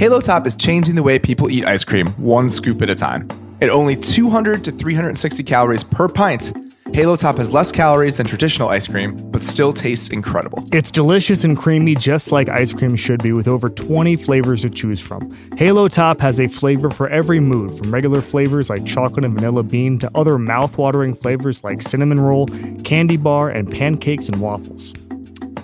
Halo 0.00 0.18
Top 0.18 0.46
is 0.46 0.54
changing 0.54 0.94
the 0.94 1.02
way 1.02 1.18
people 1.18 1.50
eat 1.50 1.66
ice 1.66 1.84
cream, 1.84 2.06
one 2.12 2.48
scoop 2.48 2.80
at 2.80 2.88
a 2.88 2.94
time. 2.94 3.28
At 3.60 3.68
only 3.68 3.94
200 3.94 4.64
to 4.64 4.72
360 4.72 5.42
calories 5.42 5.84
per 5.84 6.08
pint, 6.08 6.54
Halo 6.94 7.16
Top 7.16 7.36
has 7.36 7.52
less 7.52 7.70
calories 7.70 8.16
than 8.16 8.26
traditional 8.26 8.70
ice 8.70 8.86
cream, 8.86 9.14
but 9.30 9.44
still 9.44 9.74
tastes 9.74 10.08
incredible. 10.08 10.64
It's 10.72 10.90
delicious 10.90 11.44
and 11.44 11.54
creamy, 11.54 11.96
just 11.96 12.32
like 12.32 12.48
ice 12.48 12.72
cream 12.72 12.96
should 12.96 13.22
be, 13.22 13.32
with 13.32 13.46
over 13.46 13.68
20 13.68 14.16
flavors 14.16 14.62
to 14.62 14.70
choose 14.70 15.02
from. 15.02 15.36
Halo 15.58 15.86
Top 15.86 16.18
has 16.22 16.40
a 16.40 16.48
flavor 16.48 16.88
for 16.88 17.06
every 17.10 17.38
mood, 17.38 17.74
from 17.74 17.92
regular 17.92 18.22
flavors 18.22 18.70
like 18.70 18.86
chocolate 18.86 19.26
and 19.26 19.34
vanilla 19.34 19.62
bean 19.62 19.98
to 19.98 20.10
other 20.14 20.38
mouth-watering 20.38 21.12
flavors 21.12 21.62
like 21.62 21.82
cinnamon 21.82 22.20
roll, 22.20 22.46
candy 22.84 23.18
bar, 23.18 23.50
and 23.50 23.70
pancakes 23.70 24.30
and 24.30 24.40
waffles. 24.40 24.94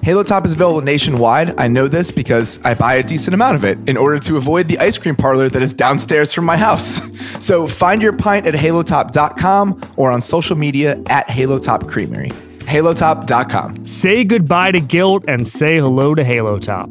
Halo 0.07 0.23
Top 0.23 0.45
is 0.45 0.52
available 0.52 0.82
nationwide. 0.82 1.59
I 1.59 1.66
know 1.66 1.89
this 1.89 2.12
because 2.12 2.61
I 2.62 2.75
buy 2.75 2.95
a 2.95 3.02
decent 3.02 3.34
amount 3.34 3.57
of 3.57 3.64
it 3.64 3.77
in 3.89 3.96
order 3.96 4.21
to 4.21 4.36
avoid 4.36 4.68
the 4.68 4.79
ice 4.79 4.96
cream 4.96 5.16
parlor 5.16 5.49
that 5.49 5.61
is 5.61 5.75
downstairs 5.75 6.32
from 6.32 6.44
my 6.44 6.57
house. 6.57 7.00
So 7.40 7.67
find 7.67 8.00
your 8.00 8.13
pint 8.16 8.46
at 8.46 8.54
halotop.com 8.54 9.93
or 9.96 10.11
on 10.11 10.21
social 10.21 10.57
media 10.57 11.03
at 11.07 11.27
Halotop 11.27 11.89
Creamery. 11.89 12.30
Halotop.com. 12.61 13.85
Say 13.85 14.25
goodbye 14.25 14.72
to 14.72 14.80
guilt 14.80 15.25
and 15.29 15.46
say 15.46 15.79
hello 15.79 16.14
to 16.14 16.25
Halo 16.25 16.58
Top. 16.58 16.88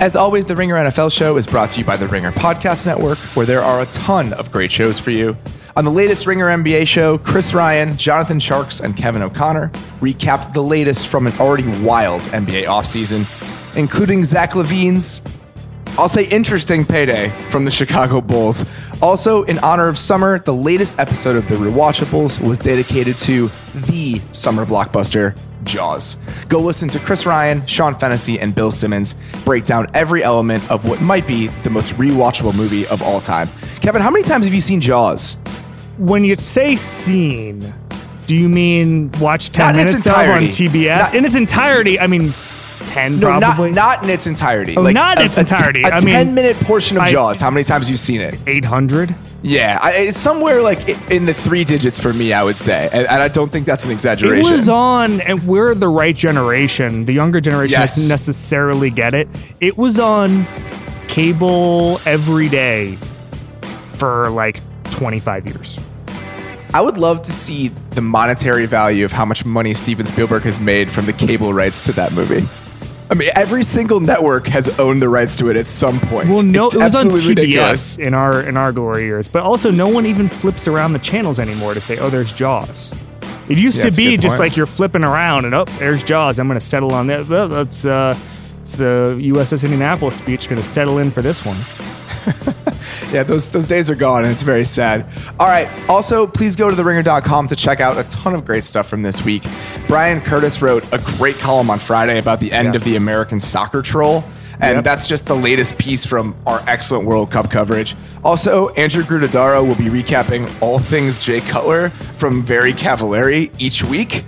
As 0.00 0.16
always, 0.16 0.46
the 0.46 0.56
Ringer 0.56 0.76
NFL 0.76 1.12
show 1.12 1.36
is 1.36 1.46
brought 1.46 1.70
to 1.70 1.80
you 1.80 1.84
by 1.84 1.96
the 1.96 2.08
Ringer 2.08 2.32
Podcast 2.32 2.86
Network, 2.86 3.18
where 3.36 3.46
there 3.46 3.62
are 3.62 3.82
a 3.82 3.86
ton 3.86 4.32
of 4.32 4.50
great 4.50 4.72
shows 4.72 4.98
for 4.98 5.10
you. 5.10 5.36
On 5.78 5.84
the 5.84 5.92
latest 5.92 6.26
Ringer 6.26 6.46
NBA 6.46 6.88
show, 6.88 7.18
Chris 7.18 7.54
Ryan, 7.54 7.96
Jonathan 7.96 8.40
Tjarks, 8.40 8.80
and 8.80 8.96
Kevin 8.96 9.22
O'Connor 9.22 9.68
recapped 10.00 10.52
the 10.52 10.60
latest 10.60 11.06
from 11.06 11.28
an 11.28 11.32
already 11.38 11.68
wild 11.84 12.22
NBA 12.22 12.64
offseason, 12.64 13.24
including 13.76 14.24
Zach 14.24 14.56
LaVine's, 14.56 15.22
I'll 15.96 16.08
say 16.08 16.24
interesting 16.24 16.84
payday 16.84 17.28
from 17.50 17.64
the 17.64 17.70
Chicago 17.70 18.20
Bulls. 18.20 18.64
Also, 19.00 19.44
in 19.44 19.60
honor 19.60 19.86
of 19.86 20.00
summer, 20.00 20.40
the 20.40 20.52
latest 20.52 20.98
episode 20.98 21.36
of 21.36 21.46
The 21.46 21.54
Rewatchables 21.54 22.40
was 22.40 22.58
dedicated 22.58 23.16
to 23.18 23.48
the 23.72 24.20
summer 24.32 24.66
blockbuster, 24.66 25.38
Jaws. 25.62 26.16
Go 26.48 26.58
listen 26.58 26.88
to 26.88 26.98
Chris 26.98 27.24
Ryan, 27.24 27.64
Sean 27.66 27.96
Fennessy, 27.96 28.40
and 28.40 28.52
Bill 28.52 28.72
Simmons 28.72 29.14
break 29.44 29.64
down 29.64 29.86
every 29.94 30.24
element 30.24 30.68
of 30.72 30.84
what 30.84 31.00
might 31.00 31.26
be 31.28 31.46
the 31.62 31.70
most 31.70 31.92
rewatchable 31.92 32.56
movie 32.56 32.84
of 32.88 33.00
all 33.00 33.20
time. 33.20 33.48
Kevin, 33.80 34.02
how 34.02 34.10
many 34.10 34.24
times 34.24 34.44
have 34.44 34.54
you 34.54 34.60
seen 34.60 34.80
Jaws? 34.80 35.36
When 35.98 36.24
you 36.24 36.36
say 36.36 36.76
scene, 36.76 37.72
do 38.26 38.36
you 38.36 38.48
mean 38.48 39.10
watch 39.20 39.50
10 39.52 39.66
Not 39.66 39.76
minutes 39.76 40.06
of 40.06 40.12
on. 40.14 40.26
TBS? 40.42 40.98
Not- 40.98 41.14
in 41.14 41.24
its 41.24 41.34
entirety, 41.34 41.98
I 41.98 42.06
mean 42.06 42.32
10 42.86 43.18
No, 43.18 43.26
probably. 43.38 43.70
not 43.72 43.98
not 43.98 44.04
in 44.04 44.10
its 44.10 44.26
entirety. 44.26 44.76
Oh, 44.76 44.82
not 44.90 45.18
a- 45.18 45.24
its 45.24 45.36
a 45.38 45.44
t- 45.44 45.52
entirety. 45.54 45.82
A 45.82 45.88
I 45.88 46.00
mean, 46.00 46.14
ten 46.14 46.34
minute 46.34 46.56
portion 46.60 46.96
of 46.96 47.02
I- 47.02 47.10
Jaws. 47.10 47.40
How 47.40 47.50
many 47.50 47.64
times 47.64 47.86
have 47.86 47.90
you 47.90 47.96
seen 47.96 48.20
it? 48.20 48.38
800? 48.46 49.14
Yeah, 49.42 49.78
I, 49.82 49.90
it's 49.92 50.18
somewhere 50.18 50.62
like 50.62 50.88
in 51.10 51.26
the 51.26 51.34
three 51.34 51.64
digits 51.64 51.98
for 51.98 52.12
me. 52.12 52.32
I 52.32 52.42
would 52.44 52.56
say, 52.58 52.88
and, 52.92 53.06
and 53.08 53.22
I 53.22 53.28
don't 53.28 53.50
think 53.50 53.66
that's 53.66 53.84
an 53.84 53.90
exaggeration. 53.90 54.46
It 54.46 54.56
was 54.56 54.68
on, 54.68 55.20
and 55.22 55.44
we're 55.46 55.74
the 55.74 55.88
right 55.88 56.14
generation. 56.16 57.04
The 57.06 57.12
younger 57.14 57.40
generation 57.40 57.78
Yes. 57.80 57.96
doesn't 57.96 58.08
necessarily 58.08 58.90
get 58.90 59.14
it. 59.14 59.28
It 59.60 59.76
was 59.76 59.98
on 59.98 60.44
cable 61.08 62.00
every 62.06 62.48
day 62.48 62.96
for 63.90 64.28
like 64.30 64.60
25 64.98 65.46
years. 65.46 65.78
I 66.74 66.80
would 66.82 66.98
love 66.98 67.22
to 67.22 67.32
see 67.32 67.68
the 67.90 68.02
monetary 68.02 68.66
value 68.66 69.04
of 69.04 69.12
how 69.12 69.24
much 69.24 69.44
money 69.44 69.72
Steven 69.72 70.04
Spielberg 70.04 70.42
has 70.42 70.60
made 70.60 70.92
from 70.92 71.06
the 71.06 71.12
cable 71.14 71.54
rights 71.54 71.80
to 71.82 71.92
that 71.92 72.12
movie. 72.12 72.46
I 73.10 73.14
mean, 73.14 73.30
every 73.34 73.64
single 73.64 74.00
network 74.00 74.46
has 74.48 74.78
owned 74.78 75.00
the 75.00 75.08
rights 75.08 75.38
to 75.38 75.48
it 75.48 75.56
at 75.56 75.66
some 75.66 75.98
point. 75.98 76.28
Well, 76.28 76.42
no, 76.42 76.66
It's 76.66 76.74
it 76.74 76.78
was 76.82 76.94
on 76.94 77.06
absolutely 77.06 77.20
TBS 77.20 77.28
ridiculous. 77.28 77.98
in 77.98 78.12
our 78.12 78.42
in 78.42 78.56
our 78.58 78.70
glory 78.70 79.04
years, 79.04 79.28
but 79.28 79.42
also 79.44 79.70
no 79.70 79.88
one 79.88 80.04
even 80.04 80.28
flips 80.28 80.68
around 80.68 80.92
the 80.92 80.98
channels 80.98 81.38
anymore 81.38 81.72
to 81.72 81.80
say, 81.80 81.96
"Oh, 81.96 82.10
there's 82.10 82.32
Jaws." 82.32 82.92
It 83.48 83.56
used 83.56 83.78
Yeah, 83.78 83.88
to 83.88 83.96
be 83.96 84.18
just 84.18 84.38
like 84.38 84.58
you're 84.58 84.66
flipping 84.66 85.04
around 85.04 85.46
and 85.46 85.54
oh, 85.54 85.64
there's 85.78 86.04
Jaws. 86.04 86.38
I'm 86.38 86.48
going 86.48 86.60
to 86.60 86.66
settle 86.66 86.92
on 86.92 87.06
that. 87.06 87.26
That's 87.26 87.86
uh, 87.86 88.14
it's 88.60 88.72
the 88.72 89.16
USS 89.22 89.64
Indianapolis 89.64 90.16
speech. 90.16 90.46
Going 90.50 90.60
to 90.60 90.68
settle 90.68 90.98
in 90.98 91.10
for 91.10 91.22
this 91.22 91.46
one. 91.46 91.56
Yeah, 93.12 93.22
those 93.22 93.48
those 93.50 93.66
days 93.66 93.88
are 93.88 93.94
gone, 93.94 94.24
and 94.24 94.32
it's 94.32 94.42
very 94.42 94.64
sad. 94.64 95.06
All 95.40 95.46
right. 95.46 95.68
Also, 95.88 96.26
please 96.26 96.54
go 96.56 96.68
to 96.68 96.76
the 96.76 96.82
theringer.com 96.82 97.48
to 97.48 97.56
check 97.56 97.80
out 97.80 97.96
a 97.96 98.04
ton 98.04 98.34
of 98.34 98.44
great 98.44 98.64
stuff 98.64 98.88
from 98.88 99.02
this 99.02 99.24
week. 99.24 99.42
Bryan 99.86 100.20
Curtis 100.20 100.60
wrote 100.60 100.84
a 100.92 100.98
great 101.16 101.36
column 101.38 101.70
on 101.70 101.78
Friday 101.78 102.18
about 102.18 102.38
the 102.40 102.52
end 102.52 102.76
of 102.76 102.84
the 102.84 102.96
American 102.96 103.40
soccer 103.40 103.80
troll. 103.82 104.24
And 104.60 104.78
Yep. 104.78 104.84
that's 104.84 105.06
just 105.08 105.26
the 105.26 105.36
latest 105.36 105.78
piece 105.78 106.04
from 106.04 106.34
our 106.44 106.60
excellent 106.66 107.06
World 107.06 107.30
Cup 107.30 107.48
coverage. 107.48 107.94
Also, 108.24 108.70
Andrew 108.70 109.04
Gruttadaro 109.04 109.64
will 109.64 109.76
be 109.76 109.84
recapping 109.84 110.50
all 110.60 110.80
things 110.80 111.20
Jay 111.20 111.40
Cutler 111.40 111.90
from 112.16 112.42
Very 112.42 112.72
Cavallari 112.72 113.52
each 113.60 113.84
week. 113.84 114.24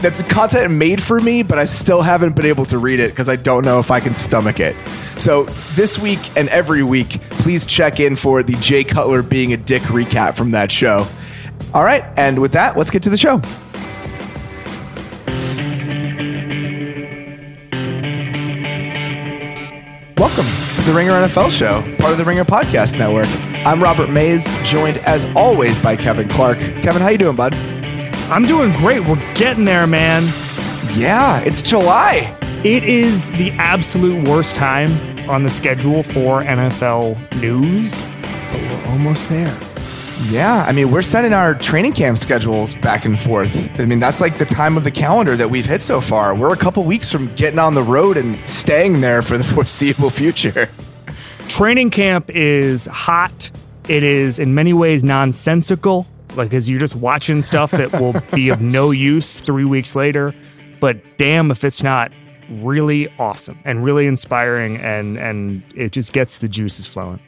That's 0.00 0.22
content 0.22 0.72
made 0.72 1.02
for 1.02 1.18
me, 1.18 1.42
but 1.42 1.58
I 1.58 1.64
still 1.64 2.02
haven't 2.02 2.36
been 2.36 2.46
able 2.46 2.64
to 2.66 2.78
read 2.78 3.00
it 3.00 3.10
because 3.10 3.28
I 3.28 3.34
don't 3.34 3.64
know 3.64 3.80
if 3.80 3.90
I 3.90 3.98
can 3.98 4.14
stomach 4.14 4.60
it. 4.60 4.76
So 5.18 5.46
this 5.74 5.98
week 5.98 6.20
and 6.36 6.48
every 6.50 6.84
week, 6.84 7.20
please 7.30 7.66
check 7.66 7.98
in 7.98 8.14
for 8.14 8.44
the 8.44 8.52
Jay 8.60 8.84
Cutler 8.84 9.24
being 9.24 9.52
a 9.52 9.56
dick 9.56 9.82
recap 9.82 10.36
from 10.36 10.52
that 10.52 10.70
show. 10.70 11.04
All 11.74 11.82
right, 11.82 12.04
and 12.16 12.40
with 12.40 12.52
that, 12.52 12.76
let's 12.78 12.90
get 12.90 13.02
to 13.02 13.10
the 13.10 13.16
show. 13.16 13.42
Welcome 20.16 20.46
to 20.76 20.82
the 20.82 20.92
Ringer 20.94 21.10
NFL 21.10 21.50
show, 21.50 21.82
part 21.98 22.12
of 22.12 22.18
the 22.18 22.24
Ringer 22.24 22.44
Podcast 22.44 22.96
Network. 22.96 23.26
I'm 23.66 23.82
Robert 23.82 24.10
Mays, 24.10 24.46
joined 24.62 24.98
as 24.98 25.26
always 25.34 25.76
by 25.82 25.96
Kevin 25.96 26.28
Clark. 26.28 26.58
Kevin, 26.58 27.02
how 27.02 27.08
you 27.08 27.18
doing, 27.18 27.34
bud? 27.34 27.77
I'm 28.30 28.44
doing 28.44 28.72
great. 28.72 29.00
We're 29.06 29.16
getting 29.34 29.64
there, 29.64 29.86
man. 29.86 30.24
Yeah, 30.94 31.38
it's 31.40 31.62
July. 31.62 32.36
It 32.62 32.84
is 32.84 33.30
the 33.32 33.52
absolute 33.52 34.28
worst 34.28 34.54
time 34.54 34.90
on 35.30 35.44
the 35.44 35.48
schedule 35.48 36.02
for 36.02 36.42
NFL 36.42 37.16
news, 37.40 38.04
but 38.52 38.60
we're 38.60 38.92
almost 38.92 39.30
there. 39.30 39.58
Yeah, 40.26 40.64
I 40.68 40.72
mean, 40.72 40.90
we're 40.90 41.00
sending 41.00 41.32
our 41.32 41.54
training 41.54 41.92
camp 41.94 42.18
schedules 42.18 42.74
back 42.74 43.06
and 43.06 43.18
forth. 43.18 43.80
I 43.80 43.86
mean, 43.86 43.98
that's 43.98 44.20
like 44.20 44.36
the 44.36 44.44
time 44.44 44.76
of 44.76 44.84
the 44.84 44.90
calendar 44.90 45.34
that 45.36 45.48
we've 45.48 45.64
hit 45.64 45.80
so 45.80 46.02
far. 46.02 46.34
We're 46.34 46.52
a 46.52 46.56
couple 46.56 46.82
weeks 46.82 47.10
from 47.10 47.32
getting 47.34 47.58
on 47.58 47.72
the 47.72 47.82
road 47.82 48.18
and 48.18 48.38
staying 48.50 49.00
there 49.00 49.22
for 49.22 49.38
the 49.38 49.44
foreseeable 49.54 50.10
future. 50.10 50.68
Training 51.48 51.88
camp 51.88 52.28
is 52.28 52.84
hot. 52.84 53.50
It 53.88 54.02
is 54.02 54.38
in 54.38 54.54
many 54.54 54.74
ways 54.74 55.02
nonsensical, 55.02 56.06
like 56.38 56.54
as 56.54 56.70
you're 56.70 56.80
just 56.80 56.96
watching 56.96 57.42
stuff 57.42 57.72
that 57.72 57.92
will 57.92 58.14
be 58.34 58.48
of 58.48 58.60
no 58.60 58.90
use 58.90 59.40
three 59.40 59.64
weeks 59.64 59.94
later. 59.94 60.34
But 60.80 61.18
damn 61.18 61.50
if 61.50 61.64
it's 61.64 61.82
not 61.82 62.12
really 62.48 63.12
awesome 63.18 63.58
and 63.64 63.84
really 63.84 64.06
inspiring 64.06 64.78
and 64.78 65.18
and 65.18 65.62
it 65.74 65.92
just 65.92 66.12
gets 66.12 66.38
the 66.38 66.48
juices 66.48 66.86
flowing. 66.86 67.20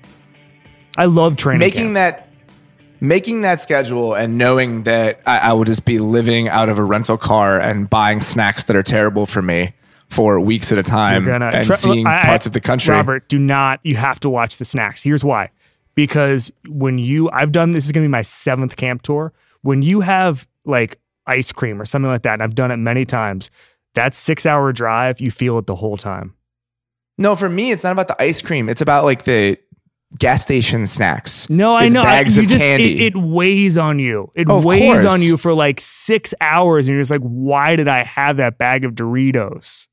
I 0.96 1.04
love 1.06 1.36
training 1.36 1.60
making 1.60 1.82
camp. 1.82 1.94
that 1.94 2.28
making 3.00 3.42
that 3.42 3.60
schedule 3.60 4.14
and 4.14 4.38
knowing 4.38 4.84
that 4.84 5.20
I, 5.26 5.38
I 5.38 5.52
will 5.54 5.64
just 5.64 5.84
be 5.84 5.98
living 5.98 6.48
out 6.48 6.68
of 6.68 6.78
a 6.78 6.84
rental 6.84 7.16
car 7.18 7.58
and 7.60 7.88
buying 7.88 8.20
snacks 8.20 8.64
that 8.64 8.76
are 8.76 8.82
terrible 8.82 9.26
for 9.26 9.42
me 9.42 9.72
for 10.08 10.40
weeks 10.40 10.72
at 10.72 10.78
a 10.78 10.82
time 10.82 11.24
gonna 11.24 11.46
and 11.46 11.66
seeing 11.66 12.06
I- 12.06 12.24
parts 12.24 12.46
of 12.46 12.52
the 12.52 12.60
country. 12.60 12.94
Robert, 12.94 13.28
do 13.28 13.38
not. 13.38 13.80
You 13.82 13.96
have 13.96 14.20
to 14.20 14.30
watch 14.30 14.56
the 14.56 14.64
snacks. 14.64 15.02
Here's 15.02 15.24
why: 15.24 15.50
because 15.94 16.50
when 16.68 16.98
you, 16.98 17.30
I've 17.30 17.52
done 17.52 17.72
this 17.72 17.84
is 17.86 17.92
gonna 17.92 18.04
be 18.04 18.08
my 18.08 18.22
seventh 18.22 18.76
camp 18.76 19.02
tour. 19.02 19.32
When 19.62 19.82
you 19.82 20.00
have 20.00 20.46
like 20.64 20.98
ice 21.26 21.52
cream 21.52 21.80
or 21.80 21.84
something 21.84 22.08
like 22.10 22.22
that, 22.22 22.34
and 22.34 22.42
I've 22.42 22.54
done 22.54 22.70
it 22.70 22.76
many 22.78 23.04
times. 23.04 23.50
That 23.94 24.14
six 24.14 24.46
hour 24.46 24.72
drive, 24.72 25.20
you 25.20 25.30
feel 25.30 25.58
it 25.58 25.66
the 25.66 25.74
whole 25.74 25.96
time. 25.96 26.34
No, 27.18 27.34
for 27.36 27.48
me, 27.48 27.70
it's 27.72 27.84
not 27.84 27.92
about 27.92 28.08
the 28.08 28.20
ice 28.22 28.40
cream. 28.40 28.68
It's 28.68 28.80
about 28.80 29.04
like 29.04 29.24
the 29.24 29.58
gas 30.18 30.42
station 30.42 30.86
snacks. 30.86 31.48
No, 31.50 31.74
I 31.74 31.84
It's 31.84 31.94
know. 31.94 32.00
I- 32.02 32.04
bags 32.04 32.36
you 32.36 32.44
of 32.44 32.48
just, 32.48 32.60
candy. 32.60 33.04
It, 33.04 33.14
it 33.14 33.18
weighs 33.18 33.76
on 33.76 33.98
you. 33.98 34.30
It 34.34 34.46
Oh, 34.48 34.64
weighs 34.64 35.02
course. 35.02 35.04
on 35.04 35.20
you 35.22 35.36
for 35.36 35.52
like 35.54 35.80
six 35.80 36.32
hours, 36.40 36.88
and 36.88 36.94
you're 36.94 37.02
just 37.02 37.10
like, 37.10 37.20
why 37.20 37.76
did 37.76 37.88
I 37.88 38.04
have 38.04 38.36
that 38.38 38.58
bag 38.58 38.84
of 38.84 38.92
Doritos? 38.94 39.88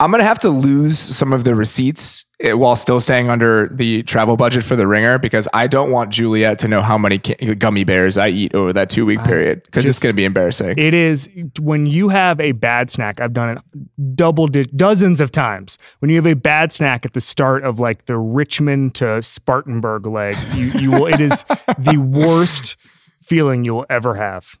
I'm 0.00 0.12
gonna 0.12 0.22
have 0.22 0.38
to 0.40 0.48
lose 0.48 0.96
some 0.96 1.32
of 1.32 1.42
the 1.42 1.56
receipts 1.56 2.24
eh, 2.38 2.52
while 2.52 2.76
still 2.76 3.00
staying 3.00 3.30
under 3.30 3.68
the 3.68 4.04
travel 4.04 4.36
budget 4.36 4.62
for 4.62 4.76
the 4.76 4.86
ringer 4.86 5.18
because 5.18 5.48
I 5.52 5.66
don't 5.66 5.90
want 5.90 6.10
Juliet 6.10 6.60
to 6.60 6.68
know 6.68 6.82
how 6.82 6.96
many 6.96 7.18
gummy 7.18 7.82
bears 7.82 8.16
I 8.16 8.28
eat 8.28 8.54
over 8.54 8.72
that 8.74 8.90
two 8.90 9.04
week 9.04 9.18
period 9.24 9.64
because 9.64 9.86
it's 9.86 9.98
gonna 9.98 10.14
be 10.14 10.24
embarrassing. 10.24 10.78
It 10.78 10.94
is 10.94 11.28
when 11.60 11.86
you 11.86 12.10
have 12.10 12.38
a 12.38 12.52
bad 12.52 12.92
snack. 12.92 13.20
I've 13.20 13.32
done 13.32 13.56
it 13.56 14.14
double 14.14 14.46
di- 14.46 14.62
dozens 14.64 15.20
of 15.20 15.32
times. 15.32 15.78
When 15.98 16.10
you 16.10 16.16
have 16.16 16.28
a 16.28 16.34
bad 16.34 16.72
snack 16.72 17.04
at 17.04 17.14
the 17.14 17.20
start 17.20 17.64
of 17.64 17.80
like 17.80 18.06
the 18.06 18.18
Richmond 18.18 18.94
to 18.96 19.20
Spartanburg 19.20 20.06
leg, 20.06 20.36
you 20.54 20.66
you 20.78 20.90
will. 20.92 21.06
It 21.06 21.20
is 21.20 21.44
the 21.78 21.96
worst 21.98 22.76
feeling 23.20 23.64
you 23.64 23.74
will 23.74 23.86
ever 23.90 24.14
have. 24.14 24.56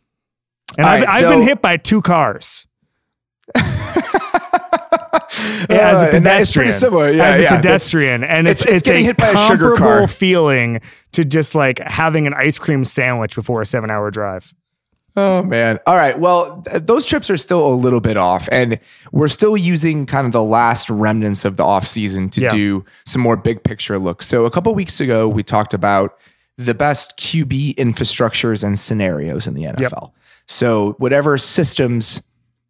And 0.76 0.84
All 0.84 0.92
I've, 0.92 1.02
right, 1.02 1.22
I've 1.22 1.30
been 1.30 1.42
hit 1.42 1.62
by 1.62 1.76
two 1.76 2.02
cars. 2.02 2.66
as 5.70 6.02
a 6.02 6.06
Uh, 6.06 6.10
and 6.12 6.26
that 6.26 6.40
is 6.40 6.48
pedestrian. 6.50 6.66
pretty 6.66 6.72
similar. 6.78 7.10
Yeah, 7.10 7.24
as 7.28 7.40
a 7.40 7.42
yeah. 7.42 7.48
That's- 7.50 7.62
pedestrian, 7.62 8.24
and 8.24 8.46
it's 8.48 8.60
it's- 8.62 8.74
it's 8.74 8.82
it's, 8.82 8.86
getting 8.88 9.02
a 9.04 9.06
hit 9.06 9.16
by 9.16 9.28
a 9.28 9.36
sugar 9.48 9.70
comparable 9.70 9.98
car. 10.00 10.08
feeling 10.08 10.80
to 11.12 11.24
just 11.24 11.54
like 11.54 11.78
having 11.80 12.26
an 12.26 12.34
ice 12.34 12.58
cream 12.58 12.84
sandwich 12.84 13.34
before 13.34 13.60
a 13.62 13.66
seven-hour 13.66 14.10
drive. 14.10 14.52
Oh 15.16 15.42
man. 15.42 15.80
All 15.86 15.96
right. 15.96 16.16
Well, 16.16 16.62
th- 16.62 16.84
those 16.86 17.04
trips 17.04 17.28
are 17.28 17.36
still 17.36 17.66
a 17.66 17.74
little 17.74 17.98
bit 18.00 18.16
off 18.16 18.48
and 18.52 18.78
we're 19.10 19.26
still 19.28 19.56
using 19.56 20.06
kind 20.06 20.26
of 20.26 20.32
the 20.32 20.42
last 20.44 20.88
remnants 20.90 21.44
of 21.44 21.56
the 21.56 21.64
off 21.64 21.88
season 21.88 22.28
to 22.30 22.42
Yeah. 22.42 22.50
do 22.50 22.84
some 23.04 23.20
more 23.22 23.36
big 23.36 23.64
picture 23.64 23.98
looks. 23.98 24.26
So 24.28 24.44
a 24.44 24.50
couple 24.50 24.72
weeks 24.76 25.00
ago 25.00 25.26
we 25.26 25.42
talked 25.42 25.74
about 25.74 26.16
the 26.56 26.74
best 26.74 27.16
QB 27.18 27.74
infrastructures 27.76 28.62
and 28.62 28.78
scenarios 28.78 29.48
in 29.48 29.54
the 29.54 29.64
NFL. 29.64 30.12
So 30.46 30.92
whatever 30.98 31.36
systems 31.36 32.22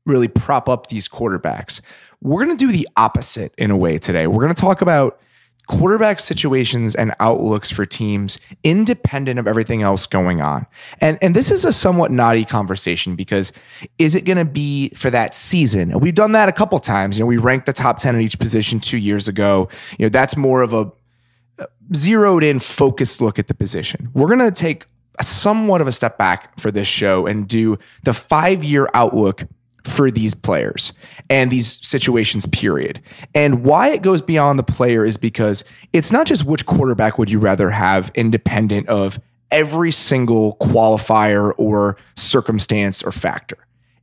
really 0.06 0.29
prop 0.29 0.70
up 0.70 0.87
these 0.87 1.06
quarterbacks. 1.06 1.82
We're 2.20 2.44
going 2.44 2.56
to 2.56 2.67
do 2.67 2.73
the 2.73 2.88
opposite 2.97 3.55
in 3.56 3.70
a 3.70 3.76
way 3.76 3.99
today. 3.99 4.26
We're 4.26 4.43
going 4.43 4.55
to 4.55 4.61
talk 4.61 4.81
about 4.81 5.20
quarterback 5.69 6.19
situations 6.19 6.94
and 6.94 7.15
outlooks 7.20 7.70
for 7.70 7.85
teams 7.85 8.38
independent 8.65 9.38
of 9.38 9.47
everything 9.47 9.82
else 9.82 10.06
going 10.06 10.41
on. 10.41 10.67
And 11.00 11.19
and 11.20 11.37
this 11.37 11.50
is 11.50 11.65
a 11.65 11.75
somewhat 11.75 12.11
naughty 12.11 12.47
conversation 12.47 13.15
because 13.15 13.53
is 13.99 14.15
it 14.15 14.25
going 14.25 14.38
to 14.38 14.47
be 14.47 14.88
for 14.94 15.11
that 15.11 15.35
season? 15.35 16.00
We've 16.00 16.15
done 16.15 16.32
that 16.32 16.49
a 16.49 16.53
couple 16.53 16.79
times. 16.79 17.19
You 17.19 17.25
know, 17.25 17.26
we 17.26 17.37
ranked 17.37 17.67
the 17.67 17.75
top 17.75 17.99
10 17.99 18.15
in 18.15 18.23
each 18.23 18.38
position 18.38 18.81
2 18.81 18.97
years 18.97 19.29
ago. 19.29 19.69
You 19.99 20.06
know, 20.06 20.11
that's 20.11 20.37
more 20.37 20.62
of 20.62 20.73
a 20.73 20.91
zeroed 21.94 22.44
in 22.44 22.61
focused 22.61 23.20
look 23.20 23.38
at 23.38 23.47
the 23.47 23.55
position. 23.55 24.11
We're 24.15 24.29
going 24.29 24.38
to 24.38 24.50
take 24.50 24.87
somewhat 25.20 25.81
of 25.81 25.87
a 25.87 25.93
step 25.93 26.17
back 26.17 26.59
for 26.59 26.70
this 26.70 26.87
show 26.87 27.26
and 27.26 27.47
do 27.47 27.79
the 28.05 28.12
5-year 28.12 28.88
outlook 28.94 29.43
for 29.88 30.11
these 30.11 30.35
players 30.35 30.93
and 31.31 31.50
these 31.50 31.85
situations 31.87 32.46
period. 32.46 33.00
And 33.35 33.64
why 33.64 33.88
it 33.88 34.02
goes 34.02 34.23
beyond 34.23 34.58
the 34.58 34.62
player 34.62 35.05
is 35.05 35.17
because 35.17 35.64
it's 35.93 36.12
not 36.12 36.26
just 36.26 36.44
which 36.44 36.67
quarterback 36.67 37.19
would 37.19 37.31
you 37.31 37.38
rather 37.38 37.70
have 37.70 38.11
independent 38.14 38.88
of 38.88 39.19
every 39.50 39.90
single 39.90 40.56
qualifier 40.56 41.52
or 41.58 41.96
circumstance 42.17 43.02
or 43.02 43.12
factor. 43.12 43.56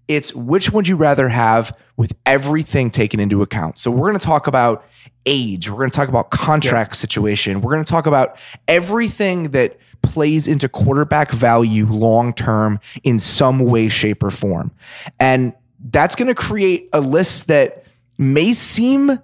It's 0.08 0.34
which 0.36 0.72
would 0.72 0.88
you 0.88 0.96
rather 0.96 1.30
have 1.30 1.76
with 1.98 2.14
everything 2.26 2.92
taken 2.92 3.20
into 3.20 3.42
account. 3.42 3.80
So 3.80 3.90
we're 3.90 4.08
going 4.10 4.20
to 4.20 4.26
talk 4.26 4.48
about 4.48 4.86
age. 5.26 5.70
We're 5.70 5.78
going 5.78 5.90
to 5.90 5.96
talk 5.96 6.10
about 6.10 6.30
contract 6.30 6.96
situation. 6.96 7.62
We're 7.62 7.74
going 7.74 7.84
to 7.84 7.92
talk 7.92 8.06
about 8.06 8.38
everything 8.68 9.52
that 9.52 9.80
plays 10.04 10.48
into 10.48 10.70
quarterback 10.70 11.32
value 11.32 11.88
long 11.88 12.34
term 12.34 12.80
in 13.04 13.18
some 13.18 13.60
way, 13.60 13.88
shape, 13.88 14.22
or 14.22 14.32
form. 14.32 14.72
And 15.20 15.54
that's 15.92 16.16
going 16.16 16.28
to 16.28 16.36
create 16.36 16.90
a 16.94 17.02
list 17.02 17.48
that 17.48 17.84
may 18.18 18.54
seem 18.54 19.20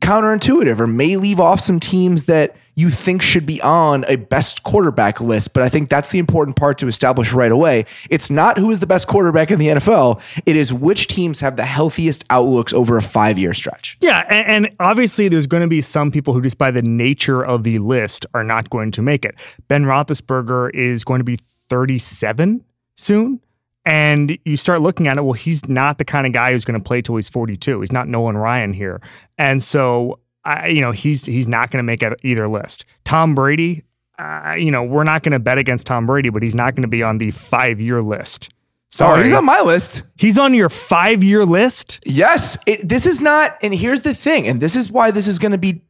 counterintuitive 0.00 0.78
or 0.78 0.86
may 0.86 1.16
leave 1.16 1.40
off 1.40 1.60
some 1.60 1.80
teams 1.80 2.24
that 2.24 2.56
you 2.76 2.90
think 2.90 3.22
should 3.22 3.46
be 3.46 3.60
on 3.62 4.04
a 4.08 4.16
best 4.16 4.64
quarterback 4.64 5.20
list. 5.20 5.54
But 5.54 5.62
I 5.62 5.68
think 5.68 5.88
that's 5.88 6.08
the 6.08 6.18
important 6.18 6.56
part 6.56 6.76
to 6.78 6.88
establish 6.88 7.32
right 7.32 7.52
away. 7.52 7.86
It's 8.10 8.30
not 8.30 8.58
who 8.58 8.70
is 8.70 8.80
the 8.80 8.86
best 8.86 9.06
quarterback 9.06 9.50
in 9.50 9.58
the 9.58 9.68
NFL, 9.68 10.20
it 10.44 10.56
is 10.56 10.72
which 10.72 11.06
teams 11.06 11.40
have 11.40 11.56
the 11.56 11.64
healthiest 11.64 12.24
outlooks 12.30 12.72
over 12.72 12.98
a 12.98 13.02
five 13.02 13.38
year 13.38 13.54
stretch. 13.54 13.96
Yeah, 14.00 14.26
and, 14.28 14.66
and 14.66 14.76
obviously 14.80 15.28
there's 15.28 15.46
going 15.46 15.62
to 15.62 15.68
be 15.68 15.80
some 15.80 16.10
people 16.10 16.34
who 16.34 16.42
just 16.42 16.58
by 16.58 16.70
the 16.70 16.82
nature 16.82 17.44
of 17.44 17.62
the 17.62 17.78
list 17.78 18.26
are 18.34 18.44
not 18.44 18.70
going 18.70 18.90
to 18.92 19.02
make 19.02 19.24
it. 19.24 19.36
Ben 19.68 19.84
Roethlisberger 19.84 20.74
is 20.74 21.04
going 21.04 21.20
to 21.20 21.24
be 21.24 21.36
37 21.36 22.64
soon. 22.96 23.40
And 23.86 24.38
you 24.44 24.56
start 24.56 24.80
looking 24.80 25.08
at 25.08 25.18
it, 25.18 25.24
well, 25.24 25.34
he's 25.34 25.68
not 25.68 25.98
the 25.98 26.04
kind 26.04 26.26
of 26.26 26.32
guy 26.32 26.52
who's 26.52 26.64
going 26.64 26.80
to 26.80 26.84
play 26.84 27.02
till 27.02 27.16
he's 27.16 27.28
42. 27.28 27.80
He's 27.80 27.92
not 27.92 28.08
Nolan 28.08 28.36
Ryan 28.36 28.72
here. 28.72 29.00
And 29.36 29.62
so, 29.62 30.20
I, 30.44 30.68
you 30.68 30.80
know, 30.80 30.90
he's 30.90 31.26
he's 31.26 31.46
not 31.46 31.70
going 31.70 31.78
to 31.78 31.82
make 31.84 32.02
either 32.22 32.48
list. 32.48 32.84
Tom 33.04 33.34
Brady, 33.34 33.84
uh, 34.18 34.56
you 34.58 34.70
know, 34.70 34.82
we're 34.82 35.04
not 35.04 35.22
going 35.22 35.32
to 35.32 35.38
bet 35.38 35.58
against 35.58 35.86
Tom 35.86 36.06
Brady, 36.06 36.30
but 36.30 36.42
he's 36.42 36.54
not 36.54 36.74
going 36.74 36.82
to 36.82 36.88
be 36.88 37.02
on 37.02 37.18
the 37.18 37.30
five 37.30 37.80
year 37.80 38.00
list. 38.00 38.50
Sorry, 38.90 39.20
Oh, 39.20 39.22
he's 39.24 39.32
on 39.32 39.44
my 39.44 39.60
list. 39.60 40.02
he's 40.16 40.38
on 40.38 40.54
your 40.54 40.68
five 40.68 41.22
year 41.22 41.44
list. 41.44 41.98
Yes, 42.06 42.56
it, 42.66 42.88
this 42.88 43.06
is 43.06 43.20
not, 43.20 43.58
and 43.60 43.74
here's 43.74 44.02
the 44.02 44.14
thing, 44.14 44.46
and 44.46 44.60
this 44.60 44.76
is 44.76 44.90
why 44.90 45.10
this 45.10 45.26
is 45.26 45.38
going 45.38 45.52
to 45.52 45.58
be 45.58 45.82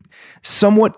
somewhat. 0.43 0.97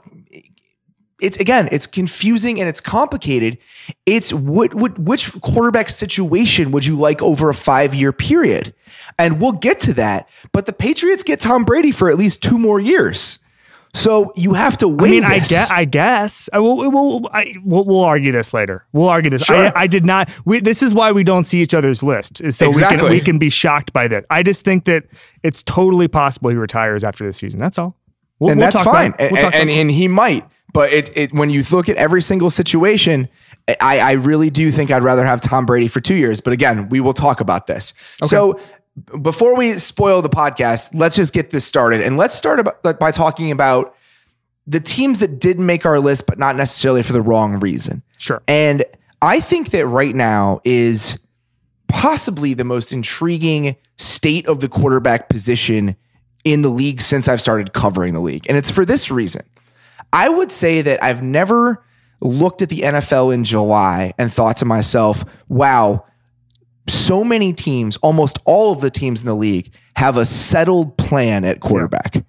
It's 1.20 1.38
again, 1.38 1.68
it's 1.72 1.86
confusing 1.86 2.60
and 2.60 2.68
it's 2.68 2.80
complicated. 2.80 3.58
It's 4.04 4.32
what, 4.32 4.74
what 4.74 4.98
which 4.98 5.32
quarterback 5.40 5.88
situation 5.88 6.72
would 6.72 6.84
you 6.84 6.94
like 6.94 7.22
over 7.22 7.48
a 7.48 7.54
five 7.54 7.94
year 7.94 8.12
period, 8.12 8.74
and 9.18 9.40
we'll 9.40 9.52
get 9.52 9.80
to 9.80 9.94
that. 9.94 10.28
But 10.52 10.66
the 10.66 10.74
Patriots 10.74 11.22
get 11.22 11.40
Tom 11.40 11.64
Brady 11.64 11.90
for 11.90 12.10
at 12.10 12.18
least 12.18 12.42
two 12.42 12.58
more 12.58 12.78
years, 12.78 13.38
so 13.94 14.30
you 14.36 14.52
have 14.52 14.76
to 14.78 14.88
wait. 14.88 15.08
I 15.08 15.10
mean, 15.10 15.24
I 15.24 15.38
guess. 15.38 15.70
I 15.70 15.84
guess. 15.86 16.50
I 16.52 16.58
will, 16.58 16.76
we'll, 16.90 17.22
I, 17.32 17.54
we'll, 17.64 17.86
we'll 17.86 18.04
argue 18.04 18.30
this 18.30 18.52
later. 18.52 18.84
We'll 18.92 19.08
argue 19.08 19.30
this. 19.30 19.42
Sure. 19.42 19.68
I, 19.68 19.72
I 19.74 19.86
did 19.86 20.04
not. 20.04 20.28
We, 20.44 20.60
this 20.60 20.82
is 20.82 20.94
why 20.94 21.12
we 21.12 21.24
don't 21.24 21.44
see 21.44 21.62
each 21.62 21.72
other's 21.72 22.02
list, 22.02 22.42
is 22.42 22.58
so 22.58 22.68
we 22.68 22.80
can 22.80 23.08
we 23.08 23.22
can 23.22 23.38
be 23.38 23.48
shocked 23.48 23.94
by 23.94 24.06
this. 24.06 24.26
I 24.28 24.42
just 24.42 24.64
think 24.64 24.84
that 24.84 25.04
it's 25.42 25.62
totally 25.62 26.08
possible 26.08 26.50
he 26.50 26.56
retires 26.56 27.04
after 27.04 27.24
this 27.24 27.38
season. 27.38 27.58
That's 27.58 27.78
all. 27.78 27.96
We'll, 28.38 28.50
and 28.50 28.60
that's 28.60 28.78
fine. 28.78 29.14
and, 29.18 29.34
and, 29.38 29.70
and 29.70 29.90
he 29.90 30.08
might, 30.08 30.46
but 30.76 30.92
it, 30.92 31.16
it 31.16 31.32
when 31.32 31.48
you 31.48 31.62
look 31.72 31.88
at 31.88 31.96
every 31.96 32.20
single 32.20 32.50
situation, 32.50 33.30
I, 33.80 33.98
I 33.98 34.12
really 34.12 34.50
do 34.50 34.70
think 34.70 34.90
I'd 34.90 35.02
rather 35.02 35.24
have 35.24 35.40
Tom 35.40 35.64
Brady 35.64 35.88
for 35.88 36.02
two 36.02 36.14
years. 36.14 36.42
But 36.42 36.52
again, 36.52 36.90
we 36.90 37.00
will 37.00 37.14
talk 37.14 37.40
about 37.40 37.66
this. 37.66 37.94
So 38.24 38.60
before 39.22 39.56
we 39.56 39.78
spoil 39.78 40.20
the 40.20 40.28
podcast, 40.28 40.90
let's 40.92 41.16
just 41.16 41.32
get 41.32 41.48
this 41.48 41.64
started, 41.64 42.02
and 42.02 42.18
let's 42.18 42.34
start 42.34 42.60
about, 42.60 42.82
by 43.00 43.10
talking 43.10 43.50
about 43.50 43.96
the 44.66 44.78
teams 44.78 45.20
that 45.20 45.38
did 45.40 45.58
make 45.58 45.86
our 45.86 45.98
list, 45.98 46.26
but 46.26 46.38
not 46.38 46.56
necessarily 46.56 47.02
for 47.02 47.14
the 47.14 47.22
wrong 47.22 47.58
reason. 47.58 48.02
Sure. 48.18 48.42
And 48.46 48.84
I 49.22 49.40
think 49.40 49.70
that 49.70 49.86
right 49.86 50.14
now 50.14 50.60
is 50.62 51.18
possibly 51.88 52.52
the 52.52 52.64
most 52.64 52.92
intriguing 52.92 53.76
state 53.96 54.46
of 54.46 54.60
the 54.60 54.68
quarterback 54.68 55.30
position 55.30 55.96
in 56.44 56.60
the 56.60 56.68
league 56.68 57.00
since 57.00 57.28
I've 57.28 57.40
started 57.40 57.72
covering 57.72 58.12
the 58.12 58.20
league. 58.20 58.44
And 58.46 58.58
it's 58.58 58.70
for 58.70 58.84
this 58.84 59.10
reason. 59.10 59.42
I 60.16 60.30
would 60.30 60.50
say 60.50 60.80
that 60.80 61.04
I've 61.04 61.22
never 61.22 61.84
looked 62.22 62.62
at 62.62 62.70
the 62.70 62.80
NFL 62.80 63.34
in 63.34 63.44
July 63.44 64.14
and 64.16 64.32
thought 64.32 64.56
to 64.56 64.64
myself, 64.64 65.22
wow, 65.50 66.06
so 66.88 67.22
many 67.22 67.52
teams, 67.52 67.98
almost 67.98 68.38
all 68.46 68.72
of 68.72 68.80
the 68.80 68.88
teams 68.90 69.20
in 69.20 69.26
the 69.26 69.34
league, 69.34 69.70
have 69.94 70.16
a 70.16 70.24
settled 70.24 70.96
plan 70.96 71.44
at 71.44 71.60
quarterback. 71.60 72.24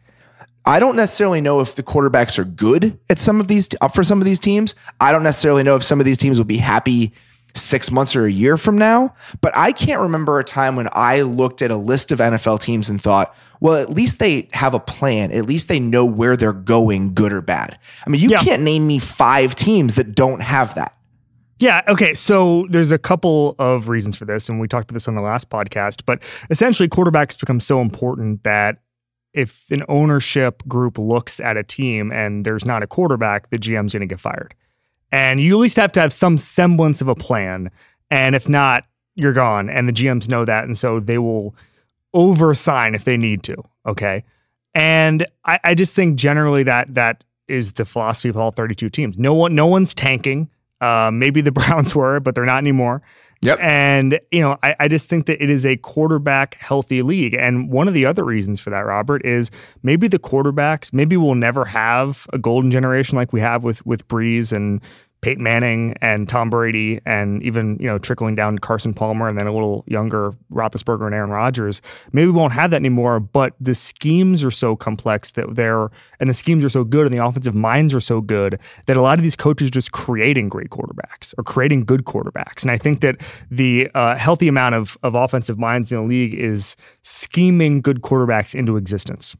I 0.65 0.81
don't 0.81 0.97
necessarily 0.97 1.39
know 1.39 1.61
if 1.61 1.75
the 1.75 1.83
quarterbacks 1.83 2.37
are 2.37 2.43
good 2.43 2.99
at 3.09 3.19
some 3.19 3.39
of 3.39 3.47
these 3.47 3.69
uh, 3.79 3.87
for 3.87 4.03
some 4.03 4.19
of 4.19 4.25
these 4.25 4.39
teams. 4.39 4.75
I 4.99 5.13
don't 5.13 5.23
necessarily 5.23 5.63
know 5.63 5.77
if 5.77 5.83
some 5.83 6.01
of 6.01 6.05
these 6.05 6.17
teams 6.17 6.37
will 6.37 6.45
be 6.45 6.57
happy 6.57 7.13
six 7.57 7.91
months 7.91 8.15
or 8.15 8.25
a 8.25 8.31
year 8.31 8.57
from 8.57 8.77
now. 8.77 9.13
But 9.41 9.55
I 9.55 9.71
can't 9.71 10.01
remember 10.01 10.39
a 10.39 10.43
time 10.43 10.75
when 10.75 10.87
I 10.93 11.21
looked 11.21 11.61
at 11.61 11.71
a 11.71 11.77
list 11.77 12.11
of 12.11 12.19
NFL 12.19 12.59
teams 12.61 12.89
and 12.89 13.01
thought, 13.01 13.35
well, 13.59 13.75
at 13.75 13.89
least 13.89 14.19
they 14.19 14.47
have 14.53 14.73
a 14.73 14.79
plan. 14.79 15.31
At 15.31 15.45
least 15.45 15.67
they 15.67 15.79
know 15.79 16.05
where 16.05 16.37
they're 16.37 16.53
going, 16.53 17.13
good 17.13 17.33
or 17.33 17.41
bad. 17.41 17.77
I 18.05 18.09
mean, 18.09 18.21
you 18.21 18.29
Yeah. 18.29 18.37
can't 18.37 18.61
name 18.61 18.85
me 18.85 18.99
five 18.99 19.55
teams 19.55 19.95
that 19.95 20.13
don't 20.15 20.41
have 20.41 20.75
that. 20.75 20.93
Yeah. 21.59 21.81
Okay. 21.87 22.13
So 22.13 22.67
there's 22.69 22.91
a 22.91 22.99
couple 22.99 23.55
of 23.57 23.89
reasons 23.89 24.15
for 24.15 24.25
this, 24.25 24.47
and 24.47 24.59
we 24.59 24.67
talked 24.67 24.89
about 24.91 24.95
this 24.95 25.07
on 25.07 25.15
the 25.15 25.23
last 25.23 25.49
podcast. 25.49 26.03
But 26.05 26.21
essentially, 26.51 26.87
quarterbacks 26.87 27.39
become 27.39 27.59
so 27.59 27.81
important 27.81 28.43
that 28.43 28.77
if 29.33 29.69
an 29.71 29.81
ownership 29.89 30.61
group 30.67 30.97
looks 30.99 31.39
at 31.39 31.57
a 31.57 31.63
team 31.63 32.11
and 32.11 32.45
there's 32.45 32.63
not 32.65 32.83
a 32.83 32.87
quarterback, 32.87 33.49
the 33.49 33.57
GM's 33.57 33.93
going 33.93 34.01
to 34.01 34.07
get 34.07 34.19
fired. 34.19 34.53
And 35.11 35.39
you 35.39 35.53
at 35.53 35.59
least 35.59 35.77
have 35.77 35.91
to 35.93 36.01
have 36.01 36.11
some 36.11 36.37
semblance 36.37 37.01
of 37.01 37.07
a 37.07 37.15
plan. 37.15 37.71
And 38.11 38.35
if 38.35 38.49
not, 38.49 38.85
you're 39.15 39.33
gone. 39.33 39.69
And 39.69 39.87
the 39.87 39.93
GMs 39.93 40.29
know 40.29 40.45
that. 40.45 40.65
And 40.65 40.77
so 40.77 40.99
they 40.99 41.17
will 41.17 41.55
oversign 42.15 42.95
if 42.95 43.03
they 43.03 43.17
need 43.17 43.43
to. 43.43 43.55
Okay. 43.85 44.23
And 44.73 45.25
I, 45.45 45.59
I 45.63 45.73
just 45.75 45.95
think 45.95 46.17
generally 46.17 46.63
that 46.63 46.93
that 46.93 47.23
is 47.47 47.73
the 47.73 47.85
philosophy 47.85 48.29
of 48.29 48.37
all 48.37 48.51
32 48.51 48.89
teams. 48.89 49.17
No 49.17 49.33
one, 49.33 49.55
no 49.55 49.65
one's 49.65 49.93
tanking. 49.93 50.49
Uh, 50.81 51.09
maybe 51.11 51.41
the 51.41 51.51
Browns 51.53 51.95
were, 51.95 52.19
but 52.19 52.35
they're 52.35 52.45
not 52.45 52.59
anymore. 52.59 53.01
Yep. 53.41 53.59
And, 53.59 54.19
you 54.31 54.41
know, 54.41 54.57
I, 54.63 54.75
I 54.79 54.87
just 54.87 55.09
think 55.09 55.27
that 55.27 55.41
it 55.41 55.49
is 55.49 55.65
a 55.65 55.77
quarterback 55.77 56.55
healthy 56.55 57.01
league. 57.01 57.35
And 57.35 57.69
one 57.69 57.87
of 57.87 57.93
the 57.93 58.05
other 58.05 58.23
reasons 58.23 58.59
for 58.59 58.69
that, 58.71 58.85
Robert, 58.85 59.25
is 59.25 59.51
maybe 59.83 60.07
the 60.07 60.19
quarterbacks, 60.19 60.91
maybe 60.91 61.17
we'll 61.17 61.35
never 61.35 61.65
have 61.65 62.27
a 62.33 62.39
golden 62.39 62.71
generation 62.71 63.15
like 63.15 63.33
we 63.33 63.41
have 63.41 63.63
with 63.63 63.85
with 63.85 64.07
Brees 64.07 64.51
and 64.51 64.81
Peyton 65.21 65.43
Manning 65.43 65.95
and 66.01 66.29
Tom 66.29 66.49
Brady 66.49 66.99
and 67.05 67.41
even, 67.43 67.77
you 67.79 67.87
know, 67.87 67.97
trickling 67.97 68.35
down 68.35 68.59
Carson 68.59 68.93
Palmer 68.93 69.27
and 69.27 69.37
then 69.37 69.47
a 69.47 69.53
little 69.53 69.83
younger 69.87 70.33
Roethlisberger 70.51 71.05
and 71.05 71.15
Aaron 71.15 71.31
Rodgers. 71.31 71.81
Maybe 72.11 72.27
we 72.27 72.33
won't 72.33 72.53
have 72.53 72.71
that 72.71 72.77
anymore, 72.77 73.19
but 73.19 73.53
the 73.59 73.73
schemes 73.73 74.43
are 74.43 74.51
so 74.51 74.75
complex 74.75 75.31
that 75.31 75.55
they're, 75.55 75.89
and 76.19 76.29
the 76.29 76.33
schemes 76.33 76.63
are 76.63 76.69
so 76.69 76.83
good 76.83 77.05
and 77.05 77.17
the 77.17 77.23
offensive 77.23 77.55
minds 77.55 77.93
are 77.93 77.99
so 77.99 78.21
good 78.21 78.59
that 78.85 78.95
a 78.95 79.01
lot 79.01 79.17
of 79.17 79.23
these 79.23 79.35
coaches 79.35 79.71
just 79.71 79.91
creating 79.91 80.49
great 80.49 80.69
quarterbacks 80.69 81.33
or 81.37 81.43
creating 81.43 81.85
good 81.85 82.05
quarterbacks. 82.05 82.61
And 82.61 82.71
I 82.71 82.77
think 82.77 83.01
that 83.01 83.21
the 83.49 83.89
uh, 83.95 84.15
healthy 84.15 84.47
amount 84.47 84.75
of, 84.75 84.97
of 85.03 85.15
offensive 85.15 85.57
minds 85.57 85.91
in 85.91 85.97
the 85.97 86.03
league 86.03 86.33
is 86.33 86.75
scheming 87.01 87.81
good 87.81 88.01
quarterbacks 88.01 88.53
into 88.53 88.77
existence. 88.77 89.35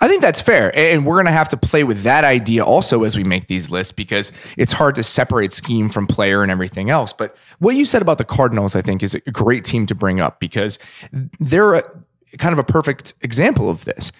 I 0.00 0.08
think 0.08 0.22
that's 0.22 0.40
fair. 0.40 0.76
And 0.76 1.04
we're 1.06 1.16
going 1.16 1.26
to 1.26 1.32
have 1.32 1.48
to 1.50 1.56
play 1.56 1.84
with 1.84 2.02
that 2.02 2.24
idea 2.24 2.64
also 2.64 3.04
as 3.04 3.16
we 3.16 3.24
make 3.24 3.46
these 3.46 3.70
lists 3.70 3.92
because 3.92 4.32
it's 4.56 4.72
hard 4.72 4.94
to 4.96 5.02
separate 5.02 5.52
scheme 5.52 5.88
from 5.88 6.06
player 6.06 6.42
and 6.42 6.50
everything 6.50 6.90
else. 6.90 7.12
But 7.12 7.36
what 7.58 7.76
you 7.76 7.84
said 7.84 8.02
about 8.02 8.18
the 8.18 8.24
Cardinals, 8.24 8.74
I 8.76 8.82
think, 8.82 9.02
is 9.02 9.14
a 9.14 9.20
great 9.30 9.64
team 9.64 9.86
to 9.86 9.94
bring 9.94 10.20
up 10.20 10.40
because 10.40 10.78
they're 11.40 11.82
kind 12.38 12.52
of 12.52 12.58
a 12.58 12.64
perfect 12.64 13.14
example 13.22 13.68
of 13.68 13.84
this. 13.84 14.12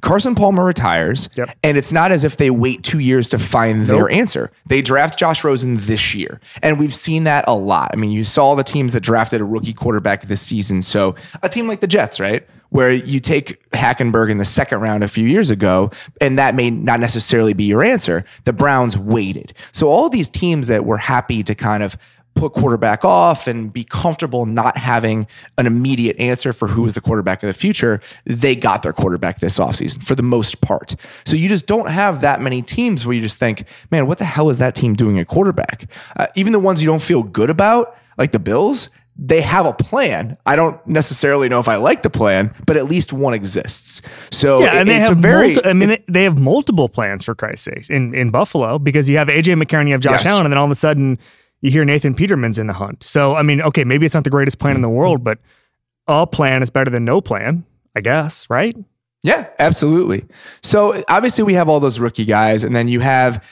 Carson 0.00 0.34
Palmer 0.34 0.64
retires, 0.64 1.28
Yep. 1.34 1.50
and 1.62 1.76
it's 1.76 1.92
not 1.92 2.12
as 2.12 2.24
if 2.24 2.36
they 2.36 2.50
wait 2.50 2.82
two 2.82 2.98
years 2.98 3.28
to 3.30 3.38
find 3.38 3.84
their 3.84 4.08
answer. 4.10 4.50
They 4.66 4.82
draft 4.82 5.18
Josh 5.18 5.42
Rosen 5.44 5.76
this 5.78 6.14
year, 6.14 6.40
and 6.62 6.78
we've 6.78 6.94
seen 6.94 7.24
that 7.24 7.44
a 7.48 7.54
lot. 7.54 7.90
I 7.92 7.96
mean, 7.96 8.12
you 8.12 8.24
saw 8.24 8.54
the 8.54 8.64
teams 8.64 8.92
that 8.92 9.00
drafted 9.00 9.40
a 9.40 9.44
rookie 9.44 9.72
quarterback 9.72 10.22
this 10.22 10.40
season. 10.40 10.82
So 10.82 11.14
a 11.42 11.48
team 11.48 11.66
like 11.68 11.80
the 11.80 11.86
Jets, 11.86 12.20
right? 12.20 12.46
Where 12.70 12.90
you 12.92 13.20
take 13.20 13.68
Hackenberg 13.70 14.28
in 14.30 14.38
the 14.38 14.44
second 14.44 14.80
round 14.80 15.04
a 15.04 15.08
few 15.08 15.26
years 15.26 15.50
ago, 15.50 15.90
and 16.20 16.36
that 16.38 16.54
may 16.54 16.68
not 16.70 16.98
necessarily 17.00 17.52
be 17.52 17.64
your 17.64 17.82
answer. 17.84 18.24
The 18.44 18.52
Browns 18.52 18.98
waited. 18.98 19.54
So 19.72 19.88
all 19.88 20.08
these 20.08 20.28
teams 20.28 20.66
that 20.66 20.84
were 20.84 20.98
happy 20.98 21.42
to 21.44 21.54
kind 21.54 21.82
of 21.84 21.96
put 22.36 22.52
quarterback 22.52 23.04
off 23.04 23.46
and 23.48 23.72
be 23.72 23.82
comfortable 23.82 24.46
not 24.46 24.76
having 24.76 25.26
an 25.58 25.66
immediate 25.66 26.16
answer 26.20 26.52
for 26.52 26.68
who 26.68 26.86
is 26.86 26.94
the 26.94 27.00
quarterback 27.00 27.42
of 27.42 27.48
the 27.48 27.52
future, 27.52 28.00
they 28.24 28.54
got 28.54 28.82
their 28.82 28.92
quarterback 28.92 29.40
this 29.40 29.58
offseason 29.58 30.02
for 30.02 30.14
the 30.14 30.22
most 30.22 30.60
part. 30.60 30.94
So 31.24 31.34
you 31.34 31.48
just 31.48 31.66
don't 31.66 31.88
have 31.88 32.20
that 32.20 32.40
many 32.40 32.62
teams 32.62 33.04
where 33.04 33.14
you 33.16 33.22
just 33.22 33.38
think, 33.40 33.64
man, 33.90 34.06
what 34.06 34.18
the 34.18 34.24
hell 34.24 34.50
is 34.50 34.58
that 34.58 34.74
team 34.76 34.94
doing 34.94 35.18
at 35.18 35.26
quarterback? 35.26 35.90
Uh, 36.16 36.26
even 36.36 36.52
the 36.52 36.60
ones 36.60 36.80
you 36.80 36.86
don't 36.86 37.02
feel 37.02 37.22
good 37.24 37.50
about, 37.50 37.96
like 38.18 38.30
the 38.32 38.38
Bills, 38.38 38.90
they 39.18 39.40
have 39.40 39.64
a 39.64 39.72
plan. 39.72 40.36
I 40.44 40.56
don't 40.56 40.78
necessarily 40.86 41.48
know 41.48 41.58
if 41.58 41.68
I 41.68 41.76
like 41.76 42.02
the 42.02 42.10
plan, 42.10 42.54
but 42.66 42.76
at 42.76 42.84
least 42.84 43.14
one 43.14 43.32
exists. 43.32 44.02
So 44.30 44.60
Yeah, 44.60 44.72
and 44.78 44.80
it- 44.88 44.92
they 44.92 44.98
it's 44.98 45.08
have 45.08 45.16
a 45.16 45.20
very. 45.20 45.54
multi- 45.54 45.64
I 45.70 45.72
mean, 45.72 45.88
they- 45.88 46.04
they 46.06 46.24
have 46.24 46.38
multiple 46.38 46.86
plans 46.90 47.24
for 47.24 47.34
Christ's 47.34 47.64
sakes 47.64 47.88
in 47.88 48.14
in 48.14 48.28
Buffalo 48.28 48.78
because 48.78 49.08
you 49.08 49.16
have 49.16 49.28
AJ 49.30 49.54
McCarron, 49.54 49.86
you 49.86 49.92
have 49.92 50.02
Josh 50.02 50.20
Yes. 50.22 50.26
Allen, 50.26 50.44
and 50.44 50.52
then 50.52 50.58
all 50.58 50.66
of 50.66 50.70
a 50.70 50.74
sudden 50.74 51.18
you 51.60 51.70
hear 51.70 51.84
Nathan 51.84 52.14
Peterman's 52.14 52.58
in 52.58 52.66
the 52.66 52.72
hunt. 52.72 53.02
So 53.02 53.34
I 53.34 53.42
mean, 53.42 53.60
okay, 53.62 53.84
maybe 53.84 54.06
it's 54.06 54.14
not 54.14 54.24
the 54.24 54.30
greatest 54.30 54.58
plan 54.58 54.76
in 54.76 54.82
the 54.82 54.88
world, 54.88 55.24
but 55.24 55.38
a 56.06 56.26
plan 56.26 56.62
is 56.62 56.70
better 56.70 56.90
than 56.90 57.04
no 57.04 57.20
plan, 57.20 57.64
I 57.94 58.00
guess, 58.00 58.48
right? 58.48 58.76
Yeah, 59.22 59.46
absolutely. 59.58 60.24
So 60.62 61.02
obviously 61.08 61.44
we 61.44 61.54
have 61.54 61.68
all 61.68 61.80
those 61.80 61.98
rookie 61.98 62.24
guys, 62.24 62.62
and 62.62 62.76
then 62.76 62.88
you 62.88 63.00
have 63.00 63.42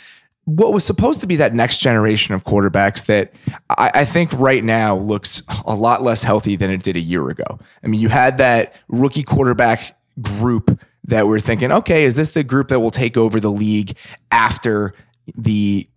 what 0.45 0.75
was 0.75 0.85
supposed 0.85 1.21
to 1.21 1.27
be 1.27 1.37
that 1.37 1.55
next 1.55 1.79
generation 1.79 2.35
of 2.35 2.45
quarterbacks 2.45 3.07
that 3.07 3.33
I, 3.71 3.91
I 3.95 4.05
think 4.05 4.33
right 4.35 4.63
now 4.63 4.97
looks 4.97 5.43
a 5.65 5.75
lot 5.75 6.03
less 6.03 6.23
healthy 6.23 6.55
than 6.55 6.71
it 6.71 6.83
did 6.83 6.97
a 6.97 7.01
year 7.01 7.31
ago. 7.31 7.59
I 7.83 7.87
mean, 7.87 8.01
you 8.01 8.09
had 8.09 8.37
that 8.39 8.75
rookie 8.89 9.23
quarterback 9.23 9.99
group 10.21 10.79
that 11.05 11.27
we're 11.27 11.41
thinking, 11.41 11.73
okay, 11.73 12.05
is 12.05 12.15
this 12.15 12.31
the 12.31 12.45
group 12.45 12.69
that 12.69 12.81
will 12.81 12.91
take 12.91 13.17
over 13.17 13.41
the 13.41 13.51
league 13.51 13.97
after 14.31 14.95
the 15.35 15.89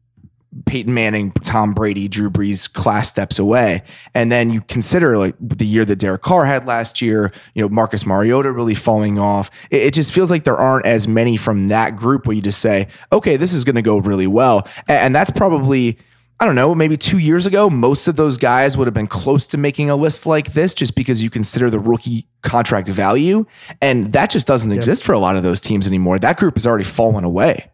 Peyton 0.66 0.94
Manning, 0.94 1.32
Tom 1.32 1.74
Brady, 1.74 2.08
Drew 2.08 2.30
Brees 2.30 2.72
class 2.72 3.10
steps 3.10 3.38
away. 3.38 3.84
And 4.14 4.32
then 4.32 4.50
you 4.50 4.62
consider 4.62 5.18
like 5.18 5.36
the 5.40 5.66
year 5.66 5.86
that 5.86 5.98
Derek 5.98 6.22
Carr 6.22 6.46
had 6.46 6.66
last 6.66 7.02
year, 7.02 7.32
you 7.54 7.62
know, 7.62 7.70
Marcus 7.70 8.06
Mariota 8.06 8.52
really 8.52 8.76
falling 8.76 9.20
off. 9.20 9.52
It, 9.70 9.84
it 9.84 9.94
just 9.94 10.12
feels 10.12 10.32
like 10.32 10.44
there 10.44 10.58
aren't 10.58 10.86
as 10.86 11.08
many 11.08 11.38
from 11.38 11.68
that 11.68 11.96
group 11.96 12.26
where 12.26 12.36
you 12.36 12.42
just 12.42 12.60
say, 12.60 12.88
okay, 13.12 13.38
this 13.38 13.54
is 13.54 13.64
going 13.64 13.76
to 13.76 13.82
go 13.82 13.98
really 13.98 14.28
well. 14.28 14.68
And, 14.88 14.98
and 14.98 15.16
that's 15.16 15.32
probably, 15.32 15.98
I 16.40 16.46
don't 16.46 16.56
know, 16.56 16.76
maybe 16.76 16.98
two 16.98 17.18
years 17.18 17.46
ago, 17.46 17.70
most 17.70 18.08
of 18.08 18.16
those 18.16 18.38
guys 18.38 18.78
would 18.78 18.88
have 18.88 18.94
been 18.94 19.08
close 19.08 19.48
to 19.48 19.58
making 19.58 19.90
a 19.90 19.96
list 19.96 20.26
like 20.26 20.54
this 20.54 20.74
just 20.74 20.96
because 20.96 21.24
you 21.24 21.30
consider 21.30 21.70
the 21.70 21.80
rookie 21.80 22.28
contract 22.42 22.88
value. 22.88 23.46
And 23.82 24.14
that 24.14 24.30
just 24.30 24.48
doesn't 24.48 24.72
exist 24.72 25.04
for 25.04 25.14
a 25.14 25.20
lot 25.20 25.36
of 25.36 25.44
those 25.44 25.62
teams 25.62 25.88
anymore. 25.88 26.20
That 26.20 26.38
group 26.38 26.56
has 26.56 26.66
already 26.66 26.84
fallen 26.84 27.24
away. 27.24 27.70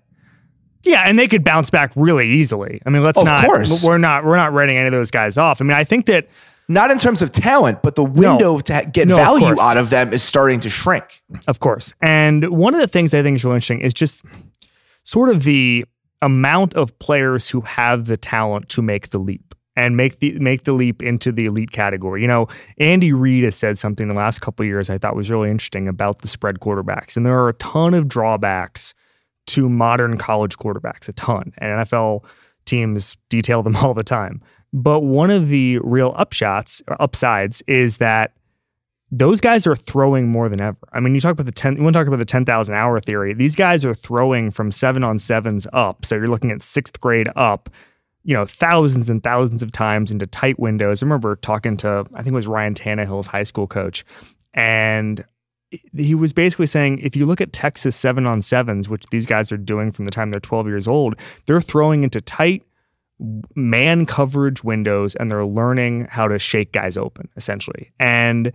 Yeah, 0.85 1.03
and 1.05 1.17
they 1.17 1.27
could 1.27 1.43
bounce 1.43 1.69
back 1.69 1.91
really 1.95 2.27
easily. 2.29 2.81
I 2.85 2.89
mean, 2.89 3.03
let's 3.03 3.17
Of 3.19 3.25
not. 3.25 3.45
course. 3.45 3.83
We're 3.85 3.97
not. 3.97 4.25
We're 4.25 4.35
not 4.35 4.51
writing 4.53 4.77
any 4.77 4.87
of 4.87 4.91
those 4.91 5.11
guys 5.11 5.37
off. 5.37 5.61
I 5.61 5.63
mean, 5.63 5.77
I 5.77 5.83
think 5.83 6.05
that 6.07 6.27
Not 6.69 6.91
in 6.91 6.97
terms 6.97 7.21
of 7.21 7.31
talent, 7.31 7.81
but 7.81 7.95
the 7.95 8.03
window 8.03 8.59
to 8.59 8.89
get 8.91 9.07
No, 9.07 9.15
value 9.17 9.45
course. 9.47 9.59
out 9.59 9.77
of 9.77 9.89
them 9.89 10.13
is 10.13 10.23
starting 10.23 10.59
to 10.61 10.69
shrink. 10.69 11.21
Of 11.47 11.59
course. 11.59 11.93
And 12.01 12.49
one 12.49 12.73
of 12.73 12.79
the 12.81 12.87
things 12.87 13.13
I 13.13 13.21
think 13.21 13.35
is 13.35 13.43
really 13.43 13.55
interesting 13.57 13.81
is 13.81 13.93
just 13.93 14.23
sort 15.03 15.29
of 15.29 15.43
the 15.43 15.85
amount 16.21 16.73
of 16.75 16.97
players 16.99 17.49
who 17.49 17.61
have 17.61 18.05
the 18.05 18.15
talent 18.15 18.69
to 18.69 18.81
make 18.81 19.09
the 19.09 19.19
leap 19.19 19.53
and 19.75 19.97
make 19.97 20.19
the 20.19 20.37
make 20.39 20.63
the 20.63 20.71
leap 20.71 21.01
into 21.03 21.31
the 21.33 21.45
elite 21.45 21.71
category. 21.71 22.21
You 22.21 22.27
know, 22.27 22.47
Andy 22.77 23.11
Reid 23.11 23.43
has 23.43 23.55
said 23.57 23.77
something 23.77 24.07
the 24.07 24.13
last 24.13 24.39
couple 24.39 24.63
of 24.63 24.67
years 24.67 24.89
I 24.89 24.97
thought 24.97 25.15
was 25.17 25.29
really 25.29 25.49
interesting 25.51 25.87
about 25.89 26.19
the 26.21 26.27
spread 26.29 26.59
quarterbacks. 26.59 27.17
And 27.17 27.25
there 27.25 27.37
are 27.39 27.49
a 27.49 27.53
ton 27.55 27.93
of 27.93 28.07
drawbacks 28.07 28.93
to 29.47 29.69
modern 29.69 30.17
college 30.17 30.57
quarterbacks, 30.57 31.09
a 31.09 31.13
ton. 31.13 31.53
And 31.57 31.85
NFL 31.85 32.23
teams 32.65 33.17
detail 33.29 33.63
them 33.63 33.75
all 33.77 33.93
the 33.93 34.03
time. 34.03 34.41
But 34.71 35.01
one 35.01 35.29
of 35.29 35.49
the 35.49 35.79
real 35.83 36.13
upshots 36.13 36.81
or 36.87 36.99
upsides 37.01 37.61
is 37.67 37.97
that 37.97 38.33
those 39.11 39.39
guys 39.39 39.67
are 39.67 39.75
throwing 39.75 40.27
more 40.27 40.49
than 40.49 40.59
ever. 40.59 40.77
I 40.91 40.99
mean, 40.99 41.13
you 41.13 41.21
talk 41.21 41.33
about 41.33 41.45
the 41.45 41.51
10, 41.51 41.77
you 41.77 41.83
want 41.83 41.93
to 41.93 41.99
talk 41.99 42.07
about 42.07 42.17
the 42.17 42.25
10,000 42.25 42.73
hour 42.73 42.99
theory. 42.99 43.35
These 43.35 43.55
guys 43.55 43.85
are 43.85 43.93
throwing 43.93 44.49
from 44.49 44.71
seven 44.71 45.03
on 45.03 45.19
sevens 45.19 45.67
up. 45.71 46.03
So 46.03 46.15
you're 46.15 46.27
looking 46.27 46.49
at 46.49 46.63
sixth 46.63 46.99
grade 46.99 47.29
up, 47.35 47.69
you 48.23 48.33
know, 48.33 48.43
thousands 48.43 49.11
and 49.11 49.21
thousands 49.21 49.61
of 49.61 49.71
times 49.71 50.11
into 50.11 50.25
tight 50.25 50.57
windows. 50.57 51.03
I 51.03 51.05
remember 51.05 51.35
talking 51.35 51.77
to, 51.77 52.07
I 52.15 52.23
think 52.23 52.33
it 52.33 52.35
was 52.35 52.47
Ryan 52.47 52.73
Tannehill's 52.73 53.27
high 53.27 53.43
school 53.43 53.67
coach, 53.67 54.03
and 54.55 55.23
he 55.95 56.15
was 56.15 56.33
basically 56.33 56.67
saying 56.67 56.99
if 56.99 57.15
you 57.15 57.25
look 57.25 57.41
at 57.41 57.53
Texas 57.53 57.95
seven 57.95 58.25
on 58.25 58.41
sevens, 58.41 58.89
which 58.89 59.05
these 59.11 59.25
guys 59.25 59.51
are 59.51 59.57
doing 59.57 59.91
from 59.91 60.05
the 60.05 60.11
time 60.11 60.31
they're 60.31 60.39
12 60.39 60.67
years 60.67 60.87
old, 60.87 61.15
they're 61.45 61.61
throwing 61.61 62.03
into 62.03 62.21
tight 62.21 62.63
man 63.55 64.05
coverage 64.05 64.63
windows 64.63 65.15
and 65.15 65.29
they're 65.29 65.45
learning 65.45 66.05
how 66.09 66.27
to 66.27 66.37
shake 66.39 66.71
guys 66.71 66.97
open 66.97 67.29
essentially. 67.35 67.91
And 67.99 68.51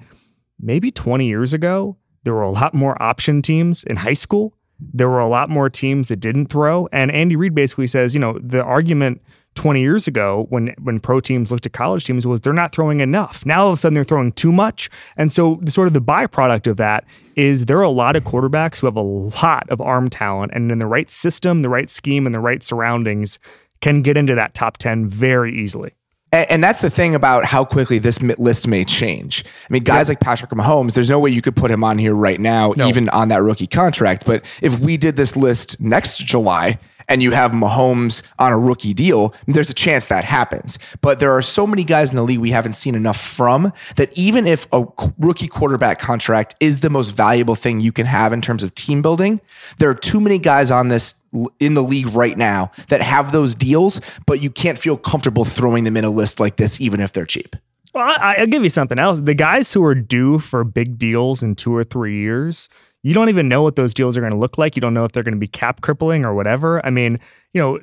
maybe 0.60 0.90
20 0.90 1.26
years 1.26 1.52
ago, 1.52 1.96
there 2.24 2.34
were 2.34 2.42
a 2.42 2.50
lot 2.50 2.74
more 2.74 3.00
option 3.02 3.42
teams 3.42 3.84
in 3.84 3.96
high 3.96 4.14
school. 4.14 4.54
There 4.80 5.08
were 5.08 5.20
a 5.20 5.28
lot 5.28 5.48
more 5.48 5.70
teams 5.70 6.08
that 6.08 6.20
didn't 6.20 6.46
throw. 6.46 6.88
And 6.92 7.10
Andy 7.10 7.36
Reid 7.36 7.54
basically 7.54 7.86
says, 7.86 8.14
you 8.14 8.20
know, 8.20 8.38
the 8.40 8.62
argument 8.62 9.22
20 9.58 9.80
years 9.80 10.06
ago 10.06 10.46
when 10.50 10.72
when 10.80 11.00
pro 11.00 11.18
teams 11.18 11.50
looked 11.50 11.66
at 11.66 11.72
college 11.72 12.04
teams 12.04 12.24
was 12.24 12.40
they're 12.40 12.52
not 12.52 12.70
throwing 12.70 13.00
enough. 13.00 13.44
Now 13.44 13.64
all 13.64 13.72
of 13.72 13.78
a 13.78 13.80
sudden 13.80 13.94
they're 13.94 14.04
throwing 14.04 14.30
too 14.30 14.52
much. 14.52 14.88
And 15.16 15.32
so 15.32 15.58
the, 15.62 15.72
sort 15.72 15.88
of 15.88 15.94
the 15.94 16.00
byproduct 16.00 16.68
of 16.68 16.76
that 16.76 17.04
is 17.34 17.66
there 17.66 17.76
are 17.78 17.82
a 17.82 17.90
lot 17.90 18.14
of 18.14 18.22
quarterbacks 18.22 18.80
who 18.80 18.86
have 18.86 18.94
a 18.94 19.00
lot 19.00 19.68
of 19.68 19.80
arm 19.80 20.08
talent 20.08 20.52
and 20.54 20.70
in 20.70 20.78
the 20.78 20.86
right 20.86 21.10
system, 21.10 21.62
the 21.62 21.68
right 21.68 21.90
scheme, 21.90 22.24
and 22.24 22.32
the 22.32 22.40
right 22.40 22.62
surroundings 22.62 23.40
can 23.80 24.00
get 24.00 24.16
into 24.16 24.36
that 24.36 24.54
top 24.54 24.76
10 24.76 25.08
very 25.08 25.52
easily. 25.52 25.92
And, 26.30 26.48
and 26.52 26.64
that's 26.64 26.80
the 26.80 26.90
thing 26.90 27.16
about 27.16 27.44
how 27.44 27.64
quickly 27.64 27.98
this 27.98 28.22
list 28.22 28.68
may 28.68 28.84
change. 28.84 29.44
I 29.44 29.72
mean, 29.72 29.82
guys 29.82 30.08
like 30.08 30.20
Patrick 30.20 30.52
Mahomes, 30.52 30.94
there's 30.94 31.10
no 31.10 31.18
way 31.18 31.30
you 31.30 31.42
could 31.42 31.56
put 31.56 31.72
him 31.72 31.82
on 31.82 31.98
here 31.98 32.14
right 32.14 32.38
now, 32.38 32.74
even 32.76 33.08
on 33.08 33.28
that 33.28 33.42
rookie 33.42 33.66
contract. 33.66 34.24
But 34.24 34.44
if 34.62 34.78
we 34.78 34.96
did 34.96 35.16
this 35.16 35.36
list 35.36 35.80
next 35.80 36.18
July 36.18 36.78
and 37.08 37.22
you 37.22 37.30
have 37.32 37.52
Mahomes 37.52 38.22
on 38.38 38.52
a 38.52 38.58
rookie 38.58 38.94
deal, 38.94 39.34
there's 39.46 39.70
a 39.70 39.74
chance 39.74 40.06
that 40.06 40.24
happens. 40.24 40.78
But 41.00 41.20
there 41.20 41.32
are 41.32 41.42
so 41.42 41.66
many 41.66 41.84
guys 41.84 42.10
in 42.10 42.16
the 42.16 42.22
league 42.22 42.38
we 42.38 42.50
haven't 42.50 42.74
seen 42.74 42.94
enough 42.94 43.20
from 43.20 43.72
that 43.96 44.16
even 44.16 44.46
if 44.46 44.66
a 44.72 44.84
rookie 45.18 45.48
quarterback 45.48 45.98
contract 45.98 46.54
is 46.60 46.80
the 46.80 46.90
most 46.90 47.10
valuable 47.10 47.54
thing 47.54 47.80
you 47.80 47.92
can 47.92 48.06
have 48.06 48.32
in 48.32 48.40
terms 48.40 48.62
of 48.62 48.74
team 48.74 49.02
building, 49.02 49.40
there 49.78 49.88
are 49.88 49.94
too 49.94 50.20
many 50.20 50.38
guys 50.38 50.70
on 50.70 50.88
this 50.88 51.22
in 51.60 51.74
the 51.74 51.82
league 51.82 52.08
right 52.10 52.38
now 52.38 52.70
that 52.88 53.02
have 53.02 53.32
those 53.32 53.54
deals, 53.54 54.00
but 54.26 54.42
you 54.42 54.50
can't 54.50 54.78
feel 54.78 54.96
comfortable 54.96 55.44
throwing 55.44 55.84
them 55.84 55.96
in 55.96 56.04
a 56.04 56.10
list 56.10 56.40
like 56.40 56.56
this, 56.56 56.80
even 56.80 57.00
if 57.00 57.12
they're 57.12 57.26
cheap. 57.26 57.56
Well, 57.94 58.16
I, 58.20 58.36
I'll 58.38 58.46
give 58.46 58.62
you 58.62 58.68
something 58.68 58.98
else. 58.98 59.22
The 59.22 59.34
guys 59.34 59.72
who 59.72 59.82
are 59.84 59.94
due 59.94 60.38
for 60.38 60.62
big 60.64 60.98
deals 60.98 61.42
in 61.42 61.54
two 61.54 61.74
or 61.74 61.84
three 61.84 62.16
years, 62.16 62.68
you 63.02 63.14
don't 63.14 63.28
even 63.28 63.48
know 63.48 63.62
what 63.62 63.76
those 63.76 63.94
deals 63.94 64.16
are 64.16 64.20
going 64.20 64.32
to 64.32 64.38
look 64.38 64.58
like. 64.58 64.76
You 64.76 64.80
don't 64.80 64.94
know 64.94 65.04
if 65.04 65.12
they're 65.12 65.22
going 65.22 65.34
to 65.34 65.38
be 65.38 65.46
cap 65.46 65.80
crippling 65.80 66.24
or 66.24 66.34
whatever. 66.34 66.84
I 66.84 66.90
mean, 66.90 67.18
you 67.52 67.60
know, 67.60 67.78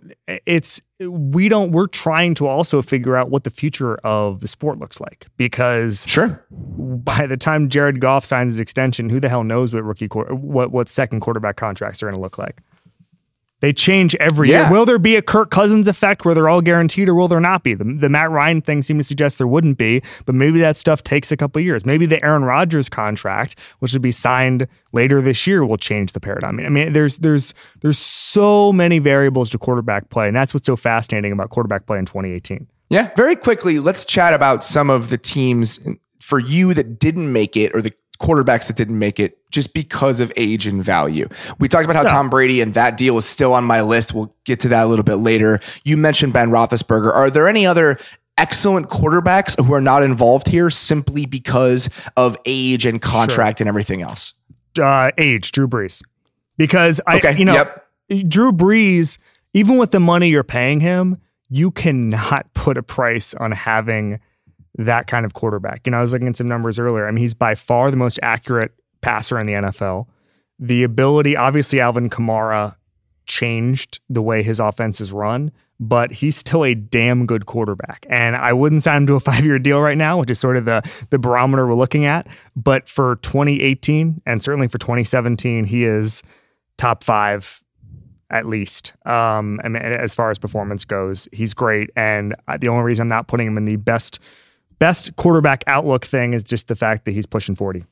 it's 0.45 0.81
we 0.99 1.47
don't. 1.47 1.71
We're 1.71 1.87
trying 1.87 2.33
to 2.35 2.47
also 2.47 2.81
figure 2.81 3.15
out 3.15 3.29
what 3.29 3.43
the 3.43 3.49
future 3.49 3.95
of 4.03 4.41
the 4.41 4.47
sport 4.47 4.79
looks 4.79 4.99
like 4.99 5.27
because 5.37 6.05
Sure. 6.07 6.45
by 6.51 7.27
the 7.27 7.37
time 7.37 7.69
Jared 7.69 7.99
Goff 7.99 8.25
signs 8.25 8.53
his 8.53 8.59
extension, 8.59 9.09
who 9.09 9.19
the 9.19 9.29
hell 9.29 9.43
knows 9.43 9.73
what 9.73 9.83
rookie 9.83 10.07
what 10.07 10.71
what 10.71 10.89
second 10.89 11.21
quarterback 11.21 11.55
contracts 11.55 12.03
are 12.03 12.07
going 12.07 12.15
to 12.15 12.21
look 12.21 12.37
like? 12.37 12.61
They 13.61 13.71
change 13.71 14.15
every 14.15 14.49
Yeah. 14.49 14.63
year. 14.63 14.71
Will 14.71 14.85
there 14.85 14.99
be 14.99 15.15
a 15.15 15.21
Kirk 15.21 15.49
Cousins 15.49 15.87
effect 15.87 16.25
where 16.25 16.35
they're 16.35 16.49
all 16.49 16.61
guaranteed, 16.61 17.07
or 17.07 17.15
will 17.15 17.27
there 17.29 17.39
not 17.39 17.63
be? 17.63 17.73
The, 17.73 17.85
the 17.85 18.09
Matt 18.09 18.29
Ryan 18.29 18.61
thing 18.61 18.81
seemed 18.81 18.99
to 18.99 19.03
suggest 19.03 19.37
there 19.37 19.47
wouldn't 19.47 19.77
be, 19.77 20.01
but 20.25 20.35
maybe 20.35 20.59
that 20.59 20.75
stuff 20.77 21.03
takes 21.03 21.31
a 21.31 21.37
couple 21.37 21.61
years. 21.61 21.85
Maybe 21.85 22.05
the 22.05 22.23
Aaron 22.23 22.43
Rodgers 22.43 22.89
contract, 22.89 23.57
which 23.79 23.93
would 23.93 24.01
be 24.01 24.11
signed 24.11 24.67
later 24.91 25.21
this 25.21 25.47
year, 25.47 25.65
will 25.65 25.77
change 25.77 26.11
the 26.11 26.19
paradigm. 26.19 26.59
I 26.59 26.69
mean, 26.69 26.91
there's 26.93 27.17
there's 27.17 27.53
there's 27.81 27.97
so 27.97 28.73
many 28.73 28.99
variables 28.99 29.49
to 29.51 29.57
quarterback 29.57 30.09
play, 30.09 30.27
and 30.27 30.35
that's 30.35 30.53
what's 30.53 30.65
so 30.67 30.75
fascinating 30.75 31.31
about 31.31 31.49
quarterback 31.49 31.85
play 31.85 31.97
in 31.97 32.05
2018. 32.05 32.67
Yeah. 32.89 33.09
Very 33.15 33.35
quickly, 33.37 33.79
let's 33.79 34.03
chat 34.05 34.33
about 34.33 34.63
some 34.63 34.89
of 34.89 35.09
the 35.09 35.17
teams 35.17 35.79
for 36.19 36.39
you 36.39 36.73
that 36.73 36.99
didn't 36.99 37.31
make 37.31 37.55
it 37.55 37.71
or 37.75 37.81
the 37.81 37.93
quarterbacks 38.19 38.67
that 38.67 38.75
didn't 38.75 38.99
make 38.99 39.19
it 39.19 39.37
just 39.51 39.73
because 39.73 40.19
of 40.19 40.31
age 40.35 40.67
and 40.67 40.83
value. 40.83 41.27
We 41.59 41.67
talked 41.67 41.85
about 41.85 41.95
how 41.95 42.03
Tom 42.03 42.29
Brady 42.29 42.61
and 42.61 42.73
that 42.73 42.97
deal 42.97 43.17
is 43.17 43.25
still 43.25 43.53
on 43.53 43.63
my 43.63 43.81
list. 43.81 44.13
We'll 44.13 44.33
get 44.43 44.59
to 44.61 44.69
that 44.69 44.83
a 44.83 44.87
little 44.87 45.03
bit 45.03 45.15
later. 45.15 45.59
You 45.83 45.97
mentioned 45.97 46.33
Ben 46.33 46.49
Roethlisberger. 46.49 47.13
Are 47.13 47.29
there 47.29 47.47
any 47.47 47.65
other 47.65 47.97
excellent 48.37 48.89
quarterbacks 48.89 49.63
who 49.63 49.73
are 49.73 49.81
not 49.81 50.03
involved 50.03 50.47
here 50.47 50.69
simply 50.69 51.25
because 51.25 51.89
of 52.17 52.37
age 52.45 52.85
and 52.85 53.01
contract 53.01 53.59
sure. 53.59 53.63
and 53.63 53.69
everything 53.69 54.01
else? 54.01 54.33
Uh, 54.79 55.11
age, 55.17 55.51
Drew 55.51 55.67
Brees. 55.67 56.01
Because 56.57 57.01
I, 57.07 57.17
okay. 57.17 57.37
you 57.37 57.45
know, 57.45 57.53
yep. 57.53 57.87
Drew 58.27 58.51
Brees, 58.51 59.17
even 59.53 59.77
with 59.77 59.91
the 59.91 59.99
money 59.99 60.29
you're 60.29 60.43
paying 60.43 60.79
him, 60.79 61.21
you 61.49 61.71
cannot 61.71 62.47
put 62.53 62.77
a 62.77 62.83
price 62.83 63.33
on 63.33 63.51
having 63.51 64.19
that 64.77 65.07
kind 65.07 65.25
of 65.25 65.33
quarterback. 65.33 65.81
You 65.85 65.91
know, 65.91 65.97
I 65.97 66.01
was 66.01 66.13
looking 66.13 66.27
at 66.27 66.37
some 66.37 66.47
numbers 66.47 66.79
earlier. 66.79 67.07
I 67.07 67.11
mean, 67.11 67.21
he's 67.21 67.33
by 67.33 67.55
far 67.55 67.91
the 67.91 67.97
most 67.97 68.19
accurate 68.21 68.73
passer 69.01 69.39
in 69.39 69.47
the 69.47 69.53
NFL. 69.53 70.07
The 70.59 70.83
ability, 70.83 71.35
obviously, 71.35 71.79
Alvin 71.79 72.09
Kamara 72.09 72.75
changed 73.25 73.99
the 74.09 74.21
way 74.21 74.43
his 74.43 74.59
offense 74.59 75.01
is 75.01 75.11
run, 75.11 75.51
but 75.79 76.11
he's 76.11 76.35
still 76.35 76.63
a 76.63 76.75
damn 76.75 77.25
good 77.25 77.45
quarterback. 77.45 78.05
And 78.09 78.35
I 78.35 78.53
wouldn't 78.53 78.83
sign 78.83 78.97
him 78.97 79.07
to 79.07 79.15
a 79.15 79.19
five 79.21 79.45
year 79.45 79.59
deal 79.59 79.81
right 79.81 79.97
now, 79.97 80.19
which 80.19 80.31
is 80.31 80.39
sort 80.39 80.57
of 80.57 80.65
the, 80.65 80.81
the 81.09 81.19
barometer 81.19 81.67
we're 81.67 81.75
looking 81.75 82.05
at. 82.05 82.27
But 82.55 82.87
for 82.87 83.17
2018 83.17 84.21
and 84.25 84.43
certainly 84.43 84.67
for 84.67 84.77
2017, 84.77 85.65
he 85.65 85.85
is 85.85 86.23
top 86.77 87.03
five 87.03 87.61
at 88.29 88.47
least. 88.47 88.93
Um, 89.05 89.61
I 89.63 89.69
mean, 89.69 89.81
as 89.81 90.15
far 90.15 90.31
as 90.31 90.39
performance 90.39 90.83
goes, 90.83 91.27
he's 91.31 91.53
great. 91.53 91.91
And 91.95 92.35
the 92.59 92.67
only 92.67 92.83
reason 92.83 93.03
I'm 93.03 93.07
not 93.07 93.27
putting 93.27 93.47
him 93.47 93.57
in 93.57 93.65
the 93.65 93.75
best 93.75 94.19
best 94.79 95.15
quarterback 95.15 95.63
outlook 95.67 96.05
thing 96.05 96.33
is 96.33 96.43
just 96.43 96.67
the 96.67 96.75
fact 96.75 97.05
that 97.05 97.11
he's 97.11 97.25
pushing 97.25 97.55
40. 97.55 97.85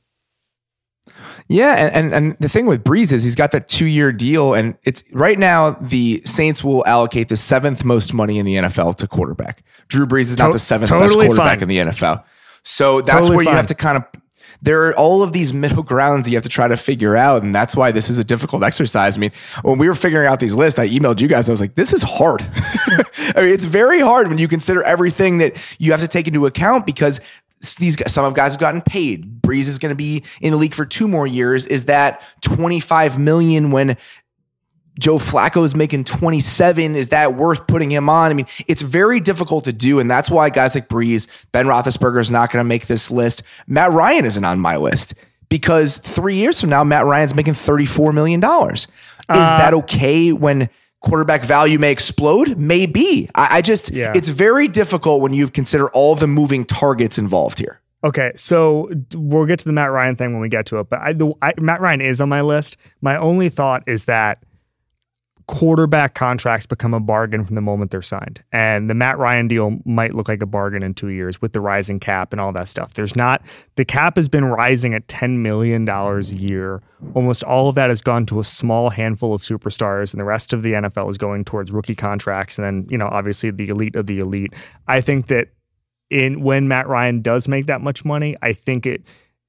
Yeah, 1.48 1.74
and, 1.74 1.94
and, 1.94 2.14
and 2.14 2.36
the 2.40 2.48
thing 2.48 2.64
with 2.64 2.82
Brees 2.82 3.12
is 3.12 3.22
he's 3.22 3.34
got 3.34 3.50
that 3.50 3.68
two 3.68 3.84
year 3.86 4.10
deal, 4.10 4.54
and 4.54 4.76
it's 4.84 5.04
right 5.12 5.38
now 5.38 5.72
the 5.82 6.22
Saints 6.24 6.64
will 6.64 6.84
allocate 6.86 7.28
the 7.28 7.36
seventh 7.36 7.84
most 7.84 8.14
money 8.14 8.38
in 8.38 8.46
the 8.46 8.54
NFL 8.56 8.96
to 8.96 9.06
quarterback. 9.06 9.62
Drew 9.88 10.06
Brees 10.06 10.30
is 10.30 10.38
not 10.38 10.46
to- 10.48 10.52
the 10.54 10.58
seventh 10.58 10.88
totally 10.88 11.26
best 11.26 11.26
quarterback 11.26 11.60
fine. 11.60 11.62
in 11.62 11.68
the 11.68 11.92
NFL, 11.92 12.24
so 12.62 13.02
that's 13.02 13.18
totally 13.18 13.36
where 13.36 13.44
you 13.44 13.50
have 13.50 13.66
to 13.66 13.74
kind 13.74 13.98
of. 13.98 14.04
There 14.64 14.88
are 14.88 14.94
all 14.96 15.22
of 15.22 15.32
these 15.32 15.52
middle 15.52 15.82
grounds 15.92 16.24
that 16.24 16.30
you 16.30 16.36
have 16.36 16.42
to 16.42 16.48
try 16.48 16.68
to 16.68 16.76
figure 16.76 17.16
out, 17.16 17.42
and 17.42 17.54
that's 17.54 17.76
why 17.76 17.92
this 17.92 18.08
is 18.08 18.18
a 18.18 18.24
difficult 18.24 18.62
exercise. 18.62 19.16
I 19.16 19.20
mean, 19.20 19.32
when 19.62 19.78
we 19.78 19.88
were 19.88 19.94
figuring 19.94 20.26
out 20.26 20.40
these 20.40 20.54
lists, 20.54 20.78
I 20.78 20.88
emailed 20.88 21.20
you 21.20 21.28
guys. 21.28 21.48
I 21.48 21.52
was 21.52 21.60
like, 21.60 21.74
"This 21.74 21.92
is 21.92 22.02
hard." 22.02 22.40
I 23.36 23.42
mean, 23.42 23.52
it's 23.52 23.66
very 23.66 24.00
hard 24.00 24.28
when 24.28 24.38
you 24.38 24.48
consider 24.48 24.82
everything 24.82 25.38
that 25.38 25.56
you 25.78 25.92
have 25.92 26.00
to 26.00 26.08
take 26.08 26.26
into 26.26 26.46
account 26.46 26.86
because 26.86 27.20
these 27.78 27.96
some 28.10 28.24
of 28.24 28.34
guys 28.34 28.52
have 28.52 28.60
gotten 28.60 28.82
paid. 28.82 29.42
Brees 29.42 29.68
is 29.68 29.78
going 29.78 29.90
to 29.90 29.96
be 29.96 30.22
in 30.40 30.50
the 30.50 30.56
league 30.56 30.74
for 30.74 30.84
two 30.84 31.08
more 31.08 31.26
years. 31.26 31.66
Is 31.66 31.84
that 31.84 32.22
25 32.42 33.18
million 33.18 33.70
when 33.70 33.96
Joe 34.98 35.18
Flacco 35.18 35.64
is 35.64 35.74
making 35.74 36.04
27? 36.04 36.94
Is 36.94 37.08
that 37.08 37.34
worth 37.34 37.66
putting 37.66 37.90
him 37.90 38.08
on? 38.08 38.30
I 38.30 38.34
mean, 38.34 38.46
it's 38.68 38.82
very 38.82 39.20
difficult 39.20 39.64
to 39.64 39.72
do. 39.72 39.98
And 39.98 40.10
that's 40.10 40.30
why 40.30 40.50
guys 40.50 40.74
like 40.74 40.88
Brees, 40.88 41.26
Ben 41.52 41.66
Roethlisberger 41.66 42.20
is 42.20 42.30
not 42.30 42.50
going 42.52 42.62
to 42.62 42.68
make 42.68 42.86
this 42.86 43.10
list. 43.10 43.42
Matt 43.66 43.90
Ryan 43.92 44.24
isn't 44.24 44.44
on 44.44 44.60
my 44.60 44.76
list 44.76 45.14
because 45.48 45.96
three 45.96 46.36
years 46.36 46.60
from 46.60 46.70
now, 46.70 46.84
Matt 46.84 47.06
Ryan's 47.06 47.34
making 47.34 47.54
$34 47.54 48.14
million. 48.14 48.42
Is 48.42 48.86
uh, 49.28 49.58
that 49.58 49.74
okay 49.74 50.32
when 50.32 50.68
quarterback 51.00 51.44
value 51.44 51.78
may 51.78 51.90
explode? 51.90 52.56
Maybe. 52.56 53.28
I, 53.34 53.58
I 53.58 53.62
just, 53.62 53.90
yeah. 53.90 54.12
it's 54.14 54.28
very 54.28 54.68
difficult 54.68 55.22
when 55.22 55.32
you 55.32 55.48
consider 55.48 55.88
all 55.90 56.14
the 56.14 56.28
moving 56.28 56.64
targets 56.64 57.18
involved 57.18 57.58
here. 57.58 57.80
Okay, 58.04 58.32
so 58.36 58.90
we'll 59.14 59.46
get 59.46 59.58
to 59.60 59.64
the 59.64 59.72
Matt 59.72 59.90
Ryan 59.90 60.14
thing 60.14 60.32
when 60.32 60.42
we 60.42 60.50
get 60.50 60.66
to 60.66 60.78
it. 60.78 60.90
But 60.90 61.00
I, 61.00 61.14
the, 61.14 61.32
I, 61.40 61.54
Matt 61.58 61.80
Ryan 61.80 62.02
is 62.02 62.20
on 62.20 62.28
my 62.28 62.42
list. 62.42 62.76
My 63.00 63.16
only 63.16 63.48
thought 63.48 63.82
is 63.86 64.04
that 64.04 64.44
quarterback 65.46 66.14
contracts 66.14 66.64
become 66.64 66.94
a 66.94 67.00
bargain 67.00 67.44
from 67.44 67.54
the 67.54 67.60
moment 67.60 67.90
they're 67.90 68.00
signed. 68.00 68.42
And 68.52 68.88
the 68.88 68.94
Matt 68.94 69.18
Ryan 69.18 69.46
deal 69.46 69.78
might 69.84 70.14
look 70.14 70.28
like 70.28 70.42
a 70.42 70.46
bargain 70.46 70.82
in 70.82 70.94
two 70.94 71.08
years 71.08 71.42
with 71.42 71.52
the 71.52 71.60
rising 71.60 72.00
cap 72.00 72.32
and 72.32 72.40
all 72.40 72.52
that 72.52 72.68
stuff. 72.68 72.94
There's 72.94 73.14
not, 73.14 73.42
the 73.76 73.84
cap 73.84 74.16
has 74.16 74.28
been 74.28 74.46
rising 74.46 74.94
at 74.94 75.06
$10 75.08 75.38
million 75.38 75.86
a 75.86 76.20
year. 76.34 76.82
Almost 77.12 77.44
all 77.44 77.68
of 77.68 77.74
that 77.74 77.90
has 77.90 78.00
gone 78.00 78.24
to 78.26 78.40
a 78.40 78.44
small 78.44 78.88
handful 78.88 79.34
of 79.34 79.42
superstars, 79.42 80.12
and 80.12 80.20
the 80.20 80.24
rest 80.24 80.54
of 80.54 80.62
the 80.62 80.72
NFL 80.72 81.10
is 81.10 81.18
going 81.18 81.44
towards 81.44 81.70
rookie 81.70 81.94
contracts. 81.94 82.58
And 82.58 82.64
then, 82.64 82.86
you 82.88 82.96
know, 82.96 83.08
obviously 83.08 83.50
the 83.50 83.68
elite 83.68 83.96
of 83.96 84.06
the 84.06 84.18
elite. 84.18 84.54
I 84.88 85.02
think 85.02 85.26
that 85.26 85.48
in 86.08 86.42
when 86.42 86.68
Matt 86.68 86.88
Ryan 86.88 87.20
does 87.20 87.48
make 87.48 87.66
that 87.66 87.82
much 87.82 88.04
money, 88.04 88.36
I 88.40 88.52
think 88.54 88.86
it 88.86 89.02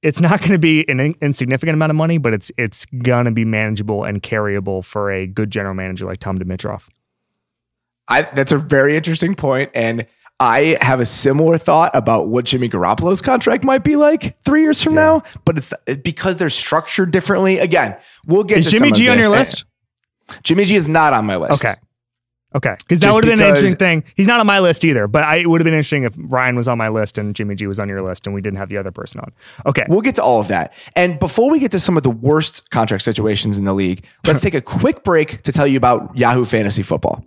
it's 0.06 0.20
not 0.20 0.38
going 0.40 0.52
to 0.52 0.58
be 0.58 0.88
an 0.88 1.00
in- 1.00 1.16
insignificant 1.20 1.74
amount 1.74 1.90
of 1.90 1.96
money, 1.96 2.18
but 2.18 2.32
it's 2.32 2.52
it's 2.56 2.86
going 3.02 3.24
to 3.24 3.32
be 3.32 3.44
manageable 3.44 4.04
and 4.04 4.22
carryable 4.22 4.84
for 4.84 5.10
a 5.10 5.26
good 5.26 5.50
general 5.50 5.74
manager 5.74 6.06
like 6.06 6.20
Tom 6.20 6.38
Dimitroff. 6.38 6.88
I 8.06 8.22
that's 8.22 8.52
a 8.52 8.58
very 8.58 8.96
interesting 8.96 9.34
point, 9.34 9.70
and 9.74 10.06
I 10.38 10.78
have 10.80 11.00
a 11.00 11.04
similar 11.04 11.58
thought 11.58 11.90
about 11.94 12.28
what 12.28 12.44
Jimmy 12.44 12.68
Garoppolo's 12.68 13.20
contract 13.20 13.64
might 13.64 13.82
be 13.82 13.96
like 13.96 14.38
three 14.44 14.62
years 14.62 14.80
from 14.80 14.94
yeah. 14.94 15.00
now. 15.00 15.22
But 15.44 15.58
it's 15.58 16.02
because 16.02 16.36
they're 16.36 16.50
structured 16.50 17.10
differently. 17.10 17.58
Again, 17.58 17.96
we'll 18.26 18.44
get 18.44 18.58
is 18.58 18.70
Jimmy 18.70 18.92
G 18.92 19.08
on 19.08 19.18
your 19.18 19.30
list. 19.30 19.64
Jimmy 20.44 20.66
G 20.66 20.76
is 20.76 20.88
not 20.88 21.12
on 21.14 21.26
my 21.26 21.36
list. 21.36 21.64
Okay. 21.64 21.74
Okay, 22.56 22.74
because 22.78 23.00
that 23.00 23.12
would 23.12 23.22
have 23.24 23.36
been 23.36 23.44
an 23.44 23.50
interesting 23.50 23.76
thing. 23.76 24.02
He's 24.14 24.26
not 24.26 24.40
on 24.40 24.46
my 24.46 24.60
list 24.60 24.82
either, 24.82 25.06
but 25.06 25.24
I, 25.24 25.36
it 25.36 25.46
would 25.46 25.60
have 25.60 25.66
been 25.66 25.74
interesting 25.74 26.04
if 26.04 26.14
Ryan 26.16 26.56
was 26.56 26.68
on 26.68 26.78
my 26.78 26.88
list 26.88 27.18
and 27.18 27.36
Jimmy 27.36 27.54
G 27.54 27.66
was 27.66 27.78
on 27.78 27.86
your 27.86 28.00
list 28.00 28.26
and 28.26 28.34
we 28.34 28.40
didn't 28.40 28.56
have 28.56 28.70
the 28.70 28.78
other 28.78 28.90
person 28.90 29.20
on. 29.20 29.30
Okay. 29.66 29.84
We'll 29.90 30.00
get 30.00 30.14
to 30.14 30.22
all 30.22 30.40
of 30.40 30.48
that. 30.48 30.72
And 30.94 31.18
before 31.18 31.50
we 31.50 31.58
get 31.58 31.70
to 31.72 31.78
some 31.78 31.98
of 31.98 32.02
the 32.02 32.10
worst 32.10 32.70
contract 32.70 33.04
situations 33.04 33.58
in 33.58 33.64
the 33.64 33.74
league, 33.74 34.06
let's 34.26 34.40
take 34.46 34.54
a 34.54 34.62
quick 34.62 35.04
break 35.04 35.42
to 35.42 35.52
tell 35.52 35.66
you 35.66 35.76
about 35.76 36.16
Yahoo 36.16 36.46
Fantasy 36.46 36.82
Football. 36.82 37.22